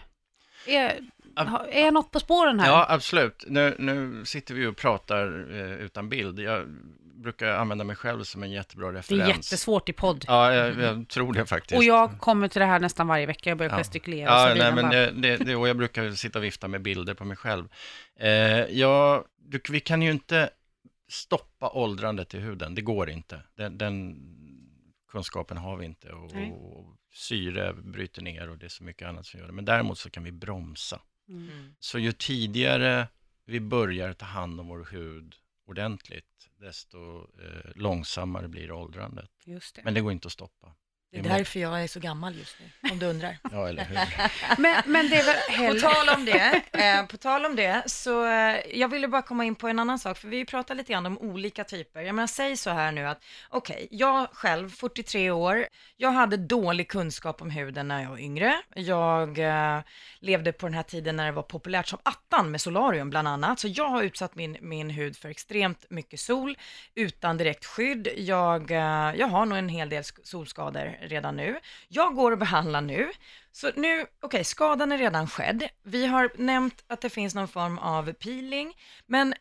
Är, 0.67 0.99
är 1.71 1.81
jag 1.85 1.93
något 1.93 2.11
på 2.11 2.19
spåren 2.19 2.59
här? 2.59 2.67
Ja, 2.67 2.85
absolut. 2.89 3.43
Nu, 3.47 3.75
nu 3.79 4.25
sitter 4.25 4.53
vi 4.53 4.65
och 4.65 4.77
pratar 4.77 5.51
eh, 5.51 5.73
utan 5.85 6.09
bild. 6.09 6.39
Jag 6.39 6.67
brukar 7.13 7.47
använda 7.47 7.83
mig 7.83 7.95
själv 7.95 8.23
som 8.23 8.43
en 8.43 8.51
jättebra 8.51 8.91
det 8.91 8.97
referens. 8.97 9.23
är 9.23 9.27
jättesvårt 9.27 9.89
i 9.89 9.93
podd. 9.93 10.25
Ja, 10.27 10.53
jag, 10.53 10.79
jag 10.79 11.07
tror 11.09 11.33
det 11.33 11.45
faktiskt. 11.45 11.77
Och 11.77 11.83
jag 11.83 12.19
kommer 12.19 12.47
till 12.47 12.59
det 12.59 12.65
här 12.65 12.79
nästan 12.79 13.07
varje 13.07 13.25
vecka, 13.25 13.49
jag 13.49 13.57
börjar 13.57 13.71
Ja. 13.71 13.77
gestikulera. 13.77 14.29
Ja, 14.49 14.53
nej, 14.57 14.73
men 14.73 14.81
bara, 14.81 14.91
det, 14.91 15.11
det, 15.11 15.37
det, 15.37 15.55
och 15.55 15.67
jag 15.67 15.77
brukar 15.77 16.11
sitta 16.11 16.39
och 16.39 16.45
vifta 16.45 16.67
med 16.67 16.81
bilder 16.81 17.13
på 17.13 17.25
mig 17.25 17.37
själv. 17.37 17.67
Eh, 18.19 18.29
ja, 18.79 19.25
du, 19.37 19.61
vi 19.69 19.79
kan 19.79 20.01
ju 20.01 20.11
inte 20.11 20.49
stoppa 21.09 21.69
åldrandet 21.69 22.33
i 22.33 22.39
huden, 22.39 22.75
det 22.75 22.81
går 22.81 23.09
inte. 23.09 23.41
Den, 23.57 23.77
den 23.77 24.15
kunskapen 25.11 25.57
har 25.57 25.77
vi 25.77 25.85
inte 25.85 26.09
och, 26.09 26.33
Nej. 26.33 26.51
och 26.51 26.95
syre 27.13 27.73
bryter 27.73 28.21
ner 28.21 28.49
och 28.49 28.57
det 28.57 28.65
är 28.65 28.69
så 28.69 28.83
mycket 28.83 29.07
annat 29.07 29.25
som 29.25 29.39
gör 29.39 29.47
det. 29.47 29.53
Men 29.53 29.65
däremot 29.65 29.97
så 29.97 30.09
kan 30.09 30.23
vi 30.23 30.31
bromsa. 30.31 30.99
Mm. 31.29 31.47
Så 31.79 31.99
ju 31.99 32.11
tidigare 32.11 33.07
vi 33.45 33.59
börjar 33.59 34.13
ta 34.13 34.25
hand 34.25 34.59
om 34.59 34.67
vår 34.67 34.87
hud 34.91 35.35
ordentligt, 35.67 36.49
desto 36.63 36.97
eh, 37.43 37.71
långsammare 37.75 38.47
blir 38.47 38.71
åldrandet. 38.71 39.29
Det. 39.45 39.83
Men 39.83 39.93
det 39.93 40.01
går 40.01 40.11
inte 40.11 40.27
att 40.27 40.31
stoppa. 40.31 40.75
Det 41.13 41.19
är 41.19 41.23
därför 41.37 41.59
jag 41.59 41.83
är 41.83 41.87
så 41.87 41.99
gammal 41.99 42.35
just 42.37 42.55
nu, 42.59 42.89
om 42.91 42.99
du 42.99 43.05
undrar. 43.05 43.37
Ja, 43.51 43.69
eller 43.69 43.83
hur? 43.85 43.97
Men, 44.61 44.83
men 44.85 45.09
det 45.09 45.15
är 45.15 45.25
väl 45.25 45.73
På 45.73 45.79
tal 45.89 46.09
om 46.15 46.25
det, 46.25 46.61
eh, 46.83 47.05
på 47.05 47.17
tal 47.17 47.45
om 47.45 47.55
det, 47.55 47.83
så 47.85 48.25
eh, 48.25 48.57
jag 48.79 48.87
ville 48.87 49.07
bara 49.07 49.21
komma 49.21 49.45
in 49.45 49.55
på 49.55 49.67
en 49.67 49.79
annan 49.79 49.99
sak, 49.99 50.17
för 50.17 50.27
vi 50.27 50.45
pratar 50.45 50.75
lite 50.75 50.91
grann 50.93 51.05
om 51.05 51.17
olika 51.17 51.63
typer. 51.63 52.01
Jag 52.01 52.15
menar, 52.15 52.27
säg 52.27 52.57
så 52.57 52.69
här 52.69 52.91
nu 52.91 53.07
att, 53.07 53.23
okej, 53.49 53.87
jag 53.91 54.27
själv, 54.33 54.69
43 54.69 55.31
år, 55.31 55.65
jag 55.97 56.11
hade 56.11 56.37
dålig 56.37 56.89
kunskap 56.89 57.41
om 57.41 57.49
huden 57.49 57.87
när 57.87 58.01
jag 58.03 58.09
var 58.09 58.17
yngre. 58.19 58.61
Jag 58.75 59.39
eh, 59.39 59.79
levde 60.19 60.51
på 60.51 60.65
den 60.65 60.73
här 60.73 60.83
tiden 60.83 61.15
när 61.15 61.25
det 61.25 61.31
var 61.31 61.43
populärt 61.43 61.87
som 61.87 61.99
attan 62.03 62.51
med 62.51 62.61
solarium 62.61 63.09
bland 63.09 63.27
annat, 63.27 63.59
så 63.59 63.67
jag 63.67 63.89
har 63.89 64.03
utsatt 64.03 64.35
min, 64.35 64.57
min 64.61 64.89
hud 64.89 65.17
för 65.17 65.29
extremt 65.29 65.85
mycket 65.89 66.19
sol 66.19 66.57
utan 66.95 67.37
direkt 67.37 67.65
skydd. 67.65 68.07
Jag, 68.17 68.71
eh, 68.71 69.13
jag 69.15 69.27
har 69.27 69.45
nog 69.45 69.57
en 69.57 69.69
hel 69.69 69.89
del 69.89 70.01
sk- 70.03 70.19
solskador 70.23 70.97
redan 71.07 71.35
nu. 71.35 71.59
Jag 71.87 72.15
går 72.15 72.31
och 72.31 72.37
behandlar 72.37 72.81
nu. 72.81 73.11
Så 73.51 73.71
nu, 73.75 74.05
okej, 74.21 74.43
skadan 74.43 74.91
är 74.91 74.97
redan 74.97 75.27
skedd. 75.27 75.63
Vi 75.83 76.05
har 76.05 76.31
nämnt 76.35 76.83
att 76.87 77.01
det 77.01 77.09
finns 77.09 77.35
någon 77.35 77.47
form 77.47 77.77
av 77.77 78.13
peeling, 78.13 78.73
men 79.05 79.33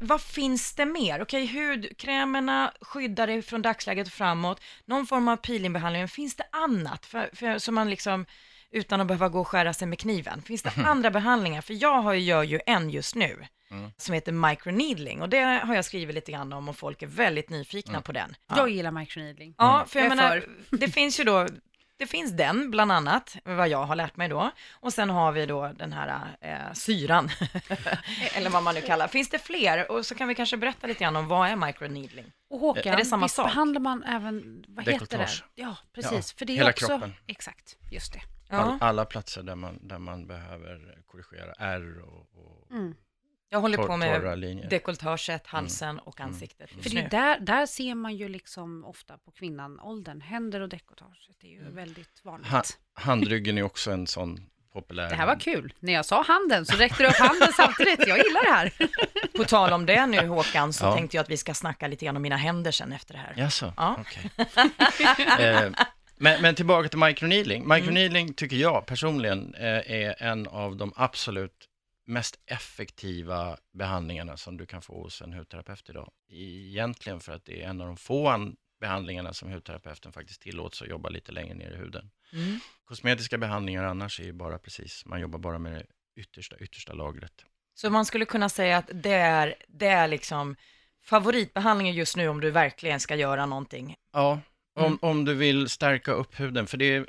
vad 0.00 0.20
finns 0.20 0.74
det 0.74 0.86
mer? 0.86 1.22
Okej, 1.22 1.46
hudkrämerna 1.46 2.72
skyddar 2.80 3.26
dig 3.26 3.42
från 3.42 3.62
dagsläget 3.62 4.06
och 4.06 4.12
framåt, 4.12 4.60
någon 4.84 5.06
form 5.06 5.28
av 5.28 5.36
peelingbehandling, 5.36 6.02
men 6.02 6.08
finns 6.08 6.36
det 6.36 6.46
annat? 6.52 7.06
För, 7.06 7.30
för, 7.32 7.58
som 7.58 7.74
man 7.74 7.90
liksom, 7.90 8.26
utan 8.74 9.00
att 9.00 9.06
behöva 9.06 9.28
gå 9.28 9.40
och 9.40 9.48
skära 9.48 9.72
sig 9.74 9.88
med 9.88 9.98
kniven. 9.98 10.42
Finns 10.42 10.62
det 10.62 10.72
andra 10.84 11.10
behandlingar? 11.10 11.60
För 11.60 11.82
jag 11.82 12.02
har, 12.02 12.12
ju- 12.14 12.20
gör 12.20 12.42
ju 12.42 12.60
en 12.66 12.90
just 12.90 13.14
nu, 13.14 13.46
Mm. 13.70 13.90
som 13.96 14.14
heter 14.14 14.32
microneedling, 14.32 15.22
och 15.22 15.28
det 15.28 15.40
har 15.40 15.74
jag 15.74 15.84
skrivit 15.84 16.14
lite 16.14 16.32
grann 16.32 16.52
om 16.52 16.68
och 16.68 16.76
folk 16.76 17.02
är 17.02 17.06
väldigt 17.06 17.50
nyfikna 17.50 17.92
Mm. 17.92 18.02
på 18.02 18.12
den. 18.12 18.36
Jag 18.56 18.70
gillar 18.70 18.90
microneedling. 18.90 19.54
Ja, 19.58 19.84
för 19.88 19.98
jag, 20.00 20.10
Jag 20.10 20.16
menar, 20.16 20.44
det 20.70 20.88
finns 20.88 21.20
ju 21.20 21.24
då, 21.24 21.46
det 21.96 22.06
finns 22.06 22.32
den 22.32 22.70
bland 22.70 22.92
annat, 22.92 23.36
vad 23.44 23.68
jag 23.68 23.84
har 23.84 23.96
lärt 23.96 24.16
mig 24.16 24.28
då. 24.28 24.50
Och 24.72 24.92
sen 24.92 25.10
har 25.10 25.32
vi 25.32 25.46
då 25.46 25.72
den 25.76 25.92
här 25.92 26.36
eh, 26.40 26.72
syran, 26.72 27.30
eller 28.34 28.50
vad 28.50 28.62
man 28.62 28.74
nu 28.74 28.80
kallar. 28.80 29.08
Finns 29.08 29.28
det 29.28 29.38
fler? 29.38 29.90
Och 29.92 30.06
så 30.06 30.14
kan 30.14 30.28
vi 30.28 30.34
kanske 30.34 30.56
berätta 30.56 30.86
lite 30.86 31.00
grann 31.04 31.16
om 31.16 31.28
vad 31.28 31.48
är 31.48 31.56
microneedling? 31.56 32.32
Och 32.50 32.60
Håkan, 32.60 32.92
Är 32.92 32.96
det 32.96 33.04
samma 33.04 33.26
visst 33.26 33.34
sak? 33.36 33.46
behandlar 33.46 33.80
man 33.80 34.02
även, 34.04 34.64
vad 34.68 34.88
heter 34.88 35.18
det? 35.18 35.28
Ja, 35.54 35.76
precis. 35.92 36.32
för 36.32 36.44
det 36.44 36.52
är 36.52 36.56
hela 36.56 36.70
också, 36.70 36.86
kroppen. 36.86 37.14
Exakt, 37.26 37.76
just 37.90 38.12
det. 38.12 38.20
All, 38.56 38.78
alla 38.80 39.04
platser 39.04 39.42
där 39.42 39.54
man, 39.56 39.78
där 39.82 39.98
man 39.98 40.26
behöver 40.26 40.98
korrigera 41.06 41.52
ärr 41.58 42.00
och, 42.02 42.18
och 42.34 42.70
Mm. 42.70 42.94
Jag 43.54 43.60
håller 43.60 43.78
på 43.78 43.96
med 43.96 44.38
linjer. 44.38 44.70
dekolletaget, 44.70 45.46
halsen 45.46 45.98
och 45.98 46.20
ansiktet 46.20 46.70
För 46.70 46.76
just 46.76 46.94
det 46.94 47.08
där, 47.10 47.38
där 47.40 47.66
ser 47.66 47.94
man 47.94 48.16
ju 48.16 48.28
liksom 48.28 48.84
ofta 48.84 49.18
på 49.18 49.30
kvinnan 49.30 49.80
åldern, 49.80 50.20
händer 50.20 50.60
och 50.60 50.68
dekolletage. 50.68 51.30
Det 51.40 51.46
är 51.46 51.50
ju 51.50 51.60
Mm. 51.60 51.74
väldigt 51.74 52.20
vanligt. 52.24 52.50
Ha, 52.50 52.62
handryggen 52.94 53.58
är 53.58 53.62
också 53.62 53.90
en 53.90 54.06
sån 54.06 54.40
populär. 54.72 55.08
Det 55.08 55.14
här 55.14 55.26
var 55.26 55.40
kul. 55.40 55.72
När 55.80 55.92
jag 55.92 56.04
sa 56.06 56.22
handen 56.22 56.66
så 56.66 56.76
räckte 56.76 57.02
du 57.02 57.08
upp 57.08 57.14
handen 57.14 57.48
samtidigt. 57.56 58.06
Jag 58.06 58.18
gillar 58.18 58.42
det 58.44 58.50
här. 58.52 58.72
På 59.36 59.44
tal 59.44 59.72
om 59.72 59.86
det 59.86 60.06
nu 60.06 60.26
Håkan, 60.26 60.72
så 60.72 60.84
Ja. 60.84 60.94
tänkte 60.96 61.16
jag 61.16 61.22
att 61.24 61.30
vi 61.30 61.36
ska 61.36 61.54
snacka 61.54 61.86
lite 61.88 62.04
grann 62.04 62.16
om 62.16 62.22
mina 62.22 62.36
händer 62.36 62.70
sen 62.70 62.92
efter 62.92 63.14
det 63.14 63.20
här. 63.20 63.34
Jaså? 63.36 63.72
Ja. 63.76 63.96
Okej. 64.00 64.30
eh, 65.38 65.70
men, 66.16 66.42
men 66.42 66.54
tillbaka 66.54 66.88
till 66.88 66.98
microneedling. 66.98 67.68
Microneedling 67.68 68.34
tycker 68.34 68.56
jag 68.56 68.86
personligen 68.86 69.54
eh, 69.54 69.64
är 69.92 70.22
en 70.22 70.46
av 70.46 70.76
de 70.76 70.92
absolut 70.96 71.68
mest 72.06 72.40
effektiva 72.46 73.56
behandlingarna 73.72 74.36
som 74.36 74.56
du 74.56 74.66
kan 74.66 74.82
få 74.82 75.02
hos 75.02 75.22
en 75.22 75.32
hudterapeut 75.32 75.90
idag. 75.90 76.10
Egentligen 76.28 77.20
för 77.20 77.32
att 77.32 77.44
det 77.44 77.62
är 77.62 77.68
en 77.68 77.80
av 77.80 77.86
de 77.86 77.96
få 77.96 78.28
an- 78.28 78.56
behandlingarna 78.80 79.32
som 79.32 79.52
hudterapeuten 79.52 80.12
faktiskt 80.12 80.42
tillåts 80.42 80.82
att 80.82 80.88
jobba 80.88 81.08
lite 81.08 81.32
längre 81.32 81.54
ner 81.54 81.70
i 81.70 81.76
huden. 81.76 82.10
Mm. 82.32 82.58
Kosmetiska 82.84 83.38
behandlingar 83.38 83.84
annars 83.84 84.20
är 84.20 84.24
ju 84.24 84.32
bara 84.32 84.58
precis, 84.58 85.06
man 85.06 85.20
jobbar 85.20 85.38
bara 85.38 85.58
med 85.58 85.72
det 85.72 85.86
yttersta, 86.20 86.56
yttersta 86.58 86.92
lagret. 86.92 87.44
Så 87.74 87.90
man 87.90 88.04
skulle 88.06 88.24
kunna 88.24 88.48
säga 88.48 88.76
att 88.78 88.90
det 88.94 89.10
är, 89.14 89.54
det 89.68 89.86
är 89.86 90.08
liksom 90.08 90.56
favoritbehandlingen 91.02 91.94
just 91.94 92.16
nu 92.16 92.28
om 92.28 92.40
du 92.40 92.50
verkligen 92.50 93.00
ska 93.00 93.16
göra 93.16 93.46
någonting. 93.46 93.96
Ja, 94.12 94.40
om, 94.74 94.84
Mm. 94.84 94.98
om 95.02 95.24
du 95.24 95.34
vill 95.34 95.68
stärka 95.68 96.12
upp 96.12 96.40
huden, 96.40 96.66
för 96.66 96.76
det 96.76 96.84
är, 96.84 97.06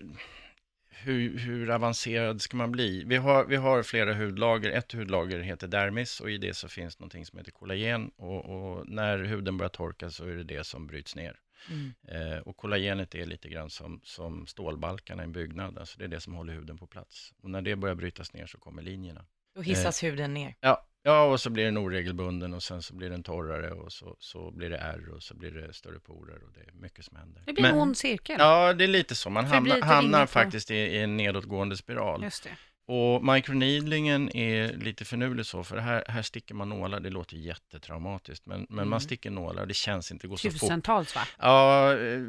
hur, 1.05 1.37
hur 1.37 1.71
avancerad 1.71 2.41
ska 2.41 2.57
man 2.57 2.71
bli? 2.71 3.03
Vi 3.03 3.15
har, 3.15 3.45
vi 3.45 3.55
har 3.55 3.83
flera 3.83 4.13
hudlager, 4.13 4.71
ett 4.71 4.91
hudlager 4.91 5.39
heter 5.39 5.67
dermis 5.67 6.19
och 6.19 6.31
i 6.31 6.37
det 6.37 6.53
så 6.53 6.67
finns 6.67 6.99
någonting 6.99 7.25
som 7.25 7.37
heter 7.39 7.51
kollagen 7.51 8.11
och, 8.17 8.45
och 8.45 8.89
när 8.89 9.17
huden 9.19 9.57
börjar 9.57 9.69
torka 9.69 10.09
så 10.09 10.25
är 10.25 10.35
det 10.35 10.43
det 10.43 10.63
som 10.63 10.87
bryts 10.87 11.15
ner. 11.15 11.39
Mm. 11.69 11.93
Eh, 12.07 12.39
och 12.39 12.57
kollagenet 12.57 13.15
är 13.15 13.25
lite 13.25 13.49
grann 13.49 13.69
som, 13.69 14.01
som 14.03 14.47
stålbalkarna 14.47 15.23
i 15.23 15.25
en 15.25 15.31
byggnad, 15.31 15.77
alltså 15.77 15.99
det 15.99 16.03
är 16.05 16.09
det 16.09 16.21
som 16.21 16.33
håller 16.33 16.53
huden 16.53 16.77
på 16.77 16.87
plats. 16.87 17.33
Och 17.41 17.49
när 17.49 17.61
det 17.61 17.75
börjar 17.75 17.95
brytas 17.95 18.33
ner 18.33 18.45
så 18.45 18.57
kommer 18.57 18.81
linjerna. 18.81 19.25
Då 19.55 19.61
hissas 19.61 20.03
huden 20.03 20.33
ner. 20.33 20.55
Ja, 20.59 20.87
ja, 21.05 21.23
och 21.23 21.39
så 21.41 21.49
blir 21.49 21.65
den 21.65 21.77
oregelbunden 21.77 22.53
och 22.53 22.63
sen 22.63 22.81
så 22.81 22.93
blir 22.95 23.09
den 23.09 23.23
torrare 23.23 23.71
och 23.71 23.91
så, 23.93 24.15
så 24.19 24.51
blir 24.51 24.69
det 24.69 24.77
ärr 24.77 25.09
och 25.15 25.23
så 25.23 25.35
blir 25.35 25.51
det 25.51 25.73
större 25.73 25.99
porer 25.99 26.35
och 26.43 26.51
det 26.53 26.59
är 26.59 26.71
mycket 26.81 27.05
som 27.05 27.17
händer. 27.17 27.41
Det 27.45 27.53
blir 27.53 27.63
Men- 27.63 27.73
en 27.73 27.79
ond 27.81 27.97
cirkel. 27.97 28.35
Ja, 28.39 28.73
det 28.73 28.83
är 28.83 28.87
lite 28.87 29.15
så. 29.15 29.29
Man 29.29 29.45
hamnar, 29.45 29.81
hamnar 29.81 30.25
faktiskt 30.25 30.71
i, 30.71 30.75
i 30.75 30.97
en 30.97 31.17
nedåtgående 31.17 31.77
spiral. 31.77 32.23
Just 32.23 32.43
det. 32.43 32.49
Och 32.87 33.23
microneedlingen 33.33 34.35
är 34.35 34.73
lite 34.73 35.05
finurlig 35.05 35.45
så, 35.45 35.63
för 35.63 35.77
här, 35.77 36.03
här 36.07 36.21
sticker 36.21 36.55
man 36.55 36.69
nålar. 36.69 36.99
Det 36.99 37.09
låter 37.09 37.37
jättetraumatiskt, 37.37 38.45
men, 38.45 38.59
men 38.69 38.79
Mm. 38.79 38.89
man 38.89 39.01
sticker 39.01 39.29
nålar 39.31 39.65
det 39.65 39.73
känns 39.73 40.11
inte, 40.11 40.23
det 40.23 40.29
går 40.29 40.37
så 40.37 40.51
fort. 40.51 40.59
Tusentals 40.59 41.15
va? 41.15 41.21
Ja, 41.39 41.93
eh, 41.97 42.19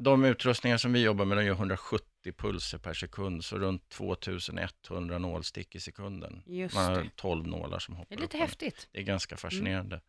de 0.00 0.24
utrustningar 0.24 0.76
som 0.76 0.92
vi 0.92 1.02
jobbar 1.02 1.24
med, 1.24 1.38
de 1.38 1.44
gör 1.44 1.54
170 1.54 2.06
pulser 2.32 2.78
per 2.78 2.94
sekund, 2.94 3.44
så 3.44 3.58
runt 3.58 3.88
2100 3.88 5.18
nålstick 5.18 5.74
i 5.74 5.80
sekunden. 5.80 6.42
Just 6.46 6.74
Man 6.74 6.84
har 6.84 7.02
det. 7.02 7.10
12 7.16 7.46
nålar 7.46 7.78
som 7.78 7.96
hoppar 7.96 8.16
Det 8.16 8.20
är 8.20 8.22
lite 8.22 8.36
upp 8.36 8.42
häftigt. 8.42 8.88
Det 8.92 8.98
är 8.98 9.02
ganska 9.02 9.36
fascinerande. 9.36 10.00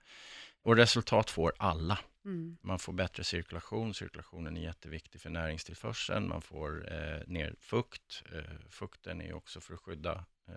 Och 0.62 0.76
resultat 0.76 1.30
får 1.30 1.54
alla. 1.58 2.00
Mm. 2.26 2.58
Man 2.62 2.80
får 2.80 2.94
bättre 2.94 3.24
cirkulation, 3.24 3.94
cirkulationen 3.94 4.58
är 4.58 4.62
jätteviktig 4.62 5.22
för 5.22 5.30
näringstillförseln, 5.30 6.28
man 6.28 6.42
får 6.42 6.94
eh, 6.94 7.28
ner 7.28 7.56
fukt, 7.60 8.24
eh, 8.34 8.70
fukten 8.70 9.22
är 9.22 9.34
också 9.34 9.62
för 9.62 9.74
att 9.74 9.80
skydda 9.80 10.26
eh, 10.48 10.56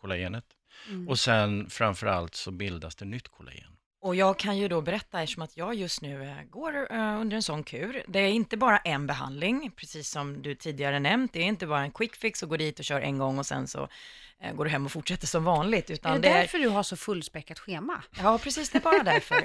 kollagenet. 0.00 0.44
Mm. 0.88 1.08
Och 1.08 1.18
sen 1.18 1.70
framför 1.70 2.06
allt 2.06 2.34
så 2.34 2.50
bildas 2.50 2.96
det 2.96 3.04
nytt 3.04 3.28
kollagen. 3.28 3.75
Och 4.06 4.14
jag 4.14 4.38
kan 4.38 4.58
ju 4.58 4.68
då 4.68 4.80
berätta, 4.80 5.22
eftersom 5.22 5.42
att 5.42 5.56
jag 5.56 5.74
just 5.74 6.02
nu 6.02 6.24
eh, 6.24 6.42
går 6.50 6.92
eh, 6.92 7.20
under 7.20 7.36
en 7.36 7.42
sån 7.42 7.64
kur. 7.64 8.02
Det 8.08 8.18
är 8.18 8.28
inte 8.28 8.56
bara 8.56 8.78
en 8.78 9.06
behandling, 9.06 9.70
precis 9.76 10.10
som 10.10 10.42
du 10.42 10.54
tidigare 10.54 10.98
nämnt. 10.98 11.32
Det 11.32 11.40
är 11.40 11.44
inte 11.44 11.66
bara 11.66 11.80
en 11.80 11.90
quick 11.90 12.16
fix 12.16 12.42
och 12.42 12.48
gå 12.48 12.56
dit 12.56 12.78
och 12.78 12.84
kör 12.84 13.00
en 13.00 13.18
gång 13.18 13.38
och 13.38 13.46
sen 13.46 13.66
så 13.66 13.88
går 14.54 14.64
du 14.64 14.70
hem 14.70 14.86
och 14.86 14.92
fortsätter 14.92 15.26
som 15.26 15.44
vanligt. 15.44 15.90
Utan 15.90 16.12
Är 16.12 16.18
det 16.18 16.28
därför 16.28 16.58
du 16.58 16.68
har 16.68 16.82
så 16.82 16.96
fullspäckat 16.96 17.58
schema? 17.58 18.02
Ja, 18.18 18.38
precis, 18.38 18.70
det 18.70 18.78
är 18.78 18.82
bara 18.82 19.02
därför. 19.02 19.36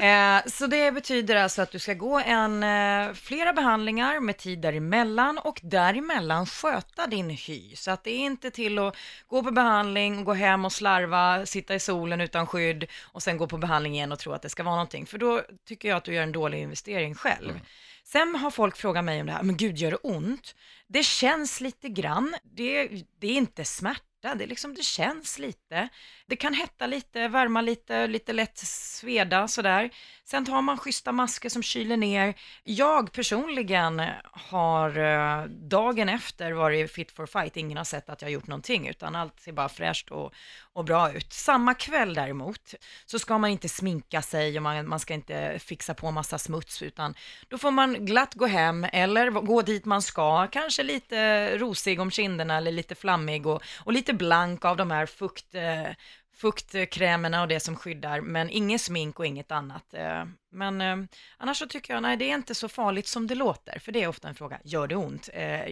eh, 0.00 0.50
så 0.50 0.66
det 0.66 0.92
betyder 0.92 1.36
alltså 1.36 1.62
att 1.62 1.70
du 1.70 1.78
ska 1.78 1.94
gå 1.94 2.18
en, 2.18 2.62
eh, 2.62 3.14
flera 3.14 3.52
behandlingar 3.52 4.20
med 4.20 4.36
tid 4.36 4.58
däremellan 4.58 5.38
och 5.38 5.60
däremellan 5.62 6.46
sköta 6.46 7.06
din 7.06 7.30
hy. 7.30 7.76
Så 7.76 7.90
att 7.90 8.04
det 8.04 8.10
är 8.10 8.18
inte 8.18 8.50
till 8.50 8.78
att 8.78 8.96
gå 9.26 9.42
på 9.42 9.50
behandling, 9.50 10.24
gå 10.24 10.32
hem 10.32 10.64
och 10.64 10.72
slarva, 10.72 11.46
sitta 11.46 11.74
i 11.74 11.80
solen 11.80 12.20
utan 12.20 12.46
skydd 12.46 12.86
och 13.02 13.22
sen 13.22 13.38
gå 13.38 13.46
på 13.46 13.58
behandling 13.58 13.94
igen 13.94 14.12
och 14.12 14.18
tro 14.18 14.32
att 14.32 14.42
det 14.42 14.48
ska 14.48 14.62
vara 14.62 14.74
någonting. 14.74 15.06
För 15.06 15.18
då 15.18 15.42
tycker 15.68 15.88
jag 15.88 15.96
att 15.96 16.04
du 16.04 16.14
gör 16.14 16.22
en 16.22 16.32
dålig 16.32 16.62
investering 16.62 17.14
själv. 17.14 17.50
Mm. 17.50 17.60
Sen 18.04 18.34
har 18.34 18.50
folk 18.50 18.76
frågat 18.76 19.04
mig 19.04 19.20
om 19.20 19.26
det 19.26 19.32
här, 19.32 19.42
men 19.42 19.56
gud 19.56 19.78
gör 19.78 19.90
det 19.90 19.96
ont? 19.96 20.54
Det 20.86 21.02
känns 21.02 21.60
lite 21.60 21.88
grann, 21.88 22.36
det, 22.42 22.88
det 23.18 23.26
är 23.26 23.34
inte 23.34 23.64
smärta 23.64 24.07
det, 24.34 24.46
liksom, 24.46 24.74
det 24.74 24.82
känns 24.82 25.38
lite. 25.38 25.88
Det 26.26 26.36
kan 26.36 26.54
hetta 26.54 26.86
lite, 26.86 27.28
värma 27.28 27.60
lite, 27.60 28.06
lite 28.06 28.32
lätt 28.32 28.58
sveda 28.58 29.48
sådär. 29.48 29.90
Sen 30.24 30.44
tar 30.44 30.62
man 30.62 30.78
schyssta 30.78 31.12
masker 31.12 31.48
som 31.48 31.62
kyler 31.62 31.96
ner. 31.96 32.34
Jag 32.64 33.12
personligen 33.12 34.02
har 34.32 34.98
eh, 34.98 35.44
dagen 35.46 36.08
efter 36.08 36.52
varit 36.52 36.92
fit 36.92 37.12
for 37.12 37.26
fight. 37.26 37.56
Ingen 37.56 37.76
har 37.76 37.84
sett 37.84 38.08
att 38.08 38.22
jag 38.22 38.26
har 38.26 38.32
gjort 38.32 38.46
någonting, 38.46 38.88
utan 38.88 39.16
allt 39.16 39.40
ser 39.40 39.52
bara 39.52 39.68
fräscht 39.68 40.10
och, 40.10 40.34
och 40.78 40.84
bra 40.84 41.12
ut. 41.12 41.32
Samma 41.32 41.74
kväll 41.74 42.14
däremot, 42.14 42.74
så 43.06 43.18
ska 43.18 43.38
man 43.38 43.50
inte 43.50 43.68
sminka 43.68 44.22
sig 44.22 44.56
och 44.56 44.62
man, 44.62 44.88
man 44.88 45.00
ska 45.00 45.14
inte 45.14 45.58
fixa 45.58 45.94
på 45.94 46.10
massa 46.10 46.38
smuts, 46.38 46.82
utan 46.82 47.14
då 47.48 47.58
får 47.58 47.70
man 47.70 48.06
glatt 48.06 48.34
gå 48.34 48.46
hem 48.46 48.86
eller 48.92 49.30
gå 49.30 49.62
dit 49.62 49.84
man 49.84 50.02
ska, 50.02 50.46
kanske 50.46 50.82
lite 50.82 51.58
rosig 51.58 52.00
om 52.00 52.10
kinderna 52.10 52.56
eller 52.56 52.72
lite 52.72 52.94
flammig 52.94 53.46
och, 53.46 53.62
och 53.84 53.92
lite 53.92 54.12
blank 54.12 54.64
av 54.64 54.76
de 54.76 54.90
här 54.90 55.06
fukt, 55.06 55.54
eh, 55.54 55.88
fuktkrämerna 56.36 57.42
och 57.42 57.48
det 57.48 57.60
som 57.60 57.76
skyddar, 57.76 58.20
men 58.20 58.50
inget 58.50 58.80
smink 58.80 59.18
och 59.18 59.26
inget 59.26 59.52
annat. 59.52 59.94
Eh, 59.94 60.24
men 60.52 60.80
eh, 60.80 60.96
annars 61.36 61.58
så 61.58 61.66
tycker 61.66 61.94
jag, 61.94 62.02
nej 62.02 62.16
det 62.16 62.30
är 62.30 62.34
inte 62.34 62.54
så 62.54 62.68
farligt 62.68 63.06
som 63.06 63.26
det 63.26 63.34
låter, 63.34 63.78
för 63.78 63.92
det 63.92 64.02
är 64.02 64.08
ofta 64.08 64.28
en 64.28 64.34
fråga, 64.34 64.60
gör 64.64 64.86
det 64.86 64.96
ont? 64.96 65.28
Eh, 65.32 65.62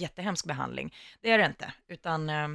jättehemsk 0.00 0.46
behandling. 0.46 0.94
Det 1.20 1.30
är 1.30 1.38
det 1.38 1.46
inte, 1.46 1.72
utan 1.88 2.30
eh, 2.30 2.48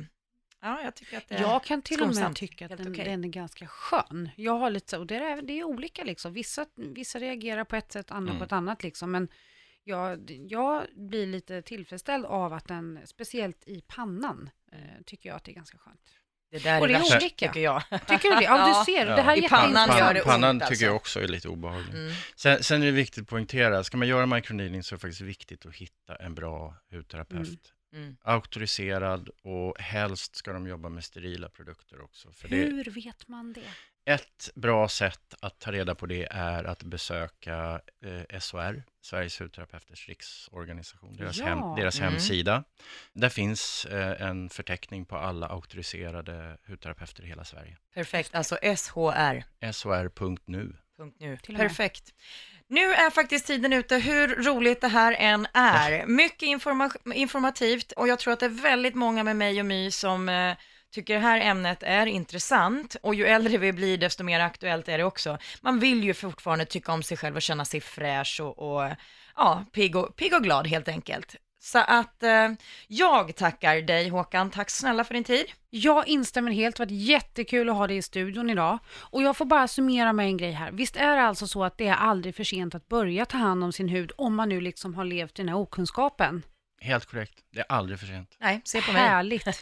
Ja, 0.61 0.81
jag 0.83 0.95
tycker 0.95 1.17
att 1.17 1.27
det 1.27 1.39
Jag 1.39 1.63
kan 1.63 1.81
till 1.81 2.01
och 2.01 2.15
med 2.15 2.35
tycka 2.35 2.65
att 2.65 2.77
den, 2.77 2.91
okay. 2.91 3.05
den, 3.05 3.23
är 3.23 3.27
ganska 3.27 3.67
skön. 3.67 4.29
Jag 4.35 4.57
har 4.57 4.69
lite 4.69 4.89
så, 4.89 4.99
och 4.99 5.07
det 5.07 5.15
är, 5.15 5.41
det 5.41 5.59
är 5.59 5.63
olika 5.63 6.03
liksom. 6.03 6.33
Vissa, 6.33 6.65
vissa 6.75 7.19
reagerar 7.19 7.63
på 7.63 7.75
ett 7.75 7.91
sätt, 7.91 8.11
andra 8.11 8.31
mm. 8.31 8.39
på 8.39 8.45
ett 8.45 8.51
annat 8.51 8.83
liksom. 8.83 9.11
Men 9.11 9.27
jag, 9.83 10.31
jag 10.49 10.83
blir 10.95 11.27
lite 11.27 11.61
tillfredsställd 11.61 12.25
av 12.25 12.53
att 12.53 12.67
den, 12.67 12.99
speciellt 13.05 13.67
i 13.67 13.81
pannan, 13.81 14.49
eh, 14.71 15.03
tycker 15.05 15.29
jag 15.29 15.35
att 15.35 15.43
det 15.43 15.51
är 15.51 15.55
ganska 15.55 15.77
skönt. 15.77 16.17
Det 16.51 16.63
där 16.63 16.79
och 16.79 16.85
är, 16.85 16.89
det 16.89 16.95
är 16.95 17.17
olika. 17.17 17.47
tycker 17.47 17.59
jag. 17.59 17.83
Tycker 18.07 18.29
du 18.29 18.35
det? 18.35 18.43
Ja, 18.43 18.67
du 18.67 18.85
ser. 18.93 19.07
Ja. 19.07 19.15
Det 19.15 19.21
här 19.21 19.37
är 19.37 19.45
I 19.45 19.49
pannan 19.49 19.97
gör 19.97 20.13
det 20.13 20.21
Pannan 20.21 20.49
ont, 20.49 20.61
tycker 20.61 20.71
alltså. 20.71 20.85
jag 20.85 20.95
också 20.95 21.19
är 21.19 21.27
lite 21.27 21.49
obehaglig. 21.49 21.93
Mm. 21.93 22.13
Sen, 22.35 22.63
sen, 22.63 22.81
är 22.81 22.85
det 22.85 22.91
viktigt 22.91 23.21
att 23.21 23.29
poängtera, 23.29 23.83
ska 23.83 23.97
man 23.97 24.07
göra 24.07 24.25
microneedling 24.25 24.83
så 24.83 24.95
är 24.95 24.97
det 24.97 25.01
faktiskt 25.01 25.21
viktigt 25.21 25.65
att 25.65 25.75
hitta 25.75 26.15
en 26.15 26.35
bra 26.35 26.75
hudterapeut. 26.91 27.47
Mm. 27.47 27.57
Mm. 27.93 28.17
Auktoriserad 28.21 29.29
och 29.43 29.81
helst 29.81 30.35
ska 30.35 30.53
de 30.53 30.67
jobba 30.67 30.89
med 30.89 31.03
sterila 31.03 31.49
produkter 31.49 32.01
också. 32.01 32.29
Hur 32.43 32.83
det... 32.83 32.91
vet 32.91 33.27
man 33.27 33.53
det? 33.53 33.69
Ett 34.11 34.49
bra 34.55 34.89
sätt 34.89 35.33
att 35.39 35.59
ta 35.59 35.71
reda 35.71 35.95
på 35.95 36.05
det 36.05 36.27
är 36.31 36.63
att 36.63 36.83
besöka 36.83 37.81
eh, 38.01 38.39
SHR, 38.39 38.83
Sveriges 39.01 39.41
hudterapeuters 39.41 40.07
riksorganisation, 40.09 41.15
deras, 41.15 41.37
ja. 41.37 41.45
hem, 41.45 41.75
deras 41.75 41.99
mm. 41.99 42.11
hemsida. 42.11 42.63
Där 43.13 43.29
finns 43.29 43.85
eh, 43.85 44.21
en 44.21 44.49
förteckning 44.49 45.05
på 45.05 45.17
alla 45.17 45.47
auktoriserade 45.47 46.57
hudterapeuter 46.67 47.23
i 47.23 47.27
hela 47.27 47.43
Sverige. 47.43 47.77
Perfekt, 47.93 48.35
alltså 48.35 48.55
SHR. 48.55 49.43
SHR.nu. 49.71 50.73
.nu. 50.97 51.37
Perfekt. 51.37 52.13
Nu 52.69 52.93
är 52.93 53.09
faktiskt 53.09 53.47
tiden 53.47 53.73
ute, 53.73 53.97
hur 53.97 54.27
roligt 54.27 54.81
det 54.81 54.87
här 54.87 55.15
än 55.19 55.47
är. 55.53 56.05
Mycket 56.05 56.43
informa 56.43 56.91
informativt 57.13 57.91
och 57.91 58.07
jag 58.07 58.19
tror 58.19 58.33
att 58.33 58.39
det 58.39 58.45
är 58.45 58.61
väldigt 58.61 58.95
många 58.95 59.23
med 59.23 59.35
mig 59.35 59.59
och 59.59 59.65
My 59.65 59.91
som 59.91 60.29
eh, 60.29 60.55
tycker 60.91 61.13
det 61.13 61.19
här 61.19 61.41
ämnet 61.41 61.83
är 61.83 62.05
intressant 62.05 62.95
och 63.01 63.15
ju 63.15 63.25
äldre 63.25 63.57
vi 63.57 63.73
blir 63.73 63.97
desto 63.97 64.23
mer 64.23 64.39
aktuellt 64.39 64.89
är 64.89 64.97
det 64.97 65.03
också. 65.03 65.37
Man 65.61 65.79
vill 65.79 66.03
ju 66.03 66.13
fortfarande 66.13 66.65
tycka 66.65 66.91
om 66.91 67.03
sig 67.03 67.17
själv 67.17 67.35
och 67.35 67.41
känna 67.41 67.65
sig 67.65 67.81
fräsch 67.81 68.41
och, 68.41 68.59
och 68.59 68.91
ja, 69.35 69.65
pigg 69.71 69.95
och, 69.95 70.15
pigg 70.15 70.33
och 70.33 70.43
glad 70.43 70.67
helt 70.67 70.87
enkelt. 70.87 71.35
Så 71.67 71.79
att 71.79 72.23
eh, 72.23 72.49
jag 72.87 73.35
tackar 73.35 73.81
dig 73.81 74.09
Håkan, 74.09 74.49
tack 74.49 74.69
snälla 74.69 75.03
för 75.03 75.13
din 75.13 75.23
tid. 75.23 75.45
Jag 75.69 76.07
instämmer 76.07 76.51
helt, 76.51 76.75
det 76.75 76.81
har 76.81 76.85
varit 76.85 77.07
jättekul 77.07 77.69
att 77.69 77.75
ha 77.75 77.87
dig 77.87 77.97
i 77.97 78.01
studion 78.01 78.49
idag. 78.49 78.79
Och 78.99 79.21
jag 79.21 79.37
får 79.37 79.45
bara 79.45 79.67
summera 79.67 80.13
med 80.13 80.25
en 80.25 80.37
grej 80.37 80.51
här. 80.51 80.71
Visst 80.71 80.95
är 80.95 81.15
det 81.15 81.21
alltså 81.21 81.47
så 81.47 81.63
att 81.63 81.77
det 81.77 81.87
är 81.87 81.95
aldrig 81.95 82.35
för 82.35 82.43
sent 82.43 82.75
att 82.75 82.87
börja 82.87 83.25
ta 83.25 83.37
hand 83.37 83.63
om 83.63 83.71
sin 83.71 83.89
hud 83.89 84.11
om 84.17 84.35
man 84.35 84.49
nu 84.49 84.61
liksom 84.61 84.95
har 84.95 85.05
levt 85.05 85.39
i 85.39 85.41
den 85.41 85.49
här 85.49 85.57
okunskapen? 85.57 86.43
Helt 86.87 87.05
korrekt. 87.05 87.33
Det 87.51 87.59
är 87.59 87.65
aldrig 87.69 87.99
för 87.99 88.07
sent. 88.07 88.35
Nej, 88.39 88.61
se 88.63 88.81
på 88.81 88.91
mig. 88.91 89.01
Härligt. 89.01 89.47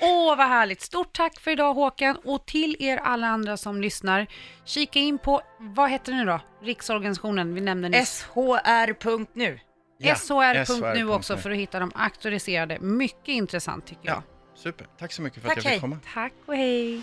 Åh, 0.00 0.32
oh, 0.32 0.36
vad 0.36 0.48
härligt. 0.48 0.80
Stort 0.80 1.12
tack 1.12 1.40
för 1.40 1.50
idag 1.50 1.74
Håkan 1.74 2.16
och 2.24 2.46
till 2.46 2.76
er 2.78 2.96
alla 2.96 3.26
andra 3.26 3.56
som 3.56 3.80
lyssnar. 3.80 4.26
Kika 4.64 4.98
in 4.98 5.18
på, 5.18 5.42
vad 5.58 5.90
heter 5.90 6.12
det 6.12 6.18
nu 6.18 6.24
då? 6.24 6.40
Riksorganisationen 6.62 7.54
vi 7.54 7.60
nämnde 7.60 7.88
nyss. 7.88 8.22
SHR.nu. 8.22 9.60
Ja, 9.98 10.14
SHR.nu 10.14 11.10
också 11.10 11.36
för 11.36 11.50
att 11.50 11.56
hitta 11.56 11.78
de 11.78 11.92
auktoriserade. 11.94 12.78
Mycket 12.80 13.28
intressant 13.28 13.86
tycker 13.86 14.08
jag. 14.08 14.16
Ja, 14.16 14.22
super. 14.54 14.86
Tack 14.98 15.12
så 15.12 15.22
mycket 15.22 15.42
för 15.42 15.48
tack, 15.48 15.58
att 15.58 15.64
jag 15.64 15.72
fick 15.72 15.80
komma. 15.80 15.98
Tack 16.14 16.32
och 16.46 16.56
hej. 16.56 17.02